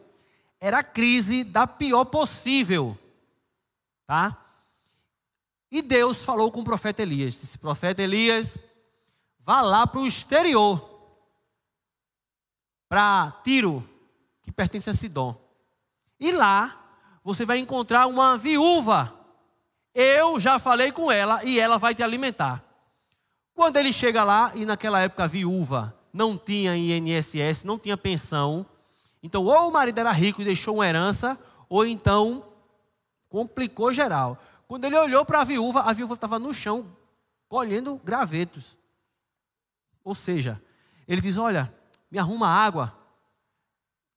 Era 0.60 0.78
a 0.78 0.84
crise 0.84 1.42
da 1.42 1.66
pior 1.66 2.04
possível. 2.04 2.96
Tá? 4.06 4.36
E 5.70 5.82
Deus 5.82 6.24
falou 6.24 6.50
com 6.50 6.60
o 6.60 6.64
profeta 6.64 7.02
Elias. 7.02 7.34
Disse, 7.40 7.58
profeta 7.58 8.02
Elias, 8.02 8.58
vá 9.38 9.60
lá 9.60 9.86
para 9.86 10.00
o 10.00 10.06
exterior. 10.06 10.88
Para 12.88 13.32
Tiro, 13.44 13.88
que 14.42 14.50
pertence 14.50 14.90
a 14.90 14.94
Sidom. 14.94 15.36
E 16.18 16.32
lá 16.32 16.76
você 17.22 17.44
vai 17.44 17.58
encontrar 17.58 18.06
uma 18.06 18.36
viúva. 18.36 19.14
Eu 19.94 20.38
já 20.38 20.58
falei 20.58 20.92
com 20.92 21.10
ela 21.10 21.42
e 21.44 21.58
ela 21.58 21.78
vai 21.78 21.94
te 21.94 22.02
alimentar. 22.02 22.64
Quando 23.60 23.76
ele 23.76 23.92
chega 23.92 24.24
lá, 24.24 24.52
e 24.54 24.64
naquela 24.64 25.02
época 25.02 25.24
a 25.24 25.26
viúva 25.26 25.94
não 26.14 26.38
tinha 26.38 26.74
INSS, 26.74 27.62
não 27.62 27.78
tinha 27.78 27.94
pensão. 27.94 28.64
Então, 29.22 29.44
ou 29.44 29.68
o 29.68 29.70
marido 29.70 29.98
era 29.98 30.10
rico 30.12 30.40
e 30.40 30.46
deixou 30.46 30.76
uma 30.76 30.88
herança, 30.88 31.38
ou 31.68 31.84
então 31.84 32.42
complicou 33.28 33.92
geral. 33.92 34.42
Quando 34.66 34.86
ele 34.86 34.96
olhou 34.96 35.26
para 35.26 35.42
a 35.42 35.44
viúva, 35.44 35.82
a 35.82 35.92
viúva 35.92 36.14
estava 36.14 36.38
no 36.38 36.54
chão, 36.54 36.86
colhendo 37.50 38.00
gravetos. 38.02 38.78
Ou 40.02 40.14
seja, 40.14 40.58
ele 41.06 41.20
diz: 41.20 41.36
Olha, 41.36 41.70
me 42.10 42.18
arruma 42.18 42.48
água. 42.48 42.96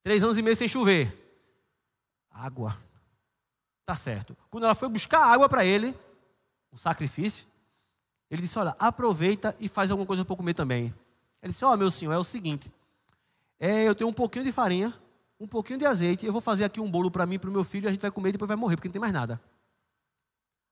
Três 0.04 0.24
anos 0.24 0.38
e 0.38 0.42
meio 0.42 0.56
sem 0.56 0.70
chover. 0.70 1.44
Água. 2.32 2.78
Tá 3.86 3.94
certo. 3.94 4.38
Quando 4.50 4.64
ela 4.64 4.74
foi 4.74 4.88
buscar 4.88 5.26
água 5.26 5.50
para 5.50 5.66
ele, 5.66 5.94
o 6.72 6.78
sacrifício, 6.78 7.46
ele 8.34 8.42
disse: 8.42 8.58
Olha, 8.58 8.76
aproveita 8.80 9.56
e 9.60 9.68
faz 9.68 9.92
alguma 9.92 10.08
coisa 10.08 10.26
para 10.26 10.36
comer 10.36 10.56
também. 10.56 10.92
Ele 11.40 11.52
disse: 11.52 11.64
Ó, 11.64 11.72
oh, 11.72 11.78
meu 11.78 11.92
senhor, 11.92 12.12
é 12.14 12.18
o 12.18 12.24
seguinte. 12.24 12.74
É, 13.60 13.84
eu 13.84 13.94
tenho 13.94 14.10
um 14.10 14.14
pouquinho 14.14 14.44
de 14.44 14.52
farinha, 14.52 14.92
um 15.40 15.48
pouquinho 15.48 15.78
de 15.78 15.86
azeite. 15.86 16.26
Eu 16.26 16.32
vou 16.32 16.42
fazer 16.42 16.64
aqui 16.64 16.82
um 16.82 16.90
bolo 16.90 17.12
para 17.12 17.28
mim 17.28 17.36
e 17.36 17.40
para 17.40 17.48
o 17.48 17.54
meu 17.54 17.64
filho. 17.64 17.88
A 17.88 17.92
gente 17.92 18.02
vai 18.02 18.10
comer 18.10 18.30
e 18.30 18.32
depois 18.32 18.48
vai 18.48 18.58
morrer, 18.58 18.76
porque 18.76 18.88
não 18.88 18.94
tem 18.94 19.00
mais 19.00 19.14
nada. 19.14 19.40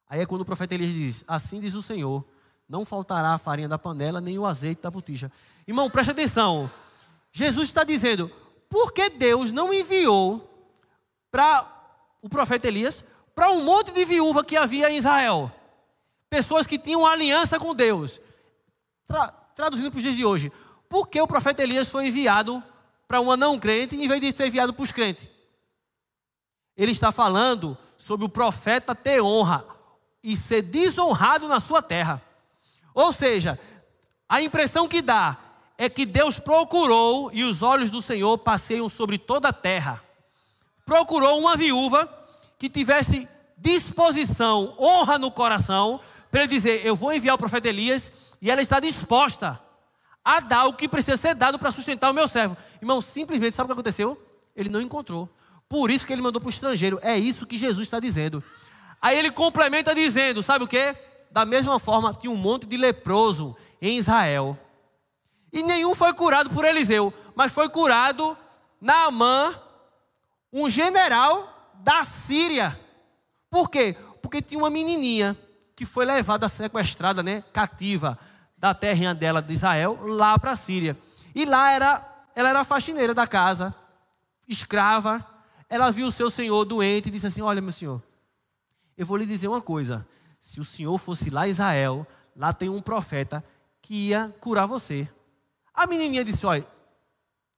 Aí 0.10 0.20
é 0.20 0.26
quando 0.26 0.42
o 0.42 0.46
profeta 0.46 0.74
Elias 0.74 0.92
diz: 0.92 1.24
Assim 1.28 1.60
diz 1.60 1.76
o 1.76 1.84
Senhor: 1.84 2.26
Não 2.68 2.84
faltará 2.84 3.36
a 3.36 3.38
farinha 3.38 3.70
da 3.70 3.78
panela, 3.78 4.20
nem 4.20 4.40
o 4.40 4.46
azeite 4.48 4.82
da 4.82 4.90
botija. 4.90 5.32
Irmão, 5.68 5.88
preste 5.88 6.10
atenção. 6.10 6.70
Jesus 7.32 7.68
está 7.68 7.84
dizendo: 7.84 8.32
Por 8.68 8.92
que 8.92 9.08
Deus 9.08 9.52
não 9.52 9.72
enviou 9.72 10.50
para 11.30 11.72
o 12.24 12.28
profeta 12.28 12.68
Elias 12.68 13.06
para 13.36 13.52
um 13.52 13.64
monte 13.64 13.92
de 13.92 14.04
viúva 14.04 14.44
que 14.44 14.58
havia 14.58 14.90
em 14.90 14.98
Israel? 14.98 15.52
Pessoas 16.32 16.66
que 16.66 16.80
tinham 16.80 17.06
aliança 17.06 17.60
com 17.60 17.76
Deus. 17.76 18.22
Tra 19.06 19.28
traduzindo 19.54 19.92
para 19.92 19.98
os 19.98 20.04
dias 20.04 20.16
de 20.16 20.24
hoje, 20.24 20.50
por 20.90 21.10
que 21.10 21.20
o 21.20 21.28
profeta 21.28 21.62
Elias 21.62 21.90
foi 21.90 22.08
enviado 22.08 22.64
para 23.06 23.20
uma 23.20 23.36
não 23.36 23.60
crente 23.60 23.98
em 23.98 24.08
vez 24.08 24.22
de 24.22 24.32
ser 24.32 24.48
enviado 24.48 24.74
para 24.74 24.82
os 24.82 24.94
crentes? 24.94 25.28
Ele 26.78 26.94
está 26.94 27.12
falando 27.12 27.78
sobre 27.98 28.26
o 28.26 28.30
profeta 28.30 28.96
ter 28.96 29.22
honra 29.22 29.66
e 30.24 30.38
ser 30.38 30.62
desonrado 30.62 31.50
na 31.50 31.60
sua 31.60 31.82
terra. 31.82 32.22
Ou 32.94 33.12
seja, 33.12 33.60
a 34.28 34.42
impressão 34.42 34.88
que 34.88 35.02
dá 35.02 35.38
é 35.78 35.90
que 35.90 36.06
Deus 36.06 36.40
procurou 36.40 37.30
e 37.34 37.44
os 37.44 37.62
olhos 37.62 37.90
do 37.90 38.02
Senhor 38.02 38.38
passeiam 38.38 38.88
sobre 38.88 39.18
toda 39.18 39.50
a 39.50 39.54
terra. 39.54 40.02
Procurou 40.86 41.38
uma 41.38 41.58
viúva 41.58 42.10
que 42.58 42.70
tivesse 42.70 43.28
disposição, 43.58 44.74
honra 44.80 45.20
no 45.20 45.30
coração, 45.30 46.00
para 46.32 46.42
ele 46.42 46.56
dizer: 46.56 46.86
Eu 46.86 46.96
vou 46.96 47.14
enviar 47.14 47.36
o 47.36 47.38
profeta 47.38 47.68
Elias 47.68 48.12
e 48.42 48.50
ela 48.50 48.62
está 48.62 48.80
disposta 48.80 49.60
a 50.24 50.40
dar 50.40 50.66
o 50.66 50.74
que 50.74 50.88
precisa 50.88 51.18
ser 51.18 51.36
dado 51.36 51.60
para 51.60 51.72
sustentar 51.72 52.10
o 52.10 52.14
meu 52.14 52.28
servo. 52.28 52.56
Irmão, 52.82 53.02
simplesmente, 53.02 53.56
sabe 53.56 53.66
o 53.66 53.68
que 53.68 53.74
aconteceu? 53.74 54.20
Ele 54.56 54.70
não 54.70 54.82
encontrou. 54.82 55.30
Por 55.68 55.92
isso 55.92 56.08
que 56.08 56.14
ele 56.14 56.22
mandou 56.22 56.40
para 56.40 56.48
o 56.48 56.52
estrangeiro. 56.52 57.00
É 57.02 57.18
isso 57.18 57.46
que 57.46 57.58
Jesus 57.58 57.88
está 57.88 58.00
dizendo. 58.00 58.44
Aí 59.02 59.18
ele 59.18 59.30
complementa 59.30 59.94
dizendo: 59.94 60.42
sabe 60.42 60.64
o 60.64 60.68
que? 60.68 60.96
Da 61.30 61.46
mesma 61.46 61.80
forma, 61.80 62.14
tinha 62.14 62.32
um 62.32 62.38
monte 62.38 62.66
de 62.66 62.78
leproso 62.78 63.56
em 63.82 63.98
Israel. 63.98 64.58
E 65.52 65.62
nenhum 65.64 65.94
foi 65.94 66.14
curado 66.14 66.50
por 66.50 66.64
Eliseu, 66.64 67.14
mas 67.36 67.52
foi 67.52 67.68
curado 67.68 68.38
Naamã, 68.80 69.54
um 70.52 70.70
general 70.70 71.74
da 71.76 72.04
Síria. 72.04 72.78
Por 73.50 73.70
quê? 73.70 73.96
Porque 74.22 74.42
tinha 74.42 74.60
uma 74.60 74.70
menininha 74.70 75.38
que 75.76 75.86
foi 75.86 76.06
levada 76.06 76.48
sequestrada, 76.48 77.24
né, 77.24 77.44
cativa 77.54 78.18
da 78.58 78.74
terrinha 78.74 79.16
dela 79.16 79.42
de 79.42 79.54
Israel 79.54 80.00
lá 80.02 80.38
para 80.38 80.52
a 80.52 80.56
Síria. 80.56 80.96
E 81.34 81.46
lá 81.46 81.72
era, 81.72 82.26
ela 82.36 82.50
era 82.50 82.64
faxineira 82.64 83.14
da 83.14 83.26
casa, 83.26 83.74
escrava. 84.48 85.26
Ela 85.68 85.90
viu 85.90 86.08
o 86.08 86.12
seu 86.12 86.30
senhor 86.30 86.64
doente 86.66 87.08
e 87.08 87.12
disse 87.12 87.26
assim: 87.28 87.42
Olha, 87.42 87.62
meu 87.62 87.72
senhor, 87.72 88.02
eu 88.98 89.06
vou 89.06 89.18
lhe 89.18 89.26
dizer 89.26 89.48
uma 89.48 89.62
coisa. 89.62 90.06
Se 90.40 90.60
o 90.60 90.66
senhor 90.66 90.98
fosse 90.98 91.30
lá 91.30 91.48
em 91.48 91.52
Israel, 91.52 92.06
lá 92.36 92.54
tem 92.54 92.70
um 92.70 92.82
profeta 92.82 93.44
que 93.82 94.10
ia 94.10 94.34
curar 94.40 94.66
você. 94.66 95.10
A 95.74 95.88
menininha 95.88 96.24
disse: 96.24 96.46
Olha, 96.46 96.66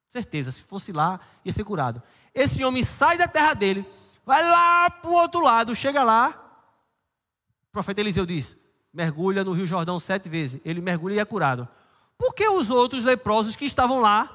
certeza, 0.08 0.52
se 0.52 0.62
fosse 0.62 0.92
lá, 0.92 1.20
ia 1.44 1.52
ser 1.52 1.64
curado. 1.64 2.02
Esse 2.34 2.64
homem 2.64 2.84
sai 2.84 3.18
da 3.18 3.28
terra 3.28 3.52
dele, 3.52 3.84
vai 4.24 4.42
lá 4.42 4.88
para 4.88 5.10
o 5.10 5.14
outro 5.14 5.40
lado, 5.40 5.74
chega 5.74 6.02
lá. 6.02 6.43
Profeta 7.74 8.00
Eliseu 8.00 8.24
diz: 8.24 8.56
mergulha 8.92 9.42
no 9.42 9.52
Rio 9.52 9.66
Jordão 9.66 9.98
sete 9.98 10.28
vezes. 10.28 10.60
Ele 10.64 10.80
mergulha 10.80 11.14
e 11.14 11.18
é 11.18 11.24
curado. 11.24 11.68
Por 12.16 12.32
que 12.32 12.48
os 12.48 12.70
outros 12.70 13.02
leprosos 13.02 13.56
que 13.56 13.64
estavam 13.64 14.00
lá, 14.00 14.30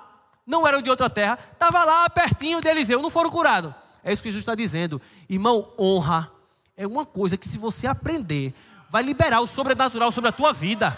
não 0.45 0.67
eram 0.67 0.81
de 0.81 0.89
outra 0.89 1.09
terra, 1.09 1.39
estavam 1.53 1.85
lá 1.85 2.09
pertinho 2.09 2.59
de 2.59 2.67
Eliseu, 2.67 3.01
não 3.01 3.09
foram 3.09 3.29
curados? 3.29 3.73
É 4.03 4.11
isso 4.11 4.21
que 4.21 4.27
Jesus 4.27 4.41
está 4.41 4.55
dizendo. 4.55 5.01
Irmão, 5.29 5.71
honra 5.79 6.29
é 6.75 6.85
uma 6.85 7.05
coisa 7.05 7.37
que 7.37 7.47
se 7.47 7.57
você 7.57 7.87
aprender, 7.87 8.53
vai 8.89 9.03
liberar 9.03 9.39
o 9.39 9.47
sobrenatural 9.47 10.11
sobre 10.11 10.29
a 10.29 10.33
tua 10.33 10.51
vida. 10.51 10.97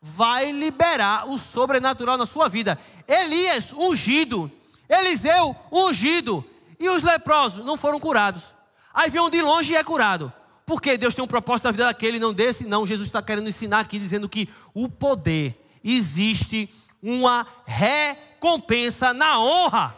Vai 0.00 0.52
liberar 0.52 1.28
o 1.28 1.36
sobrenatural 1.38 2.16
na 2.16 2.26
sua 2.26 2.48
vida. 2.48 2.78
Elias, 3.08 3.72
ungido. 3.72 4.48
Eliseu, 4.88 5.56
ungido. 5.72 6.44
E 6.78 6.88
os 6.88 7.02
leprosos 7.02 7.64
não 7.64 7.76
foram 7.76 7.98
curados. 7.98 8.61
Aí 8.94 9.10
vem 9.10 9.20
um 9.20 9.30
de 9.30 9.40
longe 9.40 9.72
e 9.72 9.76
é 9.76 9.84
curado. 9.84 10.32
Porque 10.66 10.96
Deus 10.96 11.14
tem 11.14 11.24
um 11.24 11.28
propósito 11.28 11.64
na 11.64 11.70
vida 11.72 11.84
daquele, 11.84 12.18
não 12.18 12.32
desse. 12.32 12.64
Não, 12.64 12.86
Jesus 12.86 13.08
está 13.08 13.22
querendo 13.22 13.48
ensinar 13.48 13.80
aqui, 13.80 13.98
dizendo 13.98 14.28
que 14.28 14.48
o 14.72 14.88
poder 14.88 15.54
existe 15.82 16.68
uma 17.02 17.46
recompensa 17.66 19.12
na 19.12 19.38
honra. 19.40 19.96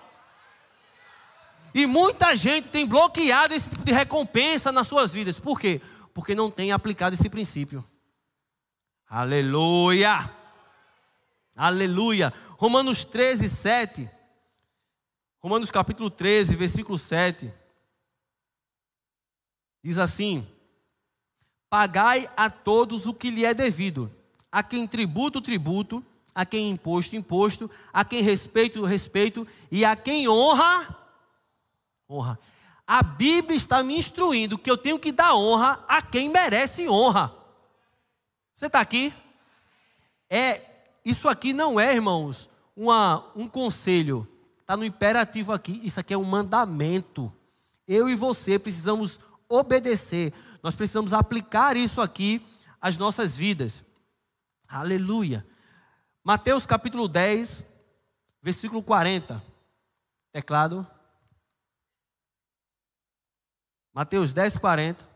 E 1.74 1.86
muita 1.86 2.34
gente 2.36 2.68
tem 2.68 2.86
bloqueado 2.86 3.52
esse 3.52 3.68
tipo 3.68 3.84
de 3.84 3.92
recompensa 3.92 4.70
nas 4.70 4.86
suas 4.86 5.12
vidas. 5.12 5.40
Por 5.40 5.58
quê? 5.60 5.80
Porque 6.14 6.34
não 6.34 6.50
tem 6.50 6.70
aplicado 6.70 7.14
esse 7.14 7.28
princípio. 7.28 7.84
Aleluia! 9.08 10.30
Aleluia! 11.56 12.32
Romanos 12.56 13.04
13, 13.04 13.48
7. 13.48 14.10
Romanos 15.40 15.70
capítulo 15.70 16.08
13, 16.08 16.54
versículo 16.54 16.96
7. 16.96 17.52
Diz 19.84 19.98
assim: 19.98 20.46
Pagai 21.68 22.30
a 22.34 22.48
todos 22.48 23.04
o 23.04 23.12
que 23.12 23.30
lhe 23.30 23.44
é 23.44 23.52
devido, 23.52 24.10
a 24.50 24.62
quem 24.62 24.86
tributo, 24.86 25.42
tributo, 25.42 26.02
a 26.34 26.46
quem 26.46 26.70
imposto, 26.70 27.14
imposto, 27.14 27.70
a 27.92 28.02
quem 28.02 28.22
respeito, 28.22 28.82
respeito, 28.82 29.46
e 29.70 29.84
a 29.84 29.94
quem 29.94 30.26
honra, 30.26 30.96
honra. 32.08 32.38
A 32.86 33.02
Bíblia 33.02 33.56
está 33.56 33.82
me 33.82 33.96
instruindo 33.96 34.58
que 34.58 34.70
eu 34.70 34.78
tenho 34.78 34.98
que 34.98 35.12
dar 35.12 35.34
honra 35.36 35.84
a 35.86 36.00
quem 36.00 36.30
merece 36.30 36.88
honra. 36.88 37.34
Você 38.54 38.66
está 38.66 38.80
aqui? 38.80 39.12
É, 40.30 40.62
isso 41.04 41.28
aqui 41.28 41.52
não 41.52 41.78
é, 41.78 41.94
irmãos, 41.94 42.48
uma, 42.74 43.24
um 43.36 43.46
conselho, 43.46 44.26
está 44.60 44.76
no 44.76 44.84
imperativo 44.84 45.52
aqui, 45.52 45.80
isso 45.84 46.00
aqui 46.00 46.14
é 46.14 46.18
um 46.18 46.24
mandamento. 46.24 47.30
Eu 47.86 48.08
e 48.08 48.14
você 48.14 48.58
precisamos 48.58 49.20
obedecer, 49.48 50.32
nós 50.62 50.74
precisamos 50.74 51.12
aplicar 51.12 51.76
isso 51.76 52.00
aqui 52.00 52.44
às 52.80 52.96
nossas 52.96 53.36
vidas. 53.36 53.84
Aleluia. 54.68 55.46
Mateus 56.22 56.66
capítulo 56.66 57.06
10, 57.06 57.66
versículo 58.42 58.82
40. 58.82 59.42
Teclado. 60.32 60.86
Mateus 63.92 64.32
10, 64.32 64.58
40. 64.58 65.08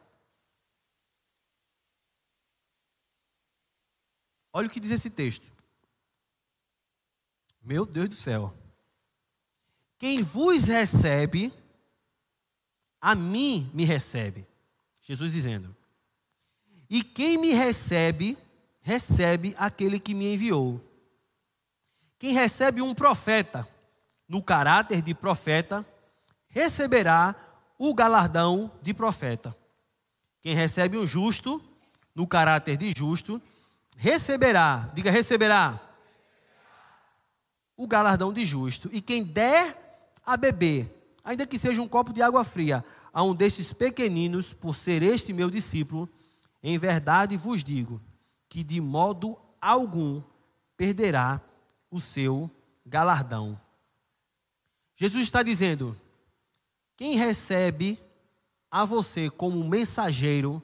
Olha 4.53 4.69
o 4.69 4.71
que 4.71 4.81
diz 4.81 4.91
esse 4.91 5.11
texto. 5.11 5.53
Meu 7.61 7.85
Deus 7.85 8.09
do 8.09 8.15
céu. 8.15 8.55
Quem 9.99 10.23
vos 10.23 10.63
recebe, 10.65 11.53
a 13.01 13.15
mim 13.15 13.71
me 13.73 13.85
recebe. 13.85 14.47
Jesus 15.03 15.33
dizendo. 15.33 15.75
E 16.91 17.03
quem 17.03 17.37
me 17.37 17.53
recebe, 17.53 18.37
recebe 18.83 19.55
aquele 19.59 19.99
que 19.99 20.15
me 20.15 20.35
enviou. 20.35 20.81
Quem 22.19 22.33
recebe 22.33 22.83
um 22.83 22.95
profeta, 22.95 23.67
no 24.29 24.43
caráter 24.43 25.01
de 25.01 25.15
profeta, 25.15 25.87
receberá 26.49 27.35
o 27.79 27.95
galardão 27.95 28.71
de 28.83 28.93
profeta. 28.93 29.57
Quem 30.41 30.55
recebe 30.55 30.99
um 30.99 31.07
justo, 31.07 31.63
no 32.15 32.27
caráter 32.27 32.77
de 32.77 32.93
justo, 32.97 33.41
receberá, 33.97 34.91
diga 34.95 35.11
receberá, 35.11 35.81
o 37.77 37.87
galardão 37.87 38.33
de 38.33 38.45
justo. 38.45 38.91
E 38.93 39.01
quem 39.01 39.23
der 39.23 40.03
a 40.27 40.37
beber, 40.37 40.98
ainda 41.29 41.47
que 41.47 41.59
seja 41.59 41.83
um 41.83 41.87
copo 41.87 42.11
de 42.11 42.23
água 42.23 42.43
fria, 42.43 42.83
a 43.13 43.23
um 43.23 43.35
destes 43.35 43.71
pequeninos, 43.71 44.55
por 44.55 44.75
ser 44.75 45.03
este 45.03 45.31
meu 45.35 45.51
discípulo, 45.51 46.09
em 46.63 46.79
verdade 46.79 47.37
vos 47.37 47.63
digo 47.63 48.01
que 48.49 48.65
de 48.65 48.81
modo 48.81 49.39
algum 49.61 50.23
perderá 50.75 51.39
o 51.91 52.01
seu 52.01 52.51
galardão. 52.85 53.61
Jesus 54.97 55.25
está 55.25 55.43
dizendo: 55.43 55.95
quem 56.97 57.15
recebe 57.15 57.99
a 58.71 58.87
você 58.87 59.29
como 59.29 59.63
mensageiro, 59.69 60.63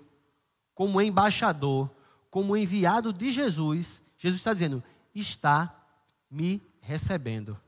como 0.72 0.98
embaixador, 0.98 1.90
como 2.30 2.56
enviado 2.56 3.12
de 3.12 3.30
Jesus, 3.30 4.00
Jesus 4.16 4.40
está 4.40 4.54
dizendo: 4.54 4.82
está 5.14 5.86
me 6.30 6.62
recebendo. 6.80 7.60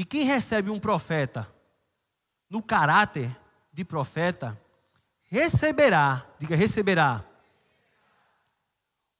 E 0.00 0.04
quem 0.06 0.24
recebe 0.24 0.70
um 0.70 0.80
profeta 0.80 1.46
no 2.48 2.62
caráter 2.62 3.38
de 3.70 3.84
profeta, 3.84 4.58
receberá, 5.24 6.26
diga 6.38 6.56
receberá. 6.56 7.22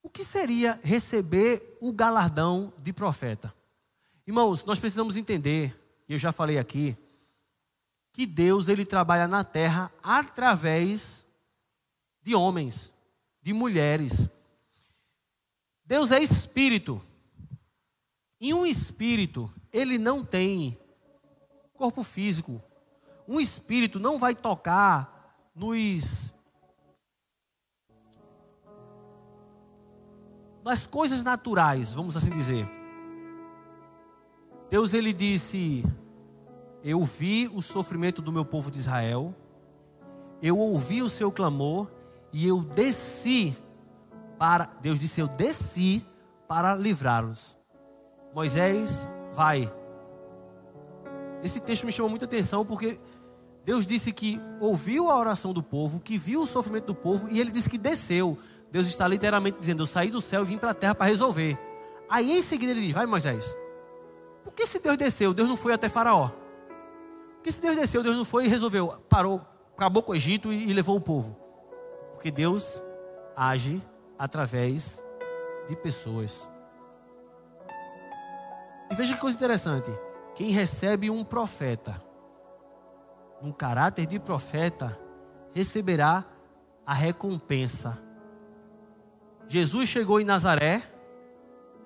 O 0.03 0.09
que 0.09 0.25
seria 0.25 0.81
receber 0.83 1.77
o 1.83 1.93
galardão 1.93 2.73
de 2.79 2.95
profeta? 2.95 3.55
Irmãos, 4.27 4.65
nós 4.65 4.79
precisamos 4.79 5.19
entender, 5.19 5.79
e 6.09 6.15
eu 6.15 6.19
já 6.19 6.33
falei 6.33 6.59
aqui, 6.59 6.97
que 8.11 8.25
Deus 8.25 8.67
ele 8.67 8.87
trabalha 8.87 9.29
na 9.29 9.45
terra 9.45 9.93
através 10.03 11.27
de 12.23 12.35
homens, 12.35 12.91
de 13.43 13.53
mulheres. 13.53 14.31
Deus 15.85 16.11
é 16.11 16.23
espírito. 16.23 17.03
E 18.41 18.55
um 18.55 18.65
espírito, 18.65 19.53
ele 19.73 19.99
não 19.99 20.25
tem 20.25 20.79
corpo 21.75 22.03
físico. 22.03 22.63
Um 23.27 23.41
espírito 23.41 23.99
não 24.01 24.19
vai 24.19 24.35
tocar 24.35 25.35
nos 25.55 26.33
nas 30.63 30.87
coisas 30.87 31.23
naturais, 31.23 31.93
vamos 31.93 32.17
assim 32.17 32.31
dizer. 32.31 32.69
Deus 34.69 34.93
ele 34.95 35.13
disse: 35.13 35.85
Eu 36.85 37.05
vi 37.05 37.51
o 37.53 37.63
sofrimento 37.63 38.21
do 38.23 38.33
meu 38.33 38.45
povo 38.45 38.71
de 38.71 38.79
Israel, 38.79 39.35
eu 40.43 40.57
ouvi 40.59 41.03
o 41.03 41.09
seu 41.09 41.33
clamor 41.33 41.91
e 42.33 42.47
eu 42.47 42.61
desci 42.61 43.57
para. 44.39 44.67
Deus 44.81 44.99
disse: 44.99 45.21
Eu 45.21 45.29
desci 45.29 46.05
para 46.47 46.75
livrá-los. 46.75 47.59
Moisés, 48.35 49.07
vai. 49.41 49.73
Esse 51.43 51.61
texto 51.61 51.87
me 51.87 51.93
chamou 51.93 52.11
muita 52.11 52.27
atenção 52.27 52.63
porque 52.63 52.99
Deus 53.65 53.87
disse 53.87 54.13
que 54.13 54.39
ouviu 54.61 55.11
a 55.11 55.19
oração 55.19 55.55
do 55.55 55.63
povo, 55.63 55.99
que 55.99 56.19
viu 56.19 56.43
o 56.43 56.47
sofrimento 56.47 56.89
do 56.89 56.95
povo 56.95 57.27
e 57.31 57.41
ele 57.41 57.51
disse 57.51 57.71
que 57.71 57.79
desceu. 57.79 58.39
Deus 58.71 58.87
está 58.87 59.09
literalmente 59.09 59.59
dizendo: 59.59 59.83
Eu 59.83 59.87
saí 59.87 60.11
do 60.11 60.21
céu 60.21 60.43
e 60.43 60.45
vim 60.45 60.59
para 60.59 60.73
a 60.73 60.75
terra 60.75 60.95
para 60.95 61.07
resolver. 61.07 61.59
Aí 62.07 62.31
em 62.31 62.43
seguida 62.43 62.73
ele 62.73 62.83
diz: 62.83 62.93
Vai, 62.93 63.07
Moisés, 63.07 63.57
por 64.45 64.53
que 64.53 64.67
se 64.67 64.79
Deus 64.79 64.99
desceu, 64.99 65.33
Deus 65.33 65.49
não 65.49 65.57
foi 65.57 65.73
até 65.73 65.89
Faraó? 65.89 66.29
Por 66.29 67.43
que 67.43 67.51
se 67.51 67.63
Deus 67.63 67.77
desceu, 67.77 68.03
Deus 68.03 68.17
não 68.17 68.27
foi 68.27 68.45
e 68.45 68.49
resolveu, 68.49 68.89
parou, 69.09 69.41
acabou 69.75 70.03
com 70.03 70.13
o 70.13 70.15
Egito 70.15 70.53
e, 70.53 70.69
e 70.69 70.73
levou 70.75 70.97
o 70.97 71.01
povo? 71.01 71.35
Porque 72.13 72.31
Deus 72.31 72.83
age 73.35 73.81
através 74.19 75.03
de 75.67 75.75
pessoas. 75.77 76.47
E 78.91 78.95
veja 78.95 79.15
que 79.15 79.21
coisa 79.21 79.37
interessante. 79.37 79.91
Quem 80.35 80.51
recebe 80.51 81.11
um 81.11 81.23
profeta, 81.23 82.03
um 83.43 83.53
caráter 83.53 84.07
de 84.07 84.19
profeta, 84.19 84.99
receberá 85.55 86.25
a 86.85 86.95
recompensa. 86.95 87.99
Jesus 89.49 89.89
chegou 89.89 90.21
em 90.21 90.25
Nazaré 90.25 90.83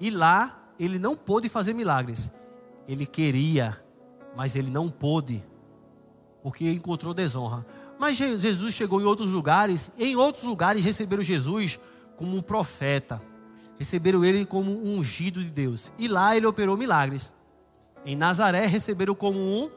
e 0.00 0.11
lá 0.11 0.72
ele 0.78 0.98
não 0.98 1.16
pôde 1.16 1.48
fazer 1.48 1.72
milagres. 1.72 2.30
Ele 2.86 3.07
queria, 3.07 3.82
mas 4.36 4.57
ele 4.57 4.70
não 4.70 4.88
pôde, 4.88 5.44
porque 6.42 6.70
encontrou 6.70 7.14
desonra. 7.14 7.64
Mas 7.98 8.16
Jesus 8.16 8.74
chegou 8.74 9.00
em 9.00 9.05
outros 9.05 9.30
lugares, 9.30 9.90
em 9.98 10.16
outros 10.16 10.44
lugares 10.44 10.84
receberam 10.84 11.22
Jesus 11.22 11.78
como 12.16 12.36
um 12.36 12.42
profeta, 12.42 13.20
receberam 13.79 14.25
ele 14.25 14.45
como 14.45 14.70
um 14.70 14.99
ungido 14.99 15.43
de 15.43 15.51
Deus, 15.51 15.93
e 15.99 16.09
lá 16.09 16.37
ele 16.37 16.47
operou 16.47 16.77
milagres. 16.77 17.33
Em 18.05 18.14
Nazaré 18.14 18.66
receberam 18.66 19.14
como 19.14 19.39
um 19.39 19.70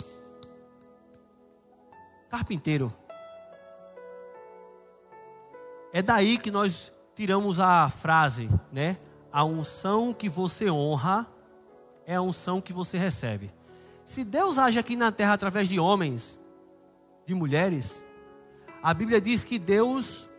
carpinteiro. 2.30 2.94
É 5.94 6.02
daí 6.02 6.38
que 6.38 6.52
nós 6.52 6.92
tiramos 7.16 7.60
a 7.60 7.90
frase, 7.90 8.50
né? 8.72 8.98
A 9.32 9.44
unção 9.44 10.14
que 10.14 10.30
você 10.30 10.70
honra 10.70 11.26
é 12.06 12.16
a 12.16 12.22
unção 12.22 12.62
que 12.62 12.74
você 12.74 12.98
recebe. 12.98 13.50
Se 14.04 14.24
Deus 14.24 14.58
age 14.58 14.78
aqui 14.78 14.96
na 14.96 15.12
terra 15.12 15.34
através 15.34 15.68
de 15.68 15.80
homens, 15.80 16.38
de 17.26 17.34
mulheres, 17.34 18.04
a 18.82 18.94
Bíblia 18.94 19.20
diz 19.20 19.44
que 19.44 19.58
Deus 19.58 20.30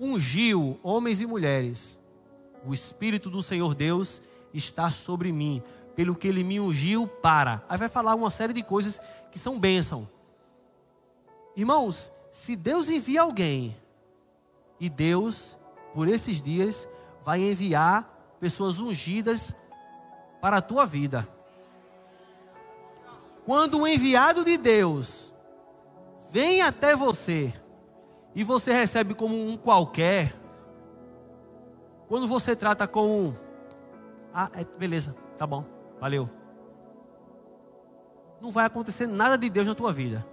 ungiu 0.00 0.78
homens 0.82 1.20
e 1.20 1.26
mulheres. 1.26 1.97
O 2.64 2.74
Espírito 2.74 3.30
do 3.30 3.42
Senhor 3.42 3.74
Deus 3.74 4.20
está 4.52 4.90
sobre 4.90 5.32
mim, 5.32 5.62
pelo 5.94 6.14
que 6.14 6.28
ele 6.28 6.44
me 6.44 6.60
ungiu 6.60 7.06
para. 7.06 7.62
Aí 7.68 7.78
vai 7.78 7.88
falar 7.88 8.14
uma 8.14 8.30
série 8.30 8.52
de 8.52 8.62
coisas 8.62 9.00
que 9.30 9.38
são 9.38 9.58
bênção. 9.58 10.08
Irmãos, 11.56 12.10
se 12.30 12.54
Deus 12.54 12.88
envia 12.88 13.22
alguém, 13.22 13.76
e 14.80 14.88
Deus, 14.88 15.56
por 15.92 16.08
esses 16.08 16.40
dias, 16.40 16.86
vai 17.24 17.42
enviar 17.42 18.36
pessoas 18.38 18.78
ungidas 18.78 19.54
para 20.40 20.58
a 20.58 20.62
tua 20.62 20.86
vida. 20.86 21.26
Quando 23.44 23.80
o 23.80 23.88
enviado 23.88 24.44
de 24.44 24.56
Deus 24.56 25.32
vem 26.30 26.62
até 26.62 26.94
você 26.94 27.52
e 28.34 28.44
você 28.44 28.72
recebe 28.72 29.14
como 29.14 29.34
um 29.34 29.56
qualquer, 29.56 30.37
quando 32.08 32.26
você 32.26 32.56
trata 32.56 32.88
com 32.88 33.32
ah, 34.32 34.50
é, 34.54 34.64
beleza, 34.78 35.14
tá 35.36 35.46
bom, 35.46 35.64
valeu. 36.00 36.28
Não 38.40 38.50
vai 38.50 38.66
acontecer 38.66 39.06
nada 39.06 39.36
de 39.36 39.50
Deus 39.50 39.66
na 39.66 39.74
tua 39.74 39.92
vida. 39.92 40.24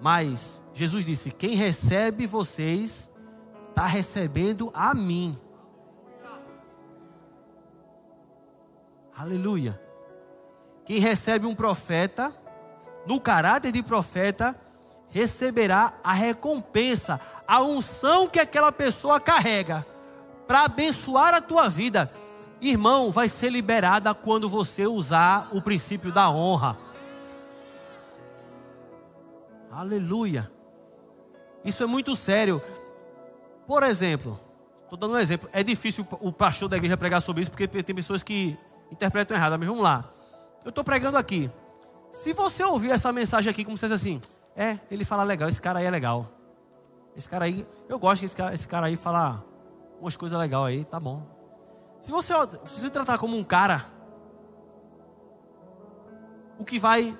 Mas 0.00 0.60
Jesus 0.74 1.04
disse: 1.04 1.30
quem 1.30 1.54
recebe 1.54 2.26
vocês 2.26 3.08
está 3.70 3.86
recebendo 3.86 4.70
a 4.74 4.94
mim. 4.94 5.38
Aleluia. 9.16 9.80
Quem 10.84 11.00
recebe 11.00 11.46
um 11.46 11.54
profeta, 11.54 12.32
no 13.06 13.20
caráter 13.20 13.72
de 13.72 13.82
profeta, 13.82 14.54
receberá 15.10 15.94
a 16.04 16.12
recompensa, 16.12 17.20
a 17.46 17.62
unção 17.62 18.28
que 18.28 18.38
aquela 18.38 18.70
pessoa 18.70 19.20
carrega, 19.20 19.84
para 20.48 20.62
abençoar 20.62 21.34
a 21.34 21.42
tua 21.42 21.68
vida, 21.68 22.10
irmão, 22.58 23.10
vai 23.10 23.28
ser 23.28 23.50
liberada 23.50 24.14
quando 24.14 24.48
você 24.48 24.86
usar 24.86 25.50
o 25.52 25.60
princípio 25.60 26.10
da 26.10 26.30
honra. 26.30 26.74
Aleluia. 29.70 30.50
Isso 31.62 31.82
é 31.82 31.86
muito 31.86 32.16
sério. 32.16 32.62
Por 33.66 33.82
exemplo, 33.82 34.40
estou 34.84 34.98
dando 34.98 35.14
um 35.14 35.18
exemplo. 35.18 35.50
É 35.52 35.62
difícil 35.62 36.06
o 36.18 36.32
pastor 36.32 36.70
da 36.70 36.78
igreja 36.78 36.96
pregar 36.96 37.20
sobre 37.20 37.42
isso, 37.42 37.50
porque 37.50 37.68
tem 37.68 37.94
pessoas 37.94 38.22
que 38.22 38.58
interpretam 38.90 39.36
errado. 39.36 39.58
Mas 39.58 39.68
vamos 39.68 39.84
lá. 39.84 40.08
Eu 40.64 40.70
estou 40.70 40.82
pregando 40.82 41.18
aqui. 41.18 41.50
Se 42.10 42.32
você 42.32 42.64
ouvir 42.64 42.90
essa 42.90 43.12
mensagem 43.12 43.50
aqui 43.50 43.66
como 43.66 43.76
se 43.76 43.82
fosse 43.82 43.92
assim, 43.92 44.20
é, 44.56 44.78
ele 44.90 45.04
fala 45.04 45.22
legal, 45.24 45.48
esse 45.50 45.60
cara 45.60 45.80
aí 45.80 45.84
é 45.84 45.90
legal. 45.90 46.26
Esse 47.14 47.28
cara 47.28 47.44
aí, 47.44 47.66
eu 47.86 47.98
gosto 47.98 48.20
que 48.20 48.26
esse 48.26 48.34
cara, 48.34 48.54
esse 48.54 48.66
cara 48.66 48.86
aí 48.86 48.96
fala 48.96 49.44
umas 50.00 50.16
coisas 50.16 50.38
legais 50.38 50.64
aí, 50.64 50.84
tá 50.84 50.98
bom. 50.98 51.22
Se 52.00 52.10
você, 52.10 52.32
se 52.66 52.80
você 52.80 52.90
tratar 52.90 53.18
como 53.18 53.36
um 53.36 53.44
cara, 53.44 53.86
o 56.58 56.64
que 56.64 56.78
vai 56.78 57.16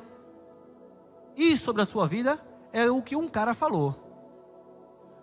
ir 1.37 1.57
sobre 1.57 1.83
a 1.83 1.87
sua 1.87 2.07
vida 2.07 2.41
é 2.73 2.91
o 2.91 3.03
que 3.03 3.17
um 3.17 3.29
cara 3.29 3.55
falou. 3.55 4.09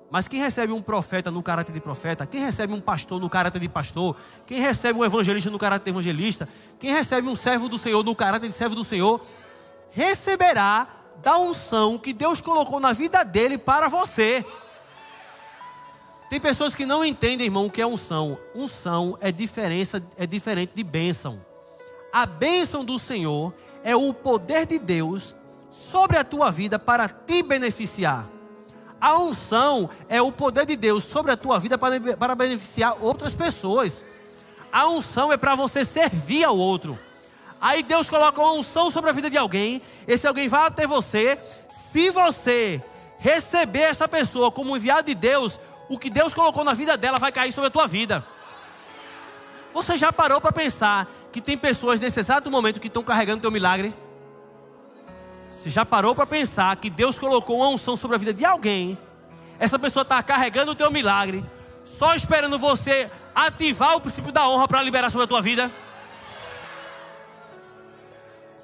Mas 0.10 0.28
quem 0.28 0.40
recebe 0.40 0.72
um 0.72 0.82
profeta 0.82 1.32
no 1.32 1.42
caráter 1.42 1.74
de 1.74 1.80
profeta, 1.82 2.26
quem 2.26 2.40
recebe 2.42 2.74
um 2.74 2.80
pastor 2.80 3.20
no 3.20 3.30
caráter 3.30 3.60
de 3.60 3.68
pastor, 3.68 4.16
quem 4.46 4.60
recebe 4.60 5.00
um 5.00 5.04
evangelista 5.04 5.50
no 5.50 5.58
caráter 5.58 5.86
de 5.86 5.90
evangelista, 5.90 6.48
quem 6.80 6.94
recebe 6.94 7.28
um 7.28 7.36
servo 7.36 7.68
do 7.68 7.78
Senhor 7.78 8.04
no 8.04 8.16
caráter 8.16 8.48
de 8.48 8.54
servo 8.54 8.76
do 8.76 8.84
Senhor, 8.84 9.20
receberá 9.92 10.88
da 11.22 11.38
unção 11.38 11.98
que 11.98 12.14
Deus 12.14 12.40
colocou 12.40 12.80
na 12.80 12.92
vida 12.94 13.24
dele 13.24 13.58
para 13.58 13.88
você. 13.88 14.46
Tem 16.30 16.40
pessoas 16.40 16.74
que 16.74 16.86
não 16.86 17.06
entendem, 17.06 17.46
irmão, 17.46 17.68
o 17.68 17.72
que 17.72 17.82
é 17.82 17.86
unção. 17.86 18.38
Unção 18.56 19.18
é 19.22 19.32
diferença, 19.32 20.02
é 20.18 20.26
diferente 20.26 20.72
de 20.74 20.84
bênção. 20.84 21.40
A 22.12 22.26
bênção 22.26 22.84
do 22.84 22.98
Senhor 22.98 23.54
é 23.84 23.96
o 23.96 24.14
poder 24.14 24.66
de 24.66 24.80
Deus 24.80 25.36
sobre 25.70 26.18
a 26.18 26.24
tua 26.24 26.50
vida 26.50 26.80
para 26.80 27.08
te 27.08 27.44
beneficiar. 27.44 28.28
A 29.00 29.20
unção 29.20 29.90
é 30.08 30.22
o 30.22 30.32
poder 30.32 30.66
de 30.66 30.76
Deus 30.76 31.04
sobre 31.04 31.32
a 31.32 31.38
tua 31.38 31.60
vida 31.60 31.78
para, 31.78 32.00
para 32.18 32.34
beneficiar 32.34 32.98
outras 33.02 33.36
pessoas. 33.36 34.04
A 34.72 34.88
unção 34.88 35.32
é 35.32 35.38
para 35.38 35.56
você 35.56 35.86
servir 35.86 36.44
ao 36.44 36.58
outro. 36.58 36.98
Aí 37.62 37.84
Deus 37.84 38.10
coloca 38.10 38.42
uma 38.42 38.54
unção 38.54 38.90
sobre 38.90 39.10
a 39.10 39.14
vida 39.14 39.30
de 39.30 39.38
alguém. 39.38 39.82
Esse 40.08 40.28
alguém 40.28 40.48
vai 40.48 40.66
até 40.68 40.88
você. 40.88 41.38
Se 41.70 42.10
você 42.10 42.82
receber 43.18 43.82
essa 43.82 44.08
pessoa 44.08 44.52
como 44.52 44.76
enviado 44.76 45.08
de 45.08 45.16
Deus, 45.16 45.60
o 45.90 46.00
que 46.00 46.10
Deus 46.10 46.34
colocou 46.34 46.64
na 46.64 46.74
vida 46.74 46.98
dela 46.98 47.20
vai 47.20 47.32
cair 47.32 47.52
sobre 47.52 47.68
a 47.68 47.72
tua 47.72 47.88
vida. 47.88 48.24
Você 49.74 49.98
já 49.98 50.12
parou 50.12 50.40
para 50.40 50.52
pensar 50.52 51.08
que 51.32 51.42
tem 51.42 51.58
pessoas 51.58 52.00
nesse 52.00 52.20
exato 52.20 52.50
momento 52.50 52.80
que 52.80 52.88
estão 52.88 53.04
carregando 53.04 53.42
teu 53.42 53.52
milagre? 53.52 53.94
Você 55.52 55.70
já 55.70 55.86
parou 55.86 56.16
para 56.16 56.26
pensar 56.26 56.76
que 56.78 56.90
Deus 56.90 57.20
colocou 57.20 57.58
uma 57.58 57.70
unção 57.70 57.96
sobre 57.96 58.16
a 58.16 58.20
vida 58.20 58.34
de 58.34 58.46
alguém? 58.46 58.98
Essa 59.60 59.80
pessoa 59.80 60.04
está 60.04 60.22
carregando 60.22 60.72
o 60.72 60.76
teu 60.76 60.92
milagre, 60.92 61.44
só 61.84 62.14
esperando 62.14 62.58
você 62.60 63.10
ativar 63.34 63.96
o 63.96 64.02
princípio 64.02 64.32
da 64.32 64.48
honra 64.48 64.68
para 64.68 64.82
liberar 64.82 65.10
sobre 65.10 65.26
a 65.26 65.28
tua 65.28 65.42
vida? 65.42 65.72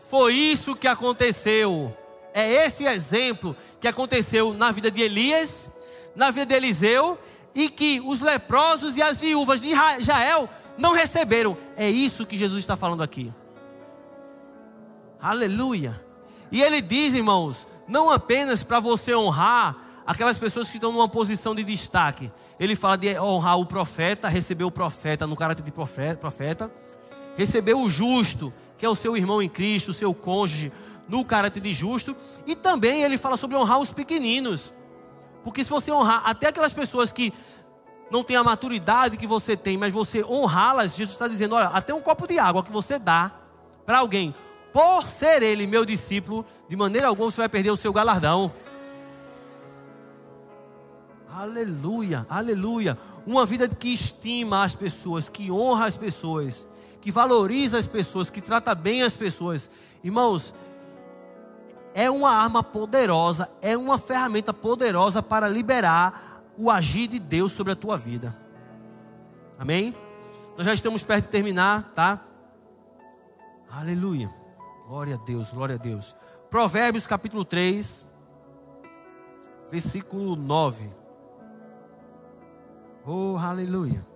Foi 0.09 0.33
isso 0.33 0.75
que 0.75 0.87
aconteceu. 0.87 1.95
É 2.33 2.65
esse 2.65 2.85
exemplo 2.85 3.55
que 3.79 3.87
aconteceu 3.87 4.53
na 4.53 4.71
vida 4.71 4.91
de 4.91 5.01
Elias, 5.01 5.69
na 6.15 6.31
vida 6.31 6.47
de 6.47 6.55
Eliseu, 6.55 7.17
e 7.53 7.69
que 7.69 8.01
os 8.05 8.19
leprosos 8.19 8.97
e 8.97 9.01
as 9.01 9.19
viúvas 9.19 9.61
de 9.61 9.69
Israel 9.99 10.49
não 10.77 10.93
receberam. 10.93 11.57
É 11.75 11.89
isso 11.89 12.25
que 12.25 12.37
Jesus 12.37 12.61
está 12.61 12.75
falando 12.75 13.03
aqui. 13.03 13.31
Aleluia. 15.21 16.01
E 16.51 16.61
ele 16.61 16.81
diz, 16.81 17.13
irmãos, 17.13 17.67
não 17.87 18.09
apenas 18.09 18.63
para 18.63 18.79
você 18.79 19.15
honrar 19.15 19.77
aquelas 20.05 20.37
pessoas 20.37 20.69
que 20.69 20.77
estão 20.77 20.91
numa 20.91 21.07
posição 21.07 21.53
de 21.53 21.63
destaque. 21.63 22.31
Ele 22.59 22.75
fala 22.75 22.97
de 22.97 23.19
honrar 23.19 23.59
o 23.59 23.65
profeta, 23.65 24.27
receber 24.27 24.63
o 24.63 24.71
profeta 24.71 25.27
no 25.27 25.35
caráter 25.35 25.63
de 25.63 25.71
profeta, 25.71 26.71
receber 27.37 27.73
o 27.75 27.87
justo, 27.87 28.51
que 28.77 28.85
é 28.85 28.89
o 28.89 28.95
seu 28.95 29.15
irmão 29.15 29.41
em 29.41 29.49
Cristo, 29.49 29.91
o 29.91 29.93
seu 29.93 30.13
cônjuge, 30.13 30.71
no 31.07 31.23
caráter 31.23 31.59
de 31.59 31.73
justo, 31.73 32.15
e 32.47 32.55
também 32.55 33.03
ele 33.03 33.17
fala 33.17 33.37
sobre 33.37 33.57
honrar 33.57 33.79
os 33.79 33.91
pequeninos. 33.91 34.73
Porque 35.43 35.63
se 35.63 35.69
você 35.69 35.91
honrar 35.91 36.21
até 36.25 36.47
aquelas 36.47 36.73
pessoas 36.73 37.11
que 37.11 37.33
não 38.11 38.23
têm 38.23 38.35
a 38.35 38.43
maturidade 38.43 39.17
que 39.17 39.25
você 39.25 39.55
tem, 39.55 39.77
mas 39.77 39.93
você 39.93 40.23
honrá-las, 40.23 40.95
Jesus 40.95 41.15
está 41.15 41.27
dizendo: 41.27 41.55
olha, 41.55 41.67
até 41.67 41.93
um 41.93 42.01
copo 42.01 42.27
de 42.27 42.37
água 42.37 42.63
que 42.63 42.71
você 42.71 42.99
dá 42.99 43.31
para 43.85 43.99
alguém, 43.99 44.35
por 44.71 45.07
ser 45.07 45.41
ele 45.41 45.65
meu 45.65 45.85
discípulo, 45.85 46.45
de 46.67 46.75
maneira 46.75 47.07
alguma 47.07 47.31
você 47.31 47.37
vai 47.37 47.49
perder 47.49 47.71
o 47.71 47.77
seu 47.77 47.91
galardão. 47.91 48.51
Aleluia, 51.33 52.25
aleluia. 52.29 52.97
Uma 53.25 53.45
vida 53.45 53.67
que 53.67 53.93
estima 53.93 54.63
as 54.63 54.75
pessoas, 54.75 55.29
que 55.29 55.49
honra 55.49 55.85
as 55.85 55.95
pessoas, 55.95 56.67
que 56.99 57.11
valoriza 57.11 57.77
as 57.77 57.87
pessoas, 57.87 58.29
que 58.29 58.41
trata 58.41 58.75
bem 58.75 59.01
as 59.03 59.13
pessoas. 59.13 59.69
Irmãos, 60.03 60.53
é 61.93 62.09
uma 62.09 62.31
arma 62.31 62.63
poderosa, 62.63 63.49
é 63.61 63.77
uma 63.77 63.97
ferramenta 63.97 64.53
poderosa 64.53 65.21
para 65.21 65.47
liberar 65.47 66.43
o 66.57 66.69
agir 66.69 67.07
de 67.07 67.19
Deus 67.19 67.51
sobre 67.51 67.73
a 67.73 67.75
tua 67.75 67.97
vida. 67.97 68.35
Amém? 69.57 69.95
Nós 70.57 70.65
já 70.65 70.73
estamos 70.73 71.03
perto 71.03 71.25
de 71.25 71.31
terminar, 71.31 71.91
tá? 71.93 72.19
Aleluia. 73.69 74.29
Glória 74.87 75.15
a 75.15 75.17
Deus, 75.17 75.51
glória 75.51 75.75
a 75.75 75.77
Deus. 75.77 76.15
Provérbios 76.49 77.07
capítulo 77.07 77.45
3, 77.45 78.05
versículo 79.69 80.35
9. 80.35 80.89
Oh, 83.05 83.37
aleluia. 83.37 84.10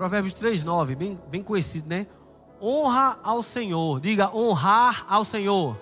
Provérbios 0.00 0.32
3, 0.32 0.64
9, 0.64 0.94
bem, 0.94 1.20
bem 1.28 1.42
conhecido, 1.42 1.86
né? 1.86 2.06
Honra 2.58 3.20
ao 3.22 3.42
Senhor, 3.42 4.00
diga 4.00 4.34
honrar 4.34 5.04
ao 5.06 5.26
Senhor. 5.26 5.78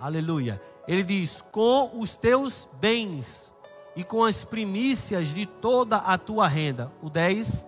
Aleluia. 0.00 0.58
Ele 0.86 1.04
diz: 1.04 1.44
com 1.52 2.00
os 2.00 2.16
teus 2.16 2.66
bens 2.80 3.52
e 3.94 4.02
com 4.02 4.24
as 4.24 4.42
primícias 4.42 5.28
de 5.34 5.44
toda 5.44 5.98
a 5.98 6.16
tua 6.16 6.48
renda. 6.48 6.90
O 7.02 7.10
10. 7.10 7.66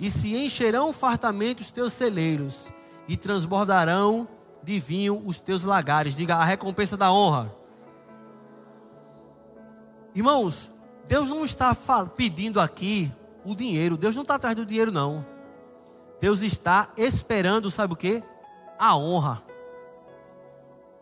E 0.00 0.10
se 0.10 0.36
encherão 0.36 0.92
fartamente 0.92 1.62
os 1.62 1.70
teus 1.70 1.92
celeiros, 1.92 2.72
e 3.06 3.16
transbordarão 3.16 4.26
de 4.64 4.80
vinho 4.80 5.22
os 5.24 5.38
teus 5.38 5.62
lagares. 5.62 6.16
Diga 6.16 6.34
a 6.34 6.44
recompensa 6.44 6.96
da 6.96 7.12
honra. 7.12 7.54
Irmãos, 10.12 10.72
Deus 11.08 11.30
não 11.30 11.44
está 11.44 11.74
pedindo 12.16 12.60
aqui 12.60 13.12
o 13.44 13.56
dinheiro. 13.56 13.96
Deus 13.96 14.14
não 14.14 14.22
está 14.22 14.36
atrás 14.36 14.54
do 14.54 14.64
dinheiro, 14.64 14.92
não. 14.92 15.26
Deus 16.20 16.42
está 16.42 16.92
esperando, 16.96 17.70
sabe 17.70 17.94
o 17.94 17.96
que? 17.96 18.22
A 18.78 18.96
honra 18.96 19.42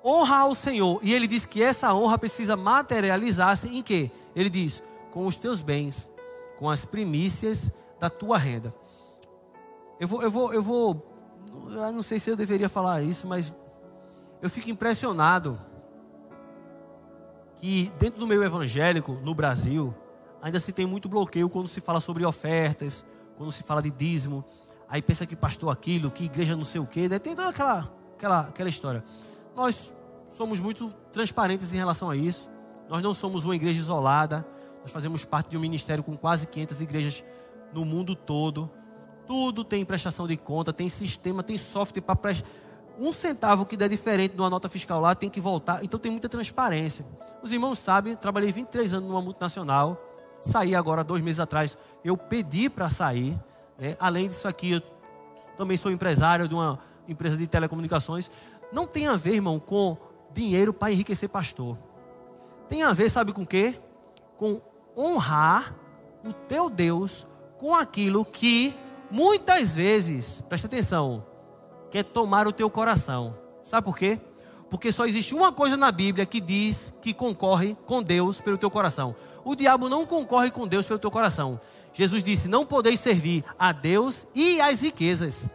honra 0.06 0.36
ao 0.36 0.54
Senhor. 0.54 1.00
E 1.02 1.12
ele 1.12 1.26
diz 1.26 1.44
que 1.44 1.60
essa 1.60 1.92
honra 1.92 2.16
precisa 2.16 2.56
materializar-se 2.56 3.66
em 3.66 3.82
quê? 3.82 4.10
Ele 4.36 4.48
diz: 4.48 4.82
com 5.10 5.26
os 5.26 5.36
teus 5.36 5.60
bens, 5.60 6.08
com 6.56 6.70
as 6.70 6.84
primícias 6.84 7.72
da 7.98 8.08
tua 8.08 8.38
renda. 8.38 8.72
Eu 9.98 10.06
vou, 10.06 10.22
eu 10.22 10.30
vou, 10.30 10.54
eu 10.54 10.62
vou. 10.62 11.12
Eu 11.68 11.92
não 11.92 12.02
sei 12.02 12.20
se 12.20 12.30
eu 12.30 12.36
deveria 12.36 12.68
falar 12.68 13.02
isso, 13.02 13.26
mas 13.26 13.52
eu 14.40 14.48
fico 14.48 14.70
impressionado 14.70 15.58
que 17.56 17.92
dentro 17.98 18.20
do 18.20 18.26
meio 18.26 18.42
evangélico 18.42 19.12
no 19.22 19.34
Brasil 19.34 19.94
ainda 20.42 20.60
se 20.60 20.72
tem 20.72 20.86
muito 20.86 21.08
bloqueio 21.08 21.48
quando 21.48 21.68
se 21.68 21.80
fala 21.80 22.00
sobre 22.00 22.24
ofertas, 22.24 23.04
quando 23.36 23.50
se 23.50 23.62
fala 23.62 23.82
de 23.82 23.90
dízimo. 23.90 24.44
Aí 24.88 25.02
pensa 25.02 25.26
que 25.26 25.34
pastor 25.34 25.70
aquilo, 25.70 26.10
que 26.10 26.24
igreja 26.24 26.54
não 26.54 26.64
sei 26.64 26.80
o 26.80 26.86
quê, 26.86 27.08
tem 27.18 27.34
toda 27.34 27.48
aquela, 27.48 27.92
aquela, 28.14 28.40
aquela 28.40 28.68
história. 28.68 29.02
Nós 29.56 29.92
somos 30.30 30.60
muito 30.60 30.90
transparentes 31.10 31.72
em 31.72 31.76
relação 31.76 32.10
a 32.10 32.16
isso. 32.16 32.48
Nós 32.88 33.02
não 33.02 33.12
somos 33.12 33.44
uma 33.44 33.56
igreja 33.56 33.80
isolada. 33.80 34.46
Nós 34.82 34.92
fazemos 34.92 35.24
parte 35.24 35.50
de 35.50 35.56
um 35.56 35.60
ministério 35.60 36.04
com 36.04 36.16
quase 36.16 36.46
500 36.46 36.80
igrejas 36.80 37.24
no 37.72 37.84
mundo 37.84 38.14
todo. 38.14 38.70
Tudo 39.26 39.64
tem 39.64 39.84
prestação 39.84 40.28
de 40.28 40.36
conta, 40.36 40.72
tem 40.72 40.88
sistema, 40.88 41.42
tem 41.42 41.58
software 41.58 42.02
para 42.02 42.14
prestar. 42.14 42.46
Um 42.98 43.12
centavo 43.12 43.66
que 43.66 43.76
der 43.76 43.88
diferente 43.88 44.36
numa 44.36 44.48
nota 44.48 44.68
fiscal 44.68 45.00
lá 45.00 45.14
tem 45.14 45.28
que 45.28 45.40
voltar. 45.40 45.84
Então 45.84 45.98
tem 46.00 46.10
muita 46.10 46.28
transparência. 46.28 47.04
Os 47.42 47.52
irmãos 47.52 47.78
sabem, 47.78 48.16
trabalhei 48.16 48.50
23 48.50 48.94
anos 48.94 49.08
numa 49.08 49.20
multinacional. 49.20 50.00
Saí 50.40 50.74
agora, 50.74 51.04
dois 51.04 51.22
meses 51.22 51.40
atrás. 51.40 51.76
Eu 52.04 52.16
pedi 52.16 52.70
para 52.70 52.88
sair. 52.88 53.38
Né? 53.78 53.96
Além 54.00 54.28
disso 54.28 54.48
aqui, 54.48 54.72
eu 54.72 54.82
também 55.58 55.76
sou 55.76 55.90
empresário 55.90 56.48
de 56.48 56.54
uma 56.54 56.78
empresa 57.08 57.36
de 57.36 57.46
telecomunicações 57.46 58.30
não 58.72 58.86
tem 58.86 59.06
a 59.06 59.16
ver, 59.16 59.34
irmão, 59.34 59.58
com 59.58 59.96
dinheiro 60.32 60.72
para 60.72 60.92
enriquecer 60.92 61.28
pastor. 61.28 61.76
Tem 62.68 62.82
a 62.82 62.92
ver, 62.92 63.10
sabe 63.10 63.32
com 63.32 63.42
o 63.42 63.46
quê? 63.46 63.78
Com 64.36 64.60
honrar 64.96 65.74
o 66.24 66.32
teu 66.32 66.68
Deus 66.68 67.26
com 67.58 67.74
aquilo 67.74 68.24
que 68.24 68.74
muitas 69.10 69.74
vezes, 69.74 70.42
presta 70.48 70.66
atenção, 70.66 71.24
quer 71.90 72.04
tomar 72.04 72.46
o 72.46 72.52
teu 72.52 72.70
coração. 72.70 73.36
Sabe 73.64 73.84
por 73.84 73.96
quê? 73.96 74.20
Porque 74.68 74.90
só 74.90 75.06
existe 75.06 75.34
uma 75.34 75.52
coisa 75.52 75.76
na 75.76 75.92
Bíblia 75.92 76.26
que 76.26 76.40
diz 76.40 76.92
que 77.00 77.14
concorre 77.14 77.76
com 77.86 78.02
Deus 78.02 78.40
pelo 78.40 78.58
teu 78.58 78.70
coração. 78.70 79.14
O 79.44 79.54
diabo 79.54 79.88
não 79.88 80.04
concorre 80.04 80.50
com 80.50 80.66
Deus 80.66 80.86
pelo 80.86 80.98
teu 80.98 81.10
coração. 81.10 81.60
Jesus 81.94 82.22
disse: 82.22 82.48
Não 82.48 82.66
podeis 82.66 82.98
servir 82.98 83.44
a 83.58 83.70
Deus 83.72 84.26
e 84.34 84.60
às 84.60 84.80
riquezas. 84.80 85.48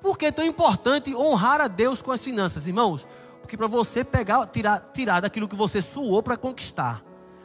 Por 0.00 0.16
que 0.16 0.26
é 0.26 0.32
tão 0.32 0.44
importante 0.44 1.14
honrar 1.14 1.60
a 1.60 1.68
Deus 1.68 2.00
com 2.00 2.10
as 2.10 2.22
finanças, 2.22 2.66
irmãos? 2.66 3.06
Porque 3.42 3.56
para 3.56 3.66
você 3.66 4.02
pegar, 4.02 4.46
tirar, 4.46 4.80
tirar 4.94 5.20
daquilo 5.20 5.46
que 5.46 5.56
você 5.56 5.82
suou 5.82 6.22
para 6.22 6.38
conquistar, 6.38 7.02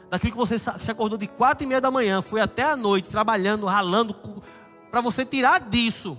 daquilo 0.08 0.32
que 0.32 0.38
você 0.38 0.58
se 0.58 0.90
acordou 0.90 1.18
de 1.18 1.26
quatro 1.26 1.64
e 1.64 1.66
meia 1.66 1.80
da 1.82 1.90
manhã, 1.90 2.22
foi 2.22 2.40
até 2.40 2.62
a 2.62 2.76
noite 2.76 3.10
trabalhando, 3.10 3.66
ralando, 3.66 4.16
para 4.90 5.02
você 5.02 5.24
tirar 5.26 5.60
disso 5.60 6.16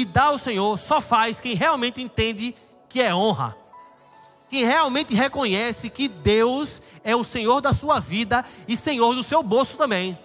e 0.00 0.04
dar 0.04 0.26
ao 0.26 0.38
Senhor, 0.38 0.78
só 0.78 1.00
faz 1.00 1.40
quem 1.40 1.54
realmente 1.54 2.00
entende 2.00 2.54
que 2.88 3.00
é 3.00 3.14
honra 3.14 3.56
quem 4.48 4.64
realmente 4.64 5.14
reconhece 5.14 5.90
que 5.90 6.08
Deus 6.08 6.80
é 7.02 7.14
o 7.16 7.24
Senhor 7.24 7.60
da 7.60 7.72
sua 7.72 7.98
vida 7.98 8.44
e 8.68 8.76
Senhor 8.76 9.14
do 9.14 9.22
seu 9.22 9.42
bolso 9.42 9.76
também. 9.76 10.16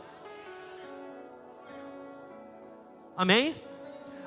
Amém? 3.18 3.56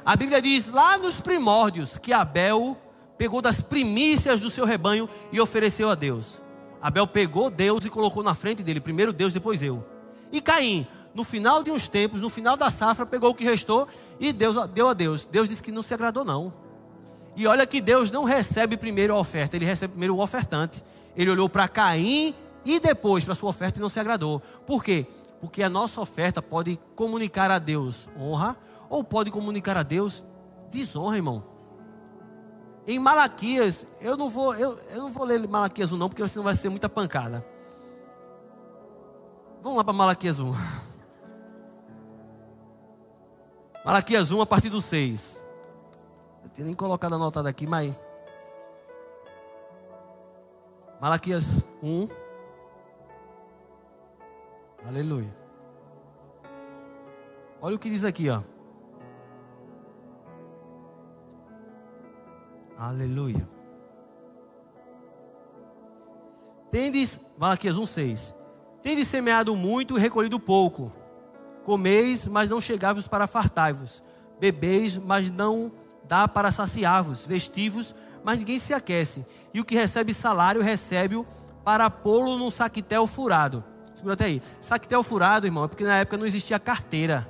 A 0.05 0.17
Bíblia 0.17 0.43
diz 0.43 0.67
lá 0.67 0.99
nos 0.99 1.21
primórdios 1.21 1.97
que 1.97 2.13
Abel 2.13 2.77
pegou 3.17 3.41
das 3.41 3.61
primícias 3.61 4.41
do 4.41 4.51
seu 4.51 4.65
rebanho 4.65 5.09
e 5.33 5.41
ofereceu 5.41 5.89
a 5.89 5.95
Deus. 5.95 6.43
Abel 6.83 7.07
pegou 7.07 7.49
Deus 7.49 7.85
e 7.85 7.91
colocou 7.91 8.23
na 8.23 8.35
frente 8.35 8.63
dele, 8.63 8.81
primeiro 8.81 9.13
Deus, 9.13 9.33
depois 9.33 9.63
eu. 9.63 9.85
E 10.31 10.41
Caim, 10.41 10.87
no 11.15 11.23
final 11.23 11.63
de 11.63 11.71
uns 11.71 11.87
tempos, 11.87 12.21
no 12.21 12.29
final 12.29 12.57
da 12.57 12.71
safra, 12.71 13.07
pegou 13.07 13.31
o 13.31 13.35
que 13.35 13.45
restou 13.45 13.87
e 14.19 14.33
Deus 14.33 14.57
deu 14.69 14.89
a 14.89 14.93
Deus. 14.93 15.25
Deus 15.25 15.49
disse 15.49 15.63
que 15.63 15.71
não 15.71 15.83
se 15.83 15.95
agradou 15.95 16.25
não. 16.25 16.53
E 17.37 17.47
olha 17.47 17.67
que 17.67 17.81
Deus 17.81 18.11
não 18.11 18.25
recebe 18.25 18.77
primeiro 18.77 19.15
a 19.15 19.19
oferta, 19.19 19.57
ele 19.57 19.65
recebe 19.65 19.93
primeiro 19.93 20.17
o 20.17 20.21
ofertante. 20.21 20.83
Ele 21.17 21.31
olhou 21.31 21.49
para 21.49 21.69
Caim 21.69 22.35
e 22.65 22.81
depois 22.81 23.25
para 23.25 23.35
sua 23.35 23.51
oferta 23.51 23.79
e 23.79 23.83
não 23.83 23.89
se 23.89 24.01
agradou. 24.01 24.41
Por 24.67 24.83
quê? 24.83 25.07
Porque 25.41 25.63
a 25.63 25.71
nossa 25.71 26.01
oferta 26.01 26.43
pode 26.43 26.79
comunicar 26.97 27.51
a 27.51 27.59
Deus 27.59 28.09
honra 28.19 28.57
ou 28.89 29.05
pode 29.05 29.31
comunicar 29.31 29.77
a 29.77 29.83
Deus 29.83 30.25
desonra, 30.71 31.17
irmão. 31.17 31.43
Em 32.87 32.99
Malaquias, 32.99 33.87
eu 34.01 34.17
não 34.17 34.29
vou, 34.29 34.55
eu, 34.55 34.79
eu 34.91 35.03
não 35.03 35.11
vou 35.11 35.25
ler 35.25 35.47
Malaquias 35.49 35.93
1 35.93 35.97
não, 35.97 36.09
porque 36.09 36.27
senão 36.29 36.45
vai 36.45 36.55
ser 36.55 36.69
muita 36.69 36.89
pancada. 36.89 37.45
Vamos 39.63 39.79
lá 39.79 39.85
para 39.85 39.93
Malaquias 39.95 40.39
1. 40.39 40.53
Malaquias 43.85 44.31
1 44.31 44.41
a 44.41 44.47
partir 44.47 44.71
do 44.71 44.81
6 44.81 45.45
tinha 46.55 46.67
nem 46.67 46.75
colocado 46.75 47.17
anotado 47.17 47.49
aqui, 47.49 47.67
mas. 47.67 47.93
Malaquias 51.01 51.67
1. 51.83 52.09
Aleluia. 54.87 55.35
Olha 57.61 57.75
o 57.75 57.79
que 57.79 57.91
diz 57.91 58.05
aqui, 58.05 58.31
ó. 58.31 58.41
Aleluia. 62.79 63.49
Tendes, 66.71 67.35
Malaquias 67.37 67.77
1,6. 67.77 68.33
Tendes 68.81 69.09
semeado 69.09 69.57
muito 69.57 69.97
e 69.97 70.01
recolhido 70.01 70.39
pouco. 70.39 70.93
Comeis, 71.65 72.27
mas 72.27 72.51
não 72.51 72.61
chegáveis 72.61 73.09
para 73.09 73.27
fartai-vos. 73.27 74.03
Bebeis, 74.39 74.99
mas 74.99 75.31
não 75.31 75.73
dá 76.07 76.29
para 76.29 76.53
saciar-vos, 76.53 77.27
vestivos, 77.27 77.95
mas 78.23 78.39
ninguém 78.39 78.59
se 78.59 78.75
aquece. 78.75 79.27
E 79.53 79.61
o 79.61 79.65
que 79.65 79.75
recebe 79.75 80.13
salário, 80.13 80.63
recebe-o 80.63 81.27
para 81.65 81.89
pô-lo 81.89 82.37
num 82.37 82.51
saquetel 82.51 83.07
furado. 83.07 83.65
Segura 83.95 84.15
até 84.15 84.27
aí. 84.27 84.43
Saquetel 84.61 85.03
furado, 85.03 85.47
irmão, 85.47 85.65
é 85.65 85.69
porque 85.69 85.85
na 85.85 85.97
época 85.97 86.19
não 86.19 86.27
existia 86.27 86.59
carteira. 86.59 87.29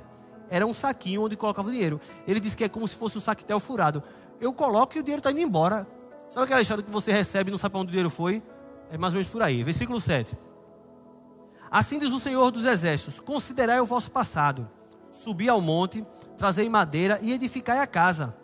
Era 0.49 0.65
um 0.65 0.73
saquinho 0.73 1.23
onde 1.23 1.35
colocava 1.35 1.69
o 1.69 1.71
dinheiro. 1.71 1.99
Ele 2.27 2.39
disse 2.39 2.55
que 2.55 2.63
é 2.63 2.69
como 2.69 2.87
se 2.87 2.95
fosse 2.95 3.17
um 3.17 3.21
saquetel 3.21 3.59
furado. 3.59 4.03
Eu 4.39 4.53
coloco 4.53 4.97
e 4.97 4.99
o 4.99 5.03
dinheiro 5.03 5.19
está 5.19 5.31
indo 5.31 5.39
embora. 5.39 5.87
Sabe 6.29 6.45
aquela 6.45 6.61
história 6.61 6.83
que 6.83 6.91
você 6.91 7.11
recebe 7.11 7.49
e 7.49 7.51
não 7.51 7.57
sabe 7.57 7.71
para 7.71 7.81
onde 7.81 7.89
o 7.89 7.91
dinheiro 7.91 8.09
foi? 8.09 8.43
É 8.89 8.97
mais 8.97 9.13
ou 9.13 9.17
menos 9.19 9.31
por 9.31 9.41
aí. 9.41 9.63
Versículo 9.63 9.99
7. 9.99 10.37
Assim 11.69 11.99
diz 11.99 12.11
o 12.11 12.19
Senhor 12.19 12.51
dos 12.51 12.65
Exércitos: 12.65 13.19
Considerai 13.19 13.79
o 13.79 13.85
vosso 13.85 14.11
passado. 14.11 14.69
Subi 15.11 15.49
ao 15.49 15.61
monte, 15.61 16.05
trazei 16.37 16.69
madeira 16.69 17.19
e 17.21 17.31
edificai 17.31 17.79
a 17.79 17.87
casa 17.87 18.35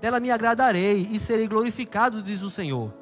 dela 0.00 0.18
me 0.18 0.30
agradarei 0.30 1.06
e 1.10 1.18
serei 1.18 1.46
glorificado, 1.46 2.22
diz 2.22 2.42
o 2.42 2.50
Senhor. 2.50 2.92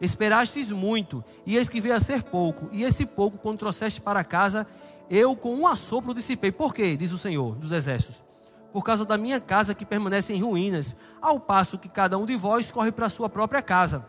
Esperastes 0.00 0.70
muito, 0.70 1.22
e 1.44 1.56
eis 1.56 1.68
que 1.68 1.80
veio 1.80 1.94
a 1.94 2.00
ser 2.00 2.22
pouco, 2.22 2.70
e 2.72 2.82
esse 2.82 3.04
pouco, 3.04 3.36
quando 3.36 3.58
trouxeste 3.58 4.00
para 4.00 4.24
casa, 4.24 4.66
eu 5.10 5.36
com 5.36 5.54
um 5.54 5.66
assopro 5.66 6.14
dissipei. 6.14 6.50
Por 6.50 6.74
quê? 6.74 6.96
Diz 6.96 7.12
o 7.12 7.18
Senhor 7.18 7.54
dos 7.56 7.70
Exércitos. 7.70 8.22
Por 8.72 8.82
causa 8.82 9.04
da 9.04 9.18
minha 9.18 9.40
casa 9.40 9.74
que 9.74 9.84
permanece 9.84 10.32
em 10.32 10.40
ruínas, 10.40 10.96
ao 11.20 11.38
passo 11.38 11.78
que 11.78 11.88
cada 11.88 12.16
um 12.16 12.24
de 12.24 12.36
vós 12.36 12.70
corre 12.70 12.90
para 12.90 13.06
a 13.06 13.10
sua 13.10 13.28
própria 13.28 13.60
casa. 13.60 14.06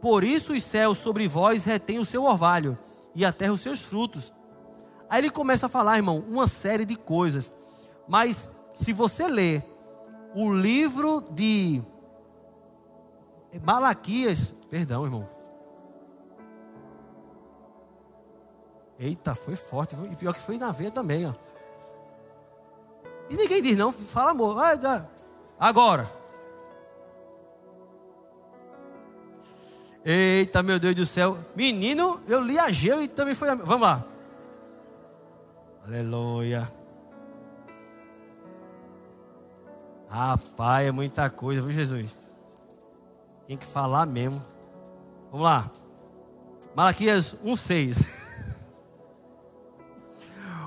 Por 0.00 0.22
isso 0.22 0.52
os 0.52 0.62
céus 0.62 0.98
sobre 0.98 1.26
vós 1.26 1.64
retêm 1.64 1.98
o 1.98 2.04
seu 2.04 2.24
orvalho, 2.24 2.78
e 3.14 3.24
a 3.24 3.32
terra 3.32 3.52
os 3.52 3.60
seus 3.60 3.80
frutos. 3.80 4.32
Aí 5.12 5.20
ele 5.20 5.28
começa 5.28 5.66
a 5.66 5.68
falar, 5.68 5.98
irmão, 5.98 6.24
uma 6.26 6.48
série 6.48 6.86
de 6.86 6.96
coisas. 6.96 7.52
Mas 8.08 8.50
se 8.74 8.94
você 8.94 9.28
ler 9.28 9.62
o 10.34 10.50
livro 10.50 11.22
de 11.30 11.82
Malaquias, 13.62 14.54
perdão, 14.70 15.04
irmão. 15.04 15.28
Eita, 18.98 19.34
foi 19.34 19.54
forte, 19.54 19.94
e 20.10 20.16
pior 20.16 20.32
que 20.32 20.40
foi 20.40 20.56
na 20.56 20.72
veia 20.72 20.90
também, 20.90 21.28
ó. 21.28 21.34
E 23.28 23.36
ninguém 23.36 23.60
diz 23.60 23.76
não, 23.76 23.92
fala 23.92 24.30
amor. 24.30 24.56
Agora. 25.60 26.10
Eita, 30.02 30.62
meu 30.62 30.78
Deus 30.78 30.94
do 30.94 31.04
céu. 31.04 31.36
Menino, 31.54 32.18
eu 32.26 32.40
li 32.40 32.58
a 32.58 32.70
Geu 32.70 33.02
e 33.02 33.08
também 33.08 33.34
foi. 33.34 33.54
Vamos 33.56 33.82
lá. 33.82 34.11
Aleluia. 35.84 36.70
Rapaz, 40.08 40.86
é 40.86 40.92
muita 40.92 41.28
coisa, 41.28 41.62
viu, 41.62 41.72
Jesus? 41.72 42.16
Tem 43.48 43.56
que 43.56 43.66
falar 43.66 44.06
mesmo. 44.06 44.40
Vamos 45.30 45.44
lá. 45.44 45.70
Malaquias 46.74 47.34
1,6. 47.44 48.22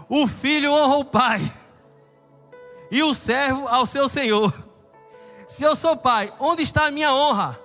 O 0.07 0.28
filho 0.28 0.72
honra 0.72 0.97
o 0.97 1.05
pai, 1.05 1.41
e 2.91 3.01
o 3.01 3.11
servo 3.16 3.68
ao 3.68 3.88
seu 3.88 4.07
senhor. 4.07 4.53
Se 5.47 5.63
eu 5.63 5.76
sou 5.76 5.97
pai, 5.97 6.32
onde 6.39 6.61
está 6.61 6.86
a 6.86 6.91
minha 6.91 7.11
honra? 7.11 7.59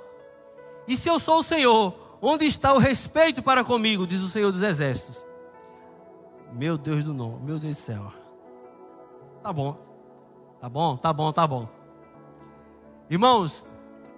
E 0.89 0.97
se 0.97 1.09
eu 1.09 1.21
sou 1.21 1.41
o 1.41 1.43
Senhor, 1.43 1.95
onde 2.23 2.47
está 2.47 2.73
o 2.73 2.79
respeito 2.79 3.43
para 3.43 3.63
comigo? 3.63 4.07
Diz 4.07 4.21
o 4.21 4.29
Senhor 4.29 4.51
dos 4.51 4.63
Exércitos. 4.63 5.27
Meu 6.53 6.77
Deus 6.77 7.05
do 7.05 7.15
nome, 7.15 7.45
meu 7.45 7.59
Deus 7.59 7.77
do 7.77 7.83
céu. 7.83 8.13
Tá 9.43 9.53
bom. 9.53 9.77
Tá 10.61 10.69
bom? 10.69 10.97
Tá 10.97 11.13
bom, 11.13 11.33
tá 11.33 11.47
bom. 11.47 11.69
Irmãos, 13.09 13.65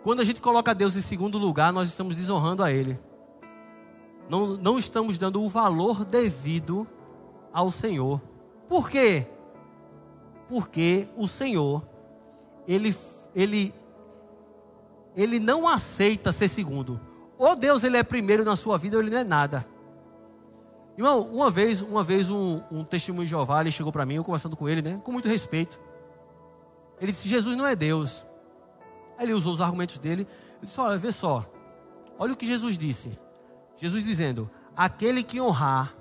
quando 0.03 0.21
a 0.21 0.25
gente 0.25 0.41
coloca 0.41 0.75
Deus 0.75 0.97
em 0.97 1.01
segundo 1.01 1.39
lugar, 1.39 1.73
nós 1.73 1.89
estamos 1.89 2.17
desonrando 2.17 2.63
a 2.63 2.73
Ele. 2.73 2.99
Não, 4.29 4.57
não 4.57 4.79
estamos 4.79 5.19
dando 5.19 5.43
o 5.43 5.49
valor 5.49 6.05
devido 6.05 6.87
ao 7.53 7.71
Senhor. 7.71 8.21
Por 8.69 8.91
quê? 8.91 9.27
Porque 10.49 11.07
o 11.17 11.29
Senhor, 11.29 11.87
Ele, 12.67 12.97
Ele, 13.35 13.75
Ele 15.15 15.39
não 15.39 15.69
aceita 15.69 16.33
ser 16.33 16.49
segundo. 16.49 17.01
Ou 17.39 17.55
Deus 17.55 17.85
Ele 17.85 17.97
é 17.97 18.03
primeiro 18.03 18.45
na 18.45 18.57
sua 18.57 18.79
vida 18.79 18.97
ou 18.97 19.03
Ele 19.03 19.11
não 19.11 19.19
é 19.19 19.25
nada. 19.25 19.67
Irmão, 21.03 21.23
uma 21.33 21.51
vez, 21.51 21.83
uma 21.83 22.05
vez 22.05 22.31
um, 22.31 22.63
um 22.71 22.85
testemunho 22.85 23.25
de 23.25 23.31
Jeová, 23.31 23.61
ele 23.61 23.73
chegou 23.73 23.91
para 23.91 24.07
mim, 24.07 24.15
eu 24.15 24.23
conversando 24.23 24.55
com 24.55 24.69
ele, 24.69 24.81
né, 24.81 25.01
com 25.03 25.11
muito 25.11 25.27
respeito. 25.27 25.81
Ele 27.01 27.11
disse: 27.11 27.29
Jesus 27.29 27.57
não 27.57 27.67
é 27.67 27.75
Deus. 27.75 28.25
Aí 29.19 29.27
ele 29.27 29.35
usou 29.35 29.53
os 29.53 29.61
argumentos 29.61 29.99
dele. 29.99 30.29
Eu 30.61 30.67
disse: 30.67 30.81
Olha, 30.81 30.97
vê 30.97 31.11
só. 31.11 31.45
Olha 32.17 32.33
o 32.33 32.37
que 32.37 32.47
Jesus 32.47 32.79
disse. 32.79 33.19
Jesus 33.77 34.05
dizendo: 34.05 34.49
Aquele 34.77 35.25
que 35.25 35.41
honrar 35.41 35.93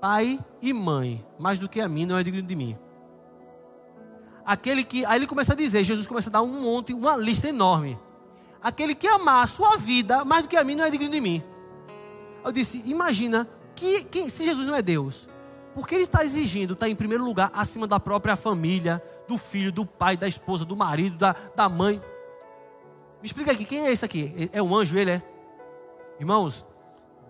pai 0.00 0.40
e 0.60 0.72
mãe 0.72 1.24
mais 1.38 1.60
do 1.60 1.68
que 1.68 1.80
a 1.80 1.88
mim 1.88 2.04
não 2.04 2.18
é 2.18 2.24
digno 2.24 2.42
de 2.42 2.56
mim. 2.56 2.76
Aquele 4.44 4.82
que. 4.82 5.04
Aí 5.04 5.20
ele 5.20 5.28
começa 5.28 5.52
a 5.52 5.56
dizer: 5.56 5.84
Jesus 5.84 6.04
começa 6.04 6.30
a 6.30 6.32
dar 6.32 6.42
um 6.42 6.62
monte, 6.62 6.92
uma 6.92 7.16
lista 7.16 7.48
enorme. 7.48 7.96
aquele 8.60 8.92
que 8.92 9.06
amar 9.06 9.44
a 9.44 9.46
sua 9.46 9.76
vida 9.76 10.24
mais 10.24 10.46
do 10.46 10.48
que 10.48 10.56
a 10.56 10.64
mim 10.64 10.74
não 10.74 10.84
é 10.84 10.90
digno 10.90 11.10
de 11.10 11.20
mim. 11.20 11.44
Eu 12.44 12.50
disse: 12.50 12.82
imagina 12.86 13.48
que, 13.76 14.04
que 14.04 14.30
se 14.30 14.44
Jesus 14.44 14.66
não 14.66 14.74
é 14.74 14.82
Deus, 14.82 15.28
porque 15.74 15.94
ele 15.94 16.04
está 16.04 16.24
exigindo 16.24 16.72
estar 16.72 16.88
em 16.88 16.96
primeiro 16.96 17.22
lugar 17.22 17.50
acima 17.54 17.86
da 17.86 18.00
própria 18.00 18.34
família, 18.34 19.02
do 19.28 19.36
filho, 19.36 19.70
do 19.70 19.84
pai, 19.84 20.16
da 20.16 20.26
esposa, 20.26 20.64
do 20.64 20.74
marido, 20.74 21.18
da, 21.18 21.36
da 21.54 21.68
mãe. 21.68 22.00
Me 23.20 23.26
explica 23.26 23.52
aqui, 23.52 23.64
quem 23.64 23.86
é 23.86 23.92
esse 23.92 24.04
aqui? 24.04 24.50
É 24.52 24.62
um 24.62 24.74
anjo, 24.74 24.96
ele 24.96 25.10
é? 25.10 25.22
Irmãos, 26.18 26.66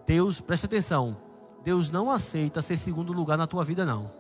Deus, 0.07 0.41
preste 0.41 0.67
atenção. 0.67 1.17
Deus 1.65 1.91
não 1.91 2.11
aceita 2.11 2.63
ser 2.63 2.77
segundo 2.77 3.13
lugar 3.13 3.37
na 3.37 3.49
tua 3.49 3.65
vida, 3.65 3.85
não. 3.85 4.11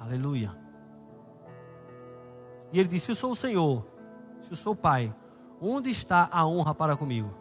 Aleluia. 0.00 0.50
E 2.72 2.80
ele 2.80 2.88
disse: 2.88 3.06
Se 3.06 3.12
eu 3.12 3.16
sou 3.16 3.30
o 3.30 3.36
Senhor, 3.36 3.86
se 4.42 4.50
eu 4.50 4.56
sou 4.56 4.72
o 4.72 4.76
Pai, 4.76 5.14
onde 5.64 5.90
está 5.90 6.28
a 6.30 6.46
honra 6.46 6.74
para 6.74 6.96
comigo? 6.96 7.32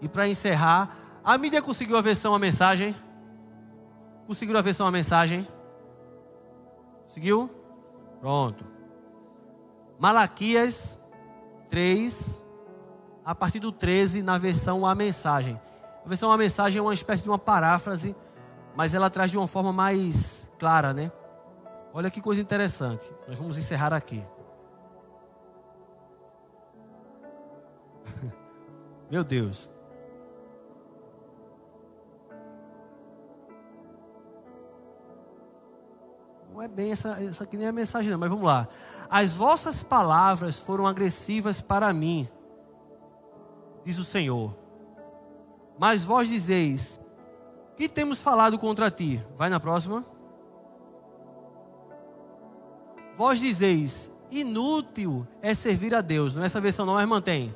E 0.00 0.08
para 0.08 0.28
encerrar, 0.28 0.96
a 1.24 1.36
mídia 1.36 1.60
conseguiu 1.60 1.96
a 1.96 2.00
versão 2.00 2.34
a 2.34 2.38
mensagem? 2.38 2.94
Conseguiu 4.26 4.56
a 4.56 4.62
versão 4.62 4.86
a 4.86 4.90
mensagem? 4.90 5.46
Conseguiu? 7.06 7.50
Pronto. 8.20 8.64
Malaquias 9.98 10.96
3, 11.68 12.40
a 13.24 13.34
partir 13.34 13.58
do 13.58 13.72
13, 13.72 14.22
na 14.22 14.38
versão 14.38 14.86
a 14.86 14.94
mensagem. 14.94 15.60
A 16.04 16.08
versão 16.08 16.30
a 16.30 16.38
mensagem 16.38 16.78
é 16.78 16.82
uma 16.82 16.94
espécie 16.94 17.24
de 17.24 17.28
uma 17.28 17.38
paráfrase, 17.38 18.14
mas 18.76 18.94
ela 18.94 19.10
traz 19.10 19.30
de 19.30 19.36
uma 19.36 19.48
forma 19.48 19.72
mais 19.72 20.48
clara, 20.58 20.94
né? 20.94 21.10
Olha 21.92 22.10
que 22.10 22.20
coisa 22.20 22.40
interessante. 22.40 23.10
Nós 23.26 23.38
vamos 23.38 23.58
encerrar 23.58 23.92
aqui. 23.92 24.22
Meu 29.10 29.24
Deus. 29.24 29.70
Não 36.52 36.60
é 36.60 36.68
bem 36.68 36.92
essa, 36.92 37.22
essa 37.22 37.44
aqui 37.44 37.56
nem 37.56 37.66
é 37.66 37.70
a 37.70 37.72
mensagem, 37.72 38.10
não, 38.10 38.18
mas 38.18 38.28
vamos 38.28 38.44
lá. 38.44 38.66
As 39.08 39.34
vossas 39.34 39.82
palavras 39.82 40.58
foram 40.58 40.86
agressivas 40.86 41.60
para 41.60 41.92
mim, 41.92 42.28
diz 43.84 43.96
o 43.98 44.04
Senhor. 44.04 44.54
Mas 45.78 46.04
vós 46.04 46.28
dizeis: 46.28 47.00
Que 47.76 47.88
temos 47.88 48.20
falado 48.20 48.58
contra 48.58 48.90
ti? 48.90 49.24
Vai 49.36 49.48
na 49.48 49.60
próxima. 49.60 50.04
Vós 53.16 53.38
dizeis: 53.38 54.10
Inútil 54.30 55.26
é 55.40 55.54
servir 55.54 55.94
a 55.94 56.02
Deus. 56.02 56.34
Não 56.34 56.42
é 56.42 56.46
essa 56.46 56.60
versão, 56.60 56.84
não, 56.84 56.94
mas 56.94 57.08
mantém 57.08 57.54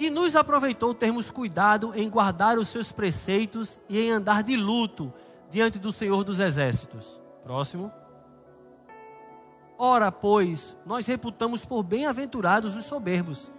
que 0.00 0.08
nos 0.08 0.34
aproveitou 0.34 0.94
termos 0.94 1.30
cuidado 1.30 1.92
em 1.94 2.08
guardar 2.08 2.58
os 2.58 2.68
seus 2.68 2.90
preceitos 2.90 3.78
e 3.86 4.00
em 4.00 4.10
andar 4.10 4.42
de 4.42 4.56
luto 4.56 5.12
diante 5.50 5.78
do 5.78 5.92
Senhor 5.92 6.24
dos 6.24 6.40
Exércitos. 6.40 7.20
Próximo. 7.44 7.92
Ora, 9.76 10.10
pois, 10.10 10.74
nós 10.86 11.04
reputamos 11.04 11.66
por 11.66 11.82
bem-aventurados 11.82 12.78
os 12.78 12.86
soberbos. 12.86 13.52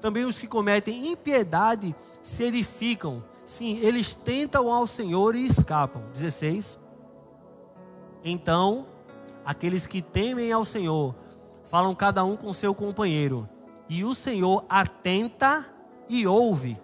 Também 0.00 0.24
os 0.24 0.38
que 0.38 0.46
cometem 0.46 1.10
impiedade 1.10 1.92
se 2.22 2.44
edificam. 2.44 3.24
Sim, 3.44 3.78
eles 3.78 4.14
tentam 4.14 4.72
ao 4.72 4.86
Senhor 4.86 5.34
e 5.34 5.44
escapam. 5.44 6.04
16. 6.12 6.78
Então, 8.22 8.86
aqueles 9.44 9.88
que 9.88 10.00
temem 10.00 10.52
ao 10.52 10.64
Senhor 10.64 11.16
falam 11.64 11.96
cada 11.96 12.22
um 12.24 12.36
com 12.36 12.52
seu 12.52 12.76
companheiro 12.76 13.48
e 13.88 14.04
o 14.04 14.14
Senhor 14.14 14.64
atenta 14.68 15.66
e 16.08 16.26
ouve. 16.26 16.80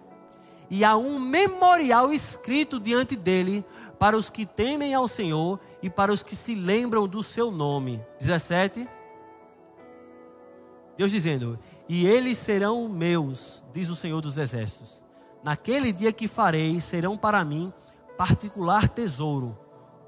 E 0.69 0.85
há 0.85 0.95
um 0.95 1.19
memorial 1.19 2.13
escrito 2.13 2.79
diante 2.79 3.15
dele 3.15 3.65
para 3.99 4.17
os 4.17 4.29
que 4.29 4.45
temem 4.45 4.93
ao 4.93 5.07
Senhor 5.07 5.59
e 5.81 5.89
para 5.89 6.13
os 6.13 6.23
que 6.23 6.35
se 6.35 6.55
lembram 6.55 7.07
do 7.07 7.21
seu 7.21 7.51
nome. 7.51 8.01
17. 8.19 8.87
Deus 10.97 11.11
dizendo: 11.11 11.59
E 11.89 12.05
eles 12.05 12.37
serão 12.37 12.87
meus, 12.87 13.63
diz 13.73 13.89
o 13.89 13.95
Senhor 13.95 14.21
dos 14.21 14.37
Exércitos. 14.37 15.03
Naquele 15.43 15.91
dia 15.91 16.13
que 16.13 16.27
farei, 16.27 16.79
serão 16.79 17.17
para 17.17 17.43
mim 17.43 17.73
particular 18.17 18.87
tesouro. 18.87 19.57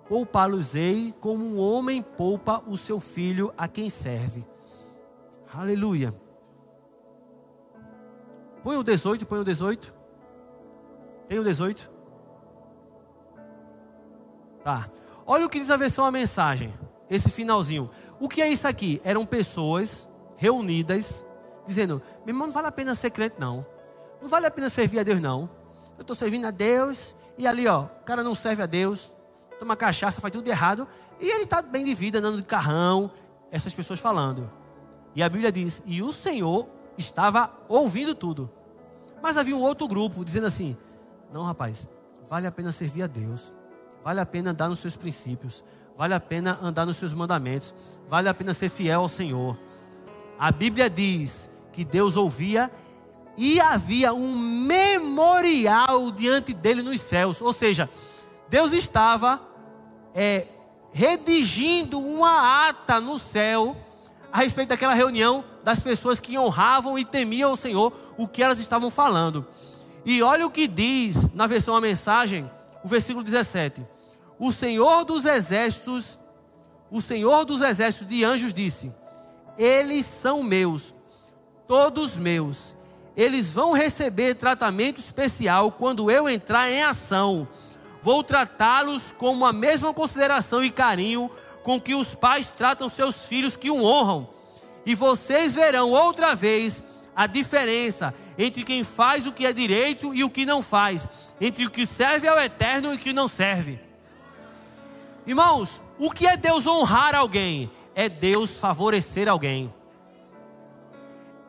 Poupá-los-ei 0.07 1.13
como 1.19 1.43
um 1.43 1.59
homem 1.59 2.01
poupa 2.01 2.61
o 2.67 2.77
seu 2.77 2.99
filho 2.99 3.53
a 3.57 3.67
quem 3.67 3.89
serve. 3.89 4.45
Aleluia. 5.53 6.22
Põe 8.63 8.77
o 8.77 8.83
18, 8.83 9.25
põe 9.25 9.39
o 9.39 9.43
18. 9.43 9.93
Tem 11.27 11.37
o 11.37 11.43
18? 11.43 11.91
Tá. 14.63 14.89
Olha 15.25 15.45
o 15.45 15.49
que 15.49 15.59
diz 15.59 15.69
a 15.69 15.75
versão 15.75 16.05
a 16.05 16.11
mensagem. 16.11 16.73
Esse 17.09 17.29
finalzinho. 17.29 17.89
O 18.19 18.29
que 18.29 18.41
é 18.41 18.47
isso 18.47 18.65
aqui? 18.65 19.01
Eram 19.03 19.25
pessoas 19.25 20.07
reunidas 20.37 21.25
dizendo: 21.67 22.01
"Meu 22.25 22.33
irmão, 22.33 22.47
não 22.47 22.53
vale 22.53 22.67
a 22.67 22.71
pena 22.71 22.95
ser 22.95 23.11
crente 23.11 23.35
não. 23.37 23.65
Não 24.21 24.29
vale 24.29 24.45
a 24.45 24.51
pena 24.51 24.69
servir 24.69 24.99
a 24.99 25.03
Deus 25.03 25.19
não. 25.19 25.49
Eu 25.97 26.01
estou 26.01 26.15
servindo 26.15 26.45
a 26.45 26.51
Deus 26.51 27.13
e 27.37 27.45
ali, 27.45 27.67
ó, 27.67 27.83
o 27.83 28.03
cara 28.05 28.23
não 28.23 28.33
serve 28.33 28.63
a 28.63 28.65
Deus, 28.65 29.11
toma 29.59 29.75
cachaça, 29.75 30.21
faz 30.21 30.31
tudo 30.31 30.47
errado 30.47 30.87
e 31.19 31.29
ele 31.29 31.43
está 31.43 31.61
bem 31.61 31.83
de 31.83 31.93
vida, 31.93 32.19
andando 32.19 32.37
de 32.37 32.43
carrão. 32.43 33.11
Essas 33.51 33.73
pessoas 33.73 33.99
falando. 33.99 34.49
E 35.13 35.21
a 35.21 35.27
Bíblia 35.27 35.51
diz: 35.51 35.81
"E 35.85 36.01
o 36.01 36.11
Senhor 36.11 36.67
estava 36.97 37.51
ouvindo 37.67 38.13
tudo. 38.13 38.49
Mas 39.21 39.37
havia 39.37 39.55
um 39.55 39.61
outro 39.61 39.87
grupo 39.87 40.23
dizendo 40.23 40.47
assim: 40.47 40.77
não, 41.31 41.43
rapaz, 41.43 41.87
vale 42.29 42.47
a 42.47 42.51
pena 42.51 42.71
servir 42.71 43.03
a 43.03 43.07
Deus, 43.07 43.53
vale 44.03 44.19
a 44.19 44.25
pena 44.25 44.51
andar 44.51 44.69
nos 44.69 44.79
seus 44.79 44.95
princípios, 44.95 45.63
vale 45.97 46.13
a 46.13 46.19
pena 46.19 46.59
andar 46.61 46.85
nos 46.85 46.97
seus 46.97 47.13
mandamentos, 47.13 47.73
vale 48.07 48.29
a 48.29 48.33
pena 48.33 48.53
ser 48.53 48.69
fiel 48.69 49.01
ao 49.01 49.09
Senhor. 49.09 49.57
A 50.37 50.51
Bíblia 50.51 50.89
diz 50.89 51.49
que 51.71 51.85
Deus 51.85 52.15
ouvia 52.15 52.71
e 53.37 53.59
havia 53.59 54.13
um 54.13 54.37
memorial 54.37 56.11
diante 56.11 56.53
dele 56.53 56.81
nos 56.81 57.01
céus, 57.01 57.41
ou 57.41 57.53
seja, 57.53 57.89
Deus 58.49 58.73
estava 58.73 59.41
é, 60.13 60.47
redigindo 60.91 61.99
uma 61.99 62.67
ata 62.67 62.99
no 62.99 63.17
céu 63.17 63.75
a 64.33 64.39
respeito 64.39 64.69
daquela 64.69 64.95
reunião 64.95 65.45
das 65.63 65.79
pessoas 65.79 66.19
que 66.19 66.39
honravam 66.39 66.97
e 66.97 67.05
temiam 67.05 67.53
o 67.53 67.55
Senhor, 67.55 67.93
o 68.17 68.27
que 68.27 68.41
elas 68.41 68.59
estavam 68.59 68.89
falando. 68.89 69.45
E 70.03 70.23
olha 70.23 70.47
o 70.47 70.49
que 70.49 70.67
diz 70.67 71.31
na 71.35 71.45
versão 71.45 71.75
a 71.75 71.79
mensagem, 71.79 72.49
o 72.83 72.87
versículo 72.87 73.23
17. 73.23 73.85
O 74.39 74.51
Senhor 74.51 75.05
dos 75.05 75.23
exércitos, 75.23 76.19
o 76.89 76.99
Senhor 76.99 77.45
dos 77.45 77.61
exércitos 77.61 78.07
de 78.07 78.23
anjos 78.23 78.55
disse: 78.55 78.91
Eles 79.55 80.07
são 80.07 80.41
meus, 80.41 80.95
todos 81.67 82.17
meus. 82.17 82.75
Eles 83.15 83.53
vão 83.53 83.71
receber 83.71 84.33
tratamento 84.33 84.99
especial 84.99 85.71
quando 85.71 86.09
eu 86.09 86.27
entrar 86.27 86.71
em 86.71 86.81
ação. 86.81 87.47
Vou 88.01 88.23
tratá-los 88.23 89.11
com 89.11 89.45
a 89.45 89.53
mesma 89.53 89.93
consideração 89.93 90.63
e 90.63 90.71
carinho 90.71 91.29
com 91.63 91.79
que 91.79 91.95
os 91.95 92.13
pais 92.13 92.49
tratam 92.49 92.89
seus 92.89 93.25
filhos 93.25 93.55
que 93.55 93.71
o 93.71 93.83
honram. 93.83 94.27
E 94.85 94.93
vocês 94.93 95.55
verão 95.55 95.89
outra 95.89 96.35
vez 96.35 96.83
a 97.15 97.25
diferença 97.25 98.13
entre 98.37 98.63
quem 98.63 98.83
faz 98.83 99.25
o 99.25 99.31
que 99.31 99.45
é 99.45 99.53
direito 99.53 100.13
e 100.13 100.23
o 100.23 100.29
que 100.29 100.45
não 100.45 100.61
faz, 100.61 101.07
entre 101.39 101.65
o 101.65 101.71
que 101.71 101.85
serve 101.85 102.27
ao 102.27 102.39
eterno 102.39 102.91
e 102.91 102.95
o 102.95 102.99
que 102.99 103.13
não 103.13 103.27
serve. 103.27 103.79
Irmãos, 105.25 105.81
o 105.97 106.11
que 106.11 106.27
é 106.27 106.35
Deus 106.35 106.67
honrar 106.67 107.15
alguém? 107.15 107.71
É 107.95 108.09
Deus 108.09 108.59
favorecer 108.59 109.29
alguém. 109.29 109.73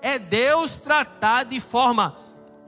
É 0.00 0.18
Deus 0.18 0.76
tratar 0.76 1.44
de 1.44 1.58
forma 1.58 2.14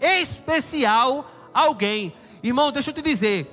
especial 0.00 1.30
alguém. 1.54 2.12
Irmão, 2.42 2.72
deixa 2.72 2.90
eu 2.90 2.94
te 2.94 3.02
dizer, 3.02 3.46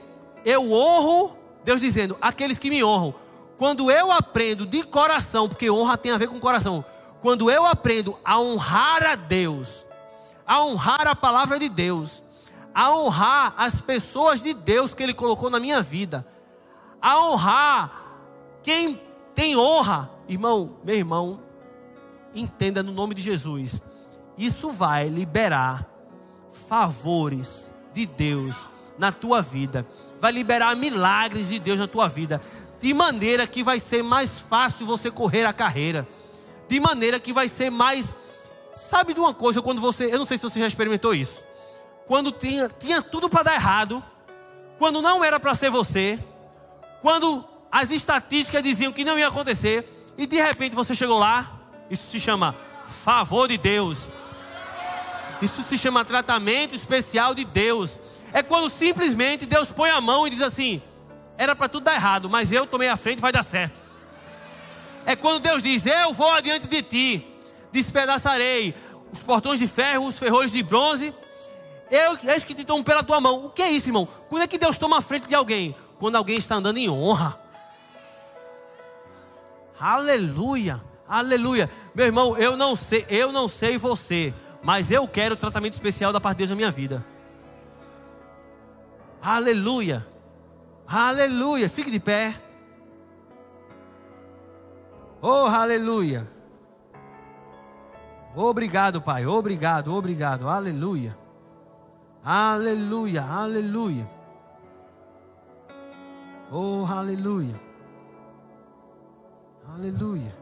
eu 0.46 0.72
honro, 0.72 1.38
Deus 1.64 1.82
dizendo, 1.82 2.18
aqueles 2.22 2.58
que 2.58 2.70
me 2.70 2.84
honram. 2.84 3.14
Quando 3.58 3.92
eu 3.92 4.12
aprendo 4.12 4.66
de 4.66 4.84
coração, 4.84 5.48
porque 5.48 5.70
honra 5.70 5.98
tem 5.98 6.12
a 6.12 6.18
ver 6.18 6.28
com 6.28 6.40
coração, 6.40 6.84
quando 7.22 7.50
eu 7.50 7.66
aprendo 7.66 8.18
a 8.26 8.40
honrar 8.40 9.04
a 9.04 9.16
Deus, 9.16 9.86
a 10.46 10.62
honrar 10.64 11.08
a 11.08 11.16
palavra 11.16 11.58
de 11.58 11.70
Deus, 11.70 12.24
a 12.74 12.92
honrar 12.92 13.54
as 13.58 13.80
pessoas 13.80 14.42
de 14.42 14.54
Deus 14.54 14.94
que 14.94 15.04
Ele 15.04 15.14
colocou 15.14 15.50
na 15.50 15.60
minha 15.60 15.82
vida, 15.82 16.26
a 17.02 17.20
honrar 17.20 18.04
quem 18.62 19.00
tem 19.36 19.56
honra, 19.56 20.10
irmão, 20.28 20.78
meu 20.84 20.96
irmão, 20.96 21.40
entenda 22.34 22.82
no 22.82 22.92
nome 22.92 23.14
de 23.14 23.22
Jesus, 23.22 23.82
isso 24.38 24.72
vai 24.72 25.08
liberar 25.08 25.88
favores 26.68 27.72
de 27.94 28.06
Deus 28.06 28.68
na 28.98 29.12
tua 29.12 29.42
vida, 29.42 29.86
vai 30.20 30.32
liberar 30.32 30.76
milagres 30.76 31.50
de 31.50 31.60
Deus 31.60 31.80
na 31.80 31.88
tua 31.88 32.08
vida 32.08 32.42
de 32.84 32.94
maneira 32.94 33.48
que 33.48 33.64
vai 33.64 33.80
ser 33.80 34.04
mais 34.04 34.42
fácil 34.42 34.86
você 34.86 35.10
correr 35.10 35.46
a 35.46 35.54
carreira, 35.54 36.06
de 36.68 36.82
maneira 36.82 37.18
que 37.18 37.32
vai 37.32 37.48
ser 37.48 37.70
mais. 37.70 38.14
Sabe 38.76 39.14
de 39.14 39.22
uma 39.22 39.34
coisa, 39.34 39.62
quando 39.62 39.80
você. 39.80 40.14
Eu 40.14 40.20
não 40.20 40.26
sei 40.26 40.38
se 40.38 40.44
você 40.44 40.60
já 40.60 40.68
experimentou 40.68 41.16
isso. 41.16 41.42
Quando 42.06 42.30
tinha, 42.30 42.68
tinha 42.68 43.02
tudo 43.02 43.30
para 43.30 43.44
dar 43.44 43.54
errado, 43.54 44.04
quando 44.78 45.02
não 45.02 45.24
era 45.24 45.40
para 45.40 45.56
ser 45.56 45.70
você, 45.70 46.20
quando 47.02 47.46
as 47.72 47.90
estatísticas 47.90 48.62
diziam 48.62 48.92
que 48.92 49.06
não 49.06 49.18
ia 49.18 49.30
acontecer, 49.30 49.88
e 50.18 50.28
de 50.28 50.42
repente 50.42 50.76
você 50.76 50.94
chegou 50.94 51.18
lá, 51.18 51.54
isso 51.90 52.12
se 52.12 52.20
chama 52.20 52.54
favor 53.06 53.48
de 53.48 53.58
Deus. 53.58 54.10
Isso 55.42 55.64
se 55.70 55.78
chama 55.78 56.04
tratamento 56.04 56.76
especial 56.76 57.34
de 57.34 57.46
Deus. 57.46 57.98
É 58.34 58.44
quando 58.44 58.70
simplesmente 58.70 59.46
Deus 59.46 59.70
põe 59.70 59.90
a 59.90 60.02
mão 60.02 60.28
e 60.28 60.32
diz 60.32 60.42
assim: 60.42 60.82
era 61.38 61.56
para 61.56 61.68
tudo 61.68 61.84
dar 61.84 61.96
errado, 61.96 62.30
mas 62.30 62.52
eu 62.52 62.68
tomei 62.68 62.88
a 62.88 62.96
frente, 62.96 63.20
vai 63.20 63.32
dar 63.32 63.44
certo. 63.44 63.82
É 65.06 65.16
quando 65.16 65.42
Deus 65.42 65.62
diz: 65.64 65.86
Eu 65.86 66.14
vou 66.14 66.32
adiante 66.32 66.68
de 66.68 66.82
ti, 66.82 67.28
despedaçarei 67.72 68.74
os 69.12 69.22
portões 69.22 69.60
de 69.60 69.68
ferro, 69.68 70.08
os 70.08 70.18
ferrolhos 70.18 70.52
de 70.52 70.64
bronze. 70.64 71.14
Eu, 71.92 72.18
eis 72.24 72.44
que 72.44 72.56
te 72.56 72.64
tomo 72.64 72.84
pela 72.84 73.04
tua 73.04 73.20
mão. 73.20 73.46
O 73.46 73.50
que 73.50 73.62
é 73.62 73.70
isso, 73.70 73.90
irmão? 73.90 74.08
Quando 74.30 74.44
é 74.44 74.48
que 74.48 74.58
Deus 74.58 74.78
toma 74.78 74.98
a 74.98 75.02
frente 75.02 75.28
de 75.28 75.36
alguém? 75.36 75.76
Quando 76.00 76.16
alguém 76.16 76.38
está 76.38 76.56
andando 76.56 76.78
em 76.78 76.90
honra. 76.90 77.40
Aleluia, 79.80 80.82
aleluia. 81.08 81.70
Meu 81.94 82.06
irmão, 82.06 82.38
eu 82.38 82.56
não 82.56 82.76
sei, 82.76 83.06
eu 83.10 83.32
não 83.32 83.48
sei 83.48 83.78
você, 83.78 84.34
mas 84.62 84.92
eu 84.92 85.08
quero 85.08 85.36
tratamento 85.36 85.74
especial 85.74 86.14
da 86.14 86.22
parte 86.22 86.38
de 86.38 86.40
Deus 86.40 86.50
na 86.52 86.56
minha 86.56 86.72
vida. 86.72 87.06
Aleluia. 89.22 90.13
Aleluia. 90.88 91.70
Fique 91.70 91.92
de 91.92 92.00
pé. 92.00 92.34
Oh, 95.22 95.48
aleluia. 95.48 96.28
Obrigado, 98.36 99.02
Pai. 99.02 99.26
Obrigado, 99.26 99.94
obrigado. 99.94 100.50
Aleluia. 100.50 101.18
Aleluia, 102.26 103.22
aleluia. 103.24 104.10
Oh, 106.52 106.86
aleluia. 106.86 107.60
Aleluia. 109.74 110.36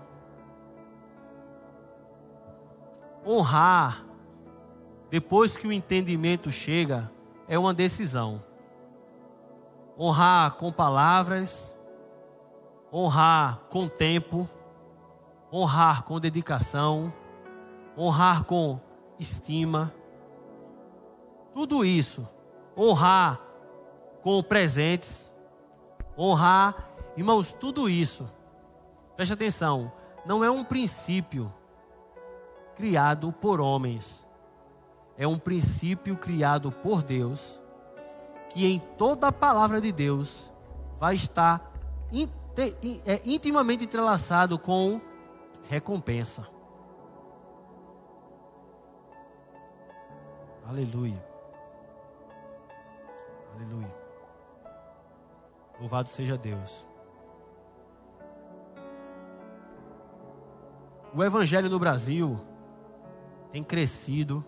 Honrar, 3.25 4.03
depois 5.09 5.55
que 5.55 5.67
o 5.67 5.71
entendimento 5.71 6.51
chega, 6.51 7.11
é 7.47 7.57
uma 7.57 7.73
decisão 7.73 8.43
honrar 9.97 10.55
com 10.55 10.71
palavras, 10.71 11.77
honrar 12.91 13.59
com 13.69 13.87
tempo, 13.87 14.49
honrar 15.51 16.03
com 16.03 16.19
dedicação, 16.19 17.13
honrar 17.97 18.43
com 18.43 18.79
estima. 19.19 19.93
Tudo 21.53 21.83
isso, 21.83 22.27
honrar 22.77 23.39
com 24.21 24.41
presentes, 24.41 25.33
honrar, 26.17 26.89
irmãos, 27.15 27.51
tudo 27.51 27.89
isso. 27.89 28.29
Preste 29.15 29.33
atenção, 29.33 29.91
não 30.25 30.43
é 30.43 30.49
um 30.49 30.63
princípio 30.63 31.51
criado 32.75 33.31
por 33.31 33.59
homens. 33.59 34.25
É 35.17 35.27
um 35.27 35.37
princípio 35.37 36.17
criado 36.17 36.71
por 36.71 37.03
Deus 37.03 37.61
que 38.53 38.65
em 38.65 38.79
toda 38.97 39.27
a 39.27 39.31
palavra 39.31 39.79
de 39.79 39.91
Deus 39.91 40.51
vai 40.97 41.15
estar 41.15 41.71
é, 43.05 43.21
intimamente 43.25 43.85
entrelaçado 43.85 44.59
com 44.59 44.99
recompensa. 45.69 46.47
Aleluia. 50.67 51.23
Aleluia. 53.55 53.95
Louvado 55.79 56.07
seja 56.07 56.37
Deus. 56.37 56.85
O 61.13 61.23
evangelho 61.23 61.69
no 61.69 61.79
Brasil 61.79 62.39
tem 63.51 63.63
crescido. 63.63 64.45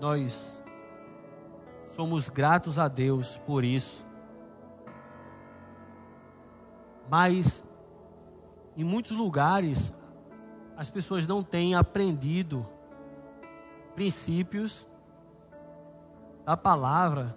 Nós 0.00 0.61
Somos 1.94 2.30
gratos 2.30 2.78
a 2.78 2.88
Deus 2.88 3.36
por 3.36 3.62
isso. 3.62 4.06
Mas 7.06 7.62
em 8.74 8.82
muitos 8.82 9.12
lugares 9.12 9.92
as 10.74 10.88
pessoas 10.88 11.26
não 11.26 11.42
têm 11.42 11.74
aprendido 11.74 12.66
princípios 13.94 14.88
da 16.46 16.56
palavra 16.56 17.36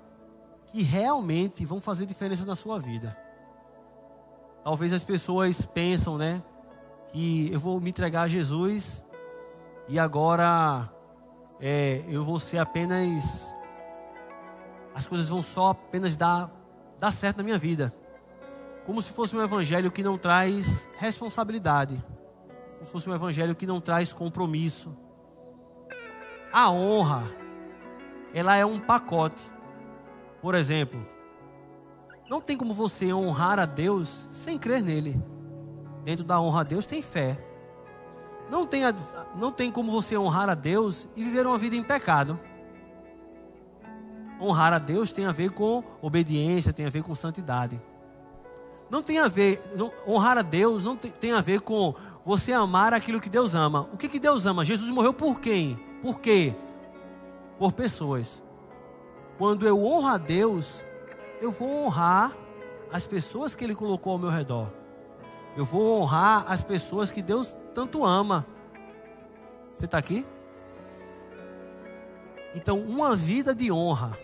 que 0.68 0.82
realmente 0.82 1.66
vão 1.66 1.82
fazer 1.82 2.06
diferença 2.06 2.45
na 2.45 2.56
sua 2.56 2.80
vida. 2.80 3.18
Talvez 4.64 4.93
as 4.93 5.03
pessoas 5.03 5.66
pensam, 5.66 6.18
né, 6.18 6.41
que 7.10 7.51
eu 7.51 7.60
vou 7.60 7.82
me 7.82 7.89
entregar 7.89 8.22
a 8.22 8.28
Jesus 8.30 9.03
e 9.89 9.99
agora 9.99 10.89
é, 11.60 12.06
eu 12.08 12.24
vou 12.24 12.39
ser 12.39 12.58
apenas 12.58 13.53
as 14.96 15.06
coisas 15.06 15.28
vão 15.28 15.43
só 15.43 15.72
apenas 15.72 16.16
dar, 16.16 16.50
dar 16.98 17.12
certo 17.12 17.38
na 17.38 17.43
minha 17.43 17.58
vida. 17.58 17.93
Como 18.86 19.02
se 19.02 19.12
fosse 19.12 19.36
um 19.36 19.43
evangelho 19.43 19.91
que 19.91 20.02
não 20.02 20.18
traz 20.18 20.88
responsabilidade. 20.96 22.02
Como 22.76 22.86
se 22.86 22.91
fosse 22.91 23.10
um 23.10 23.14
evangelho 23.14 23.54
que 23.54 23.68
não 23.68 23.82
traz 23.82 24.14
compromisso. 24.14 24.98
A 26.54 26.72
honra, 26.72 27.24
ela 28.34 28.56
é 28.56 28.66
um 28.66 28.80
pacote. 28.80 29.52
Por 30.41 30.56
exemplo, 30.56 31.06
não 32.30 32.39
tem 32.39 32.56
como 32.56 32.74
você 32.74 33.14
honrar 33.14 33.60
a 33.60 33.66
Deus 33.66 34.30
sem 34.32 34.58
crer 34.58 34.82
nele. 34.82 35.22
Dentro 36.06 36.24
da 36.24 36.39
honra 36.39 36.62
a 36.62 36.64
Deus 36.64 36.86
tem 36.86 37.02
fé. 37.02 37.38
Não 38.50 38.66
tem, 38.66 38.84
não 39.36 39.52
tem 39.52 39.70
como 39.70 39.91
você 39.91 40.18
honrar 40.18 40.50
a 40.50 40.56
Deus 40.56 41.10
e 41.18 41.24
viver 41.24 41.46
uma 41.46 41.58
vida 41.58 41.76
em 41.76 41.84
pecado. 41.84 42.39
Honrar 44.39 44.74
a 44.74 44.79
Deus 44.79 45.12
tem 45.12 45.25
a 45.25 45.32
ver 45.32 45.51
com 45.51 45.83
obediência, 46.01 46.74
tem 46.74 46.86
a 46.86 46.89
ver 46.89 47.03
com 47.03 47.16
santidade. 47.16 47.79
Não 48.89 49.01
tem 49.01 49.20
a 49.20 49.28
ver, 49.28 49.62
não, 49.75 49.91
honrar 50.07 50.37
a 50.37 50.41
Deus 50.41 50.83
não 50.83 50.95
tem, 50.95 51.09
tem, 51.09 51.32
a 51.32 51.41
ver 51.41 51.62
com 51.62 51.95
você 52.24 52.51
amar 52.51 52.93
aquilo 52.93 53.20
que 53.20 53.29
Deus 53.29 53.55
ama. 53.55 53.89
O 53.91 53.97
que, 53.97 54.07
que 54.07 54.20
Deus 54.20 54.45
ama? 54.45 54.63
Jesus 54.63 54.89
morreu 54.89 55.13
por 55.13 55.39
quem? 55.39 55.75
Por 56.01 56.20
quê? 56.20 56.53
Por 57.57 57.71
pessoas. 57.71 58.43
Quando 59.37 59.67
eu 59.67 59.83
honro 59.83 60.07
a 60.07 60.17
Deus, 60.17 60.83
eu 61.41 61.51
vou 61.51 61.86
honrar 61.86 62.36
as 62.91 63.07
pessoas 63.07 63.55
que 63.55 63.63
Ele 63.63 63.75
colocou 63.75 64.13
ao 64.13 64.20
meu 64.20 64.29
redor. 64.29 64.71
Eu 65.57 65.66
vou 65.66 66.01
honrar 66.01 66.45
as 66.47 66.62
pessoas 66.62 67.09
que 67.09 67.21
Deus 67.21 67.55
tanto 67.74 68.05
ama. 68.05 68.45
Você 69.74 69.86
está 69.86 69.97
aqui? 69.97 70.25
Então, 72.53 72.79
uma 72.79 73.16
vida 73.16 73.53
de 73.53 73.71
honra 73.71 74.17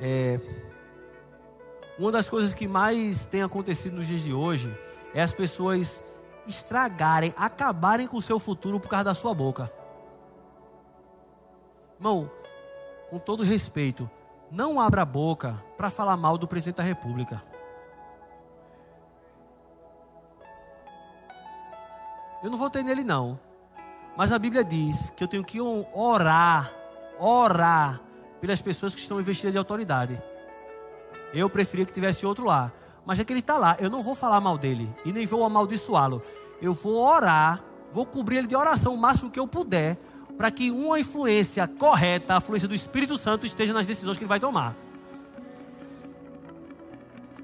é, 0.00 0.40
uma 1.98 2.10
das 2.10 2.28
coisas 2.28 2.54
que 2.54 2.66
mais 2.66 3.24
tem 3.24 3.42
acontecido 3.42 3.96
nos 3.96 4.06
dias 4.06 4.22
de 4.22 4.32
hoje 4.32 4.76
é 5.14 5.22
as 5.22 5.32
pessoas 5.32 6.02
estragarem, 6.46 7.32
acabarem 7.36 8.06
com 8.06 8.16
o 8.16 8.22
seu 8.22 8.38
futuro 8.38 8.80
por 8.80 8.88
causa 8.88 9.04
da 9.04 9.14
sua 9.14 9.34
boca. 9.34 9.70
Irmão, 11.98 12.30
com 13.10 13.18
todo 13.18 13.44
respeito, 13.44 14.10
não 14.50 14.80
abra 14.80 15.02
a 15.02 15.04
boca 15.04 15.62
para 15.76 15.90
falar 15.90 16.16
mal 16.16 16.36
do 16.36 16.48
presidente 16.48 16.76
da 16.76 16.82
República. 16.82 17.42
Eu 22.42 22.50
não 22.50 22.58
votei 22.58 22.82
nele 22.82 23.04
não. 23.04 23.38
Mas 24.16 24.32
a 24.32 24.38
Bíblia 24.38 24.64
diz 24.64 25.10
que 25.10 25.22
eu 25.22 25.28
tenho 25.28 25.44
que 25.44 25.60
orar, 25.60 26.72
orar 27.18 28.00
pelas 28.42 28.60
pessoas 28.60 28.92
que 28.92 29.00
estão 29.00 29.20
investidas 29.20 29.52
de 29.52 29.58
autoridade. 29.58 30.20
Eu 31.32 31.48
preferia 31.48 31.86
que 31.86 31.92
tivesse 31.92 32.26
outro 32.26 32.44
lá. 32.44 32.72
Mas 33.06 33.18
já 33.18 33.24
que 33.24 33.32
ele 33.32 33.38
está 33.38 33.56
lá, 33.56 33.76
eu 33.78 33.88
não 33.88 34.02
vou 34.02 34.16
falar 34.16 34.40
mal 34.40 34.58
dele 34.58 34.92
e 35.04 35.12
nem 35.12 35.24
vou 35.24 35.44
amaldiçoá-lo. 35.44 36.20
Eu 36.60 36.74
vou 36.74 36.96
orar, 36.96 37.62
vou 37.92 38.04
cobrir 38.04 38.38
ele 38.38 38.48
de 38.48 38.56
oração 38.56 38.94
o 38.94 38.98
máximo 38.98 39.30
que 39.30 39.38
eu 39.38 39.46
puder, 39.46 39.96
para 40.36 40.50
que 40.50 40.72
uma 40.72 40.98
influência 40.98 41.68
correta, 41.68 42.34
a 42.34 42.38
influência 42.38 42.66
do 42.66 42.74
Espírito 42.74 43.16
Santo, 43.16 43.46
esteja 43.46 43.72
nas 43.72 43.86
decisões 43.86 44.18
que 44.18 44.24
ele 44.24 44.28
vai 44.28 44.40
tomar. 44.40 44.74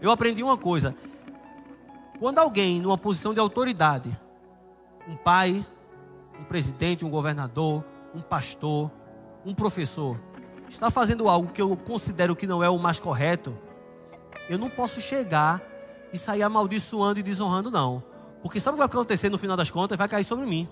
Eu 0.03 0.11
aprendi 0.11 0.43
uma 0.43 0.59
coisa: 0.59 0.97
quando 2.19 2.39
alguém 2.39 2.81
numa 2.81 2.99
posição 2.99 3.33
de 3.33 3.39
autoridade, 3.39 4.17
um 5.09 5.17
pai, 5.17 5.65
um 6.41 6.45
presidente, 6.45 7.05
um 7.05 7.11
governador, 7.11 7.85
um 8.13 8.21
pastor, 8.21 8.91
um 9.45 9.55
professor, 9.55 10.19
está 10.69 10.91
fazendo 10.91 11.29
algo 11.29 11.53
que 11.53 11.61
eu 11.61 11.77
considero 11.77 12.37
que 12.37 12.47
não 12.47 12.63
é 12.63 12.69
o 12.69 12.79
mais 12.79 13.01
correto, 13.01 13.57
eu 14.49 14.59
não 14.59 14.71
posso 14.71 15.01
chegar 15.01 15.63
e 16.13 16.19
sair 16.19 16.43
amaldiçoando 16.43 17.19
e 17.19 17.23
desonrando, 17.23 17.71
não. 17.71 18.03
Porque 18.43 18.61
sabe 18.61 18.75
o 18.75 18.77
que 18.77 18.87
vai 18.87 18.87
acontecer 18.87 19.29
no 19.29 19.39
final 19.39 19.57
das 19.57 19.71
contas? 19.71 19.99
Vai 19.99 20.09
cair 20.09 20.25
sobre 20.25 20.47
mim. 20.47 20.69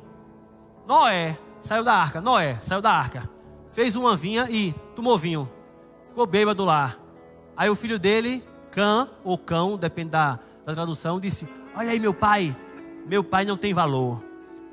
Noé 0.87 1.37
saiu 1.61 1.83
da 1.83 1.95
arca. 1.95 2.21
Noé 2.21 2.59
saiu 2.63 2.81
da 2.81 2.93
arca. 2.93 3.29
Fez 3.71 3.97
uma 3.97 4.17
vinha 4.17 4.47
e 4.49 4.73
tomou 4.95 5.19
vinho. 5.19 5.51
Ficou 6.09 6.27
bêbado 6.27 6.65
lá. 6.65 6.97
Aí 7.57 7.69
o 7.69 7.75
filho 7.75 7.99
dele, 7.99 8.45
Cã, 8.71 9.09
ou 9.25 9.39
cão, 9.39 9.77
depende 9.77 10.11
da, 10.11 10.39
da 10.65 10.75
tradução, 10.75 11.19
disse: 11.19 11.49
Olha 11.75 11.91
aí, 11.91 11.99
meu 11.99 12.15
pai. 12.15 12.55
Meu 13.07 13.25
pai 13.25 13.45
não 13.45 13.57
tem 13.57 13.73
valor. 13.73 14.23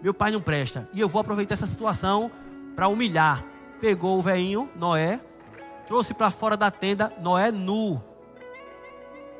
Meu 0.01 0.13
pai 0.13 0.31
não 0.31 0.41
presta. 0.41 0.89
E 0.93 0.99
eu 0.99 1.07
vou 1.07 1.21
aproveitar 1.21 1.55
essa 1.55 1.67
situação 1.67 2.29
para 2.75 2.87
humilhar. 2.87 3.45
Pegou 3.83 4.17
o 4.17 4.21
velhinho, 4.21 4.69
Noé, 4.77 5.19
trouxe 5.85 6.13
para 6.13 6.31
fora 6.31 6.55
da 6.55 6.71
tenda, 6.71 7.11
Noé 7.19 7.51
nu. 7.51 8.01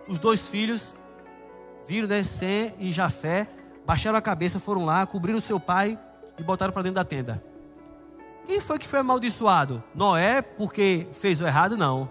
Os 0.05 0.19
dois 0.19 0.49
filhos 0.49 0.93
viram 1.87 2.09
descer 2.09 2.75
e 2.77 2.91
Jafé, 2.91 3.47
baixaram 3.85 4.17
a 4.17 4.21
cabeça, 4.21 4.59
foram 4.59 4.83
lá, 4.83 5.07
cobriram 5.07 5.39
seu 5.39 5.61
pai 5.61 5.97
e 6.37 6.43
botaram 6.43 6.73
para 6.73 6.81
dentro 6.81 6.95
da 6.95 7.05
tenda. 7.05 7.41
Quem 8.45 8.59
foi 8.59 8.77
que 8.77 8.85
foi 8.85 8.99
amaldiçoado? 8.99 9.81
Noé, 9.95 10.41
porque 10.41 11.07
fez 11.13 11.39
o 11.39 11.47
errado? 11.47 11.77
Não. 11.77 12.09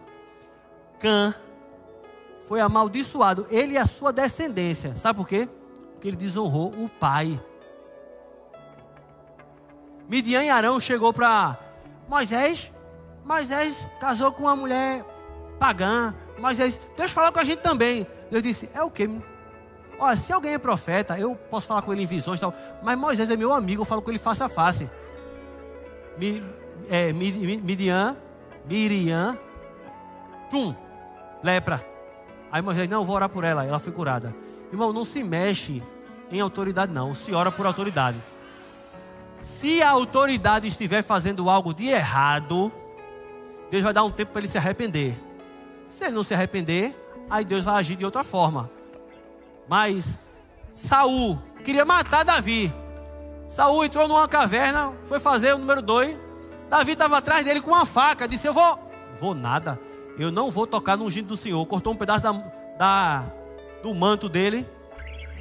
Cã 1.01 1.35
foi 2.49 2.63
amaldiçoado, 2.63 3.47
ele 3.51 3.75
e 3.75 3.77
a 3.77 3.85
sua 3.85 4.11
descendência. 4.11 4.97
Sabe 4.97 5.19
por 5.19 5.29
quê? 5.29 5.47
Porque 5.93 6.09
ele 6.09 6.17
desonrou 6.17 6.73
o 6.83 6.89
pai. 6.89 7.39
Midian 10.09 10.43
e 10.43 10.49
Arão 10.49 10.81
chegou 10.81 11.13
para 11.13 11.59
Moisés. 12.13 12.71
Moisés 13.25 13.89
casou 13.99 14.31
com 14.33 14.43
uma 14.43 14.55
mulher 14.55 15.03
pagã. 15.59 16.15
Moisés, 16.39 16.79
Deus 16.95 17.11
falou 17.11 17.33
com 17.33 17.41
a 17.41 17.45
gente 17.45 17.61
também. 17.61 18.07
Deus 18.31 18.43
disse: 18.43 18.69
É 18.75 18.83
o 18.83 18.91
quê? 18.91 19.09
Olha, 19.99 20.15
se 20.15 20.31
alguém 20.31 20.53
é 20.53 20.59
profeta, 20.59 21.19
eu 21.19 21.35
posso 21.35 21.67
falar 21.67 21.81
com 21.81 21.91
ele 21.91 22.03
em 22.03 22.07
visões 22.07 22.39
e 22.39 22.43
tal. 22.43 22.55
Mas 22.83 22.99
Moisés 22.99 23.31
é 23.31 23.37
meu 23.37 23.51
amigo, 23.55 23.81
eu 23.81 23.87
falo 23.87 24.03
com 24.03 24.11
ele 24.11 24.19
face 24.19 24.43
a 24.43 24.49
face. 24.49 24.91
Mi, 26.19 26.43
é, 26.91 27.15
Midian, 27.15 28.15
Miriam, 28.67 29.39
tum, 30.51 30.75
lepra. 31.43 31.83
Aí 32.51 32.61
Moisés, 32.61 32.91
não, 32.91 33.07
vou 33.07 33.17
orar 33.17 33.31
por 33.31 33.43
ela. 33.43 33.65
Ela 33.65 33.79
foi 33.79 33.93
curada. 33.93 34.35
Irmão, 34.71 34.93
não 34.93 35.07
se 35.07 35.25
mexe 35.25 35.83
em 36.31 36.41
autoridade, 36.41 36.93
não. 36.93 37.15
Se 37.15 37.33
ora 37.33 37.51
por 37.51 37.65
autoridade. 37.65 38.19
Se 39.43 39.83
a 39.83 39.91
autoridade 39.91 40.69
estiver 40.69 41.03
fazendo 41.03 41.51
algo 41.51 41.75
de 41.75 41.89
errado, 41.89 42.73
Deus 43.71 43.83
vai 43.83 43.93
dar 43.93 44.05
um 44.05 44.11
tempo 44.11 44.33
para 44.33 44.41
ele 44.41 44.49
se 44.49 44.57
arrepender. 44.57 45.19
Se 45.89 46.05
ele 46.05 46.15
não 46.15 46.23
se 46.23 46.33
arrepender, 46.33 46.95
aí 47.29 47.45
Deus 47.45 47.65
vai 47.65 47.75
agir 47.77 47.97
de 47.97 48.05
outra 48.05 48.23
forma. 48.23 48.71
Mas 49.69 50.19
Saul 50.73 51.39
queria 51.65 51.85
matar 51.85 52.25
Davi. 52.25 52.73
Saul 53.49 53.85
entrou 53.85 54.09
numa 54.09 54.27
caverna, 54.29 54.93
foi 55.03 55.21
fazer 55.21 55.55
o 55.55 55.59
número 55.59 55.83
dois. 55.83 56.17
Davi 56.69 56.93
estava 56.93 57.19
atrás 57.19 57.45
dele 57.45 57.61
com 57.61 57.71
uma 57.71 57.85
faca. 57.85 58.27
Disse: 58.27 58.47
Eu 58.47 58.53
vou. 58.53 58.79
Vou 59.21 59.35
nada. 59.35 59.79
Eu 60.19 60.31
não 60.31 60.51
vou 60.51 60.67
tocar 60.67 60.97
no 60.97 61.05
ungido 61.05 61.29
do 61.29 61.37
Senhor. 61.37 61.65
Cortou 61.67 61.93
um 61.93 61.97
pedaço 61.97 62.23
da, 62.23 62.33
da 62.79 63.25
do 63.83 63.95
manto 63.95 64.29
dele. 64.29 64.67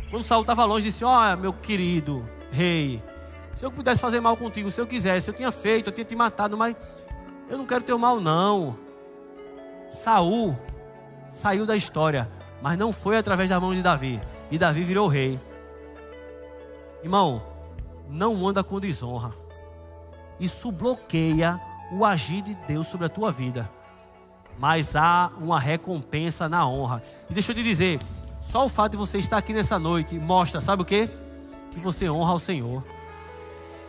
Quando 0.10 0.26
Saul 0.26 0.42
estava 0.42 0.66
longe, 0.66 0.86
disse: 0.86 1.06
Ó, 1.06 1.10
oh, 1.10 1.38
meu 1.38 1.54
querido 1.54 2.24
rei, 2.52 3.02
se 3.62 3.66
eu 3.66 3.72
pudesse 3.72 4.02
fazer 4.02 4.20
mal 4.20 4.36
contigo, 4.36 4.72
se 4.72 4.82
eu 4.82 4.88
quisesse, 4.88 5.30
eu 5.30 5.36
tinha 5.36 5.52
feito, 5.52 5.86
eu 5.86 5.94
tinha 5.94 6.04
te 6.04 6.16
matado, 6.16 6.58
mas 6.58 6.76
eu 7.48 7.60
não 7.60 7.66
quero 7.68 7.84
teu 7.84 7.96
mal, 7.96 8.20
não. 8.20 8.76
Saul 9.92 10.58
saiu 11.32 11.64
da 11.64 11.76
história, 11.76 12.28
mas 12.60 12.76
não 12.76 12.92
foi 12.92 13.18
através 13.18 13.52
da 13.52 13.60
mão 13.60 13.76
de 13.76 13.84
Davi. 13.84 14.20
E 14.50 14.58
Davi 14.58 14.82
virou 14.82 15.08
rei. 15.08 15.40
Irmão, 17.04 17.40
não 18.10 18.48
anda 18.48 18.64
com 18.64 18.80
desonra. 18.80 19.32
Isso 20.40 20.72
bloqueia 20.72 21.62
o 21.92 22.04
agir 22.04 22.42
de 22.42 22.56
Deus 22.68 22.88
sobre 22.88 23.06
a 23.06 23.10
tua 23.10 23.32
vida. 23.32 23.70
Mas 24.58 24.96
há 24.96 25.30
uma 25.40 25.60
recompensa 25.60 26.50
na 26.50 26.68
honra. 26.68 27.04
E 27.30 27.34
deixa 27.36 27.52
eu 27.52 27.56
te 27.56 27.62
dizer, 27.62 28.00
só 28.42 28.66
o 28.66 28.70
fato 28.70 28.94
de 28.94 28.98
você 28.98 29.20
estar 29.20 29.38
aqui 29.38 29.54
nessa 29.54 29.78
noite 29.78 30.16
mostra, 30.16 30.60
sabe 30.62 30.82
o 30.82 30.86
que? 30.86 31.08
Que 31.70 31.80
você 31.80 32.10
honra 32.10 32.32
ao 32.32 32.40
Senhor. 32.40 32.84